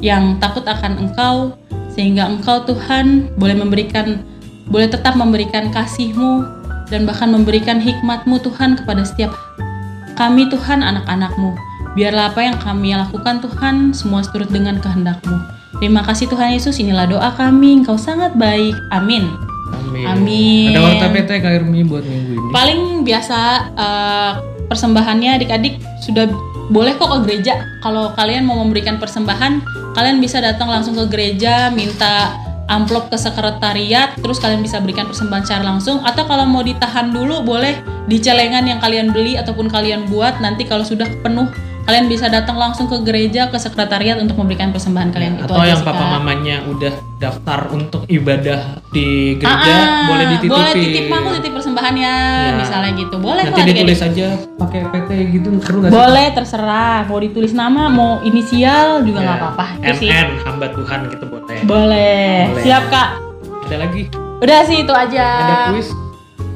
yang 0.03 0.35
takut 0.43 0.67
akan 0.67 0.99
Engkau 0.99 1.55
sehingga 1.95 2.27
Engkau 2.27 2.67
Tuhan 2.67 3.31
boleh 3.39 3.55
memberikan 3.55 4.19
boleh 4.67 4.91
tetap 4.91 5.15
memberikan 5.15 5.71
kasih-Mu 5.71 6.43
dan 6.91 7.07
bahkan 7.07 7.31
memberikan 7.31 7.79
hikmat-Mu 7.79 8.43
Tuhan 8.43 8.75
kepada 8.83 9.07
setiap 9.07 9.31
kami 10.19 10.51
Tuhan 10.51 10.83
anak-anak-Mu. 10.83 11.55
Biarlah 11.95 12.35
apa 12.35 12.43
yang 12.43 12.59
kami 12.59 12.91
lakukan 12.91 13.39
Tuhan 13.39 13.95
semua 13.95 14.27
seturut 14.27 14.51
dengan 14.51 14.75
kehendak-Mu. 14.83 15.54
Terima 15.79 16.01
kasih 16.07 16.31
Tuhan 16.31 16.55
Yesus, 16.55 16.79
inilah 16.79 17.05
doa 17.09 17.29
kami, 17.35 17.83
Engkau 17.83 17.99
sangat 17.99 18.35
baik. 18.39 18.75
Amin. 18.95 19.27
amin 19.75 20.05
Amin. 20.07 20.69
ada 20.71 20.81
warta 20.85 21.07
PT 21.09 21.29
kak 21.41 21.51
Irmi 21.57 21.81
buat 21.83 22.05
minggu 22.05 22.37
ini 22.37 22.49
Paling 22.53 23.01
biasa 23.01 23.39
eh, 23.73 24.31
persembahannya 24.69 25.41
adik-adik 25.41 25.81
sudah 26.01 26.29
boleh 26.69 26.97
kok 26.97 27.09
ke 27.09 27.17
gereja. 27.29 27.61
Kalau 27.85 28.13
kalian 28.17 28.45
mau 28.45 28.57
memberikan 28.61 28.97
persembahan, 28.97 29.61
kalian 29.93 30.17
bisa 30.17 30.41
datang 30.41 30.69
langsung 30.69 30.97
ke 30.97 31.05
gereja, 31.13 31.69
minta 31.69 32.33
amplop 32.65 33.13
ke 33.13 33.17
sekretariat, 33.21 34.17
terus 34.17 34.41
kalian 34.41 34.65
bisa 34.65 34.81
berikan 34.81 35.05
persembahan 35.05 35.45
secara 35.45 35.63
langsung. 35.65 36.01
Atau 36.01 36.25
kalau 36.25 36.49
mau 36.49 36.65
ditahan 36.65 37.13
dulu, 37.13 37.45
boleh 37.45 37.77
di 38.09 38.17
celengan 38.17 38.65
yang 38.65 38.81
kalian 38.81 39.13
beli 39.13 39.37
ataupun 39.37 39.69
kalian 39.69 40.09
buat. 40.09 40.41
Nanti 40.41 40.65
kalau 40.65 40.81
sudah 40.81 41.05
penuh, 41.21 41.45
kalian 41.85 42.09
bisa 42.09 42.25
datang 42.27 42.57
langsung 42.57 42.89
ke 42.89 42.97
gereja, 43.01 43.45
ke 43.47 43.55
sekretariat 43.55 44.17
untuk 44.17 44.35
memberikan 44.35 44.73
persembahan 44.73 45.13
kalian. 45.13 45.33
Itu 45.37 45.45
atau 45.45 45.61
aja 45.61 45.69
yang 45.69 45.79
sih, 45.79 45.85
papa 45.85 46.01
Kak. 46.01 46.09
mamanya 46.17 46.55
udah 46.65 46.93
daftar 47.15 47.59
untuk 47.69 48.01
ibadah 48.05 48.81
di 48.89 49.37
gereja 49.37 49.69
Ah, 49.69 49.77
ah, 49.77 50.07
boleh 50.09 50.25
dititipin 50.27 50.49
Boleh 50.51 50.73
titip 50.73 51.05
aku 51.07 51.29
titip 51.37 51.51
persembahannya, 51.53 52.13
Ya. 52.17 52.53
misalnya 52.57 52.91
gitu. 52.95 53.15
Boleh 53.17 53.43
nanti 53.45 53.61
ditulis 53.63 54.01
aja 54.01 54.27
pakai 54.57 54.81
PT 54.83 55.09
gitu 55.31 55.47
seru 55.61 55.77
gak 55.79 55.89
sih? 55.89 55.95
Boleh 55.95 56.27
terserah, 56.33 56.99
mau 57.05 57.19
ditulis 57.21 57.53
nama, 57.53 57.87
mau 57.87 58.17
inisial 58.21 59.05
juga 59.05 59.21
nggak 59.21 59.37
Ya. 59.37 59.41
apa-apa. 59.45 59.65
Sih. 59.93 60.09
MN 60.09 60.29
hamba 60.41 60.67
Tuhan 60.73 60.99
gitu 61.07 61.25
boleh. 61.25 61.57
Boleh. 61.63 62.33
Boleh. 62.49 62.63
Siap 62.65 62.83
kak. 62.89 63.09
Ada 63.65 63.77
lagi? 63.79 64.01
Udah 64.35 64.59
sih 64.65 64.77
itu 64.81 64.93
aja. 64.93 65.25
Ada 65.39 65.55
kuis? 65.71 65.89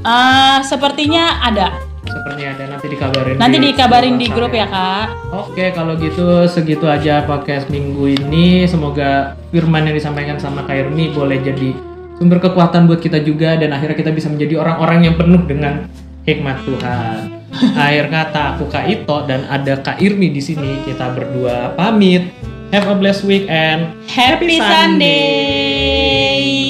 Ah, 0.02 0.62
sepertinya 0.64 1.38
ada. 1.40 1.89
Sepertinya 2.06 2.48
ada 2.56 2.64
nanti 2.76 2.88
dikabarin. 2.88 3.36
Nanti 3.36 3.58
di 3.60 3.68
dikabarin 3.74 4.16
di 4.16 4.28
grup 4.32 4.54
ya 4.56 4.68
kak. 4.70 5.06
Oke, 5.34 5.72
kalau 5.76 5.94
gitu 6.00 6.48
segitu 6.48 6.86
aja 6.88 7.24
podcast 7.28 7.68
minggu 7.68 8.20
ini. 8.20 8.64
Semoga 8.70 9.36
firman 9.52 9.88
yang 9.90 9.96
disampaikan 9.98 10.38
sama 10.40 10.64
Kak 10.64 10.88
Irmi 10.88 11.12
boleh 11.12 11.42
jadi 11.42 11.76
sumber 12.20 12.44
kekuatan 12.44 12.86
buat 12.86 13.00
kita 13.00 13.24
juga 13.24 13.56
dan 13.56 13.72
akhirnya 13.72 13.96
kita 13.96 14.12
bisa 14.12 14.28
menjadi 14.28 14.60
orang-orang 14.60 15.08
yang 15.08 15.16
penuh 15.16 15.42
dengan 15.48 15.88
hikmat 16.28 16.58
Tuhan. 16.68 17.18
Akhir 17.82 18.06
kata 18.14 18.42
aku 18.56 18.70
Kak 18.70 18.86
Ito 18.86 19.26
dan 19.26 19.50
ada 19.50 19.82
Kak 19.82 19.98
Irmi 19.98 20.30
di 20.30 20.42
sini. 20.44 20.86
Kita 20.86 21.10
berdua 21.12 21.74
pamit. 21.74 22.30
Have 22.70 22.86
a 22.86 22.94
blessed 22.94 23.26
week 23.26 23.50
and 23.50 23.98
Happy, 24.06 24.46
Happy 24.46 24.58
Sunday. 24.62 24.70
Sunday. 24.78 26.69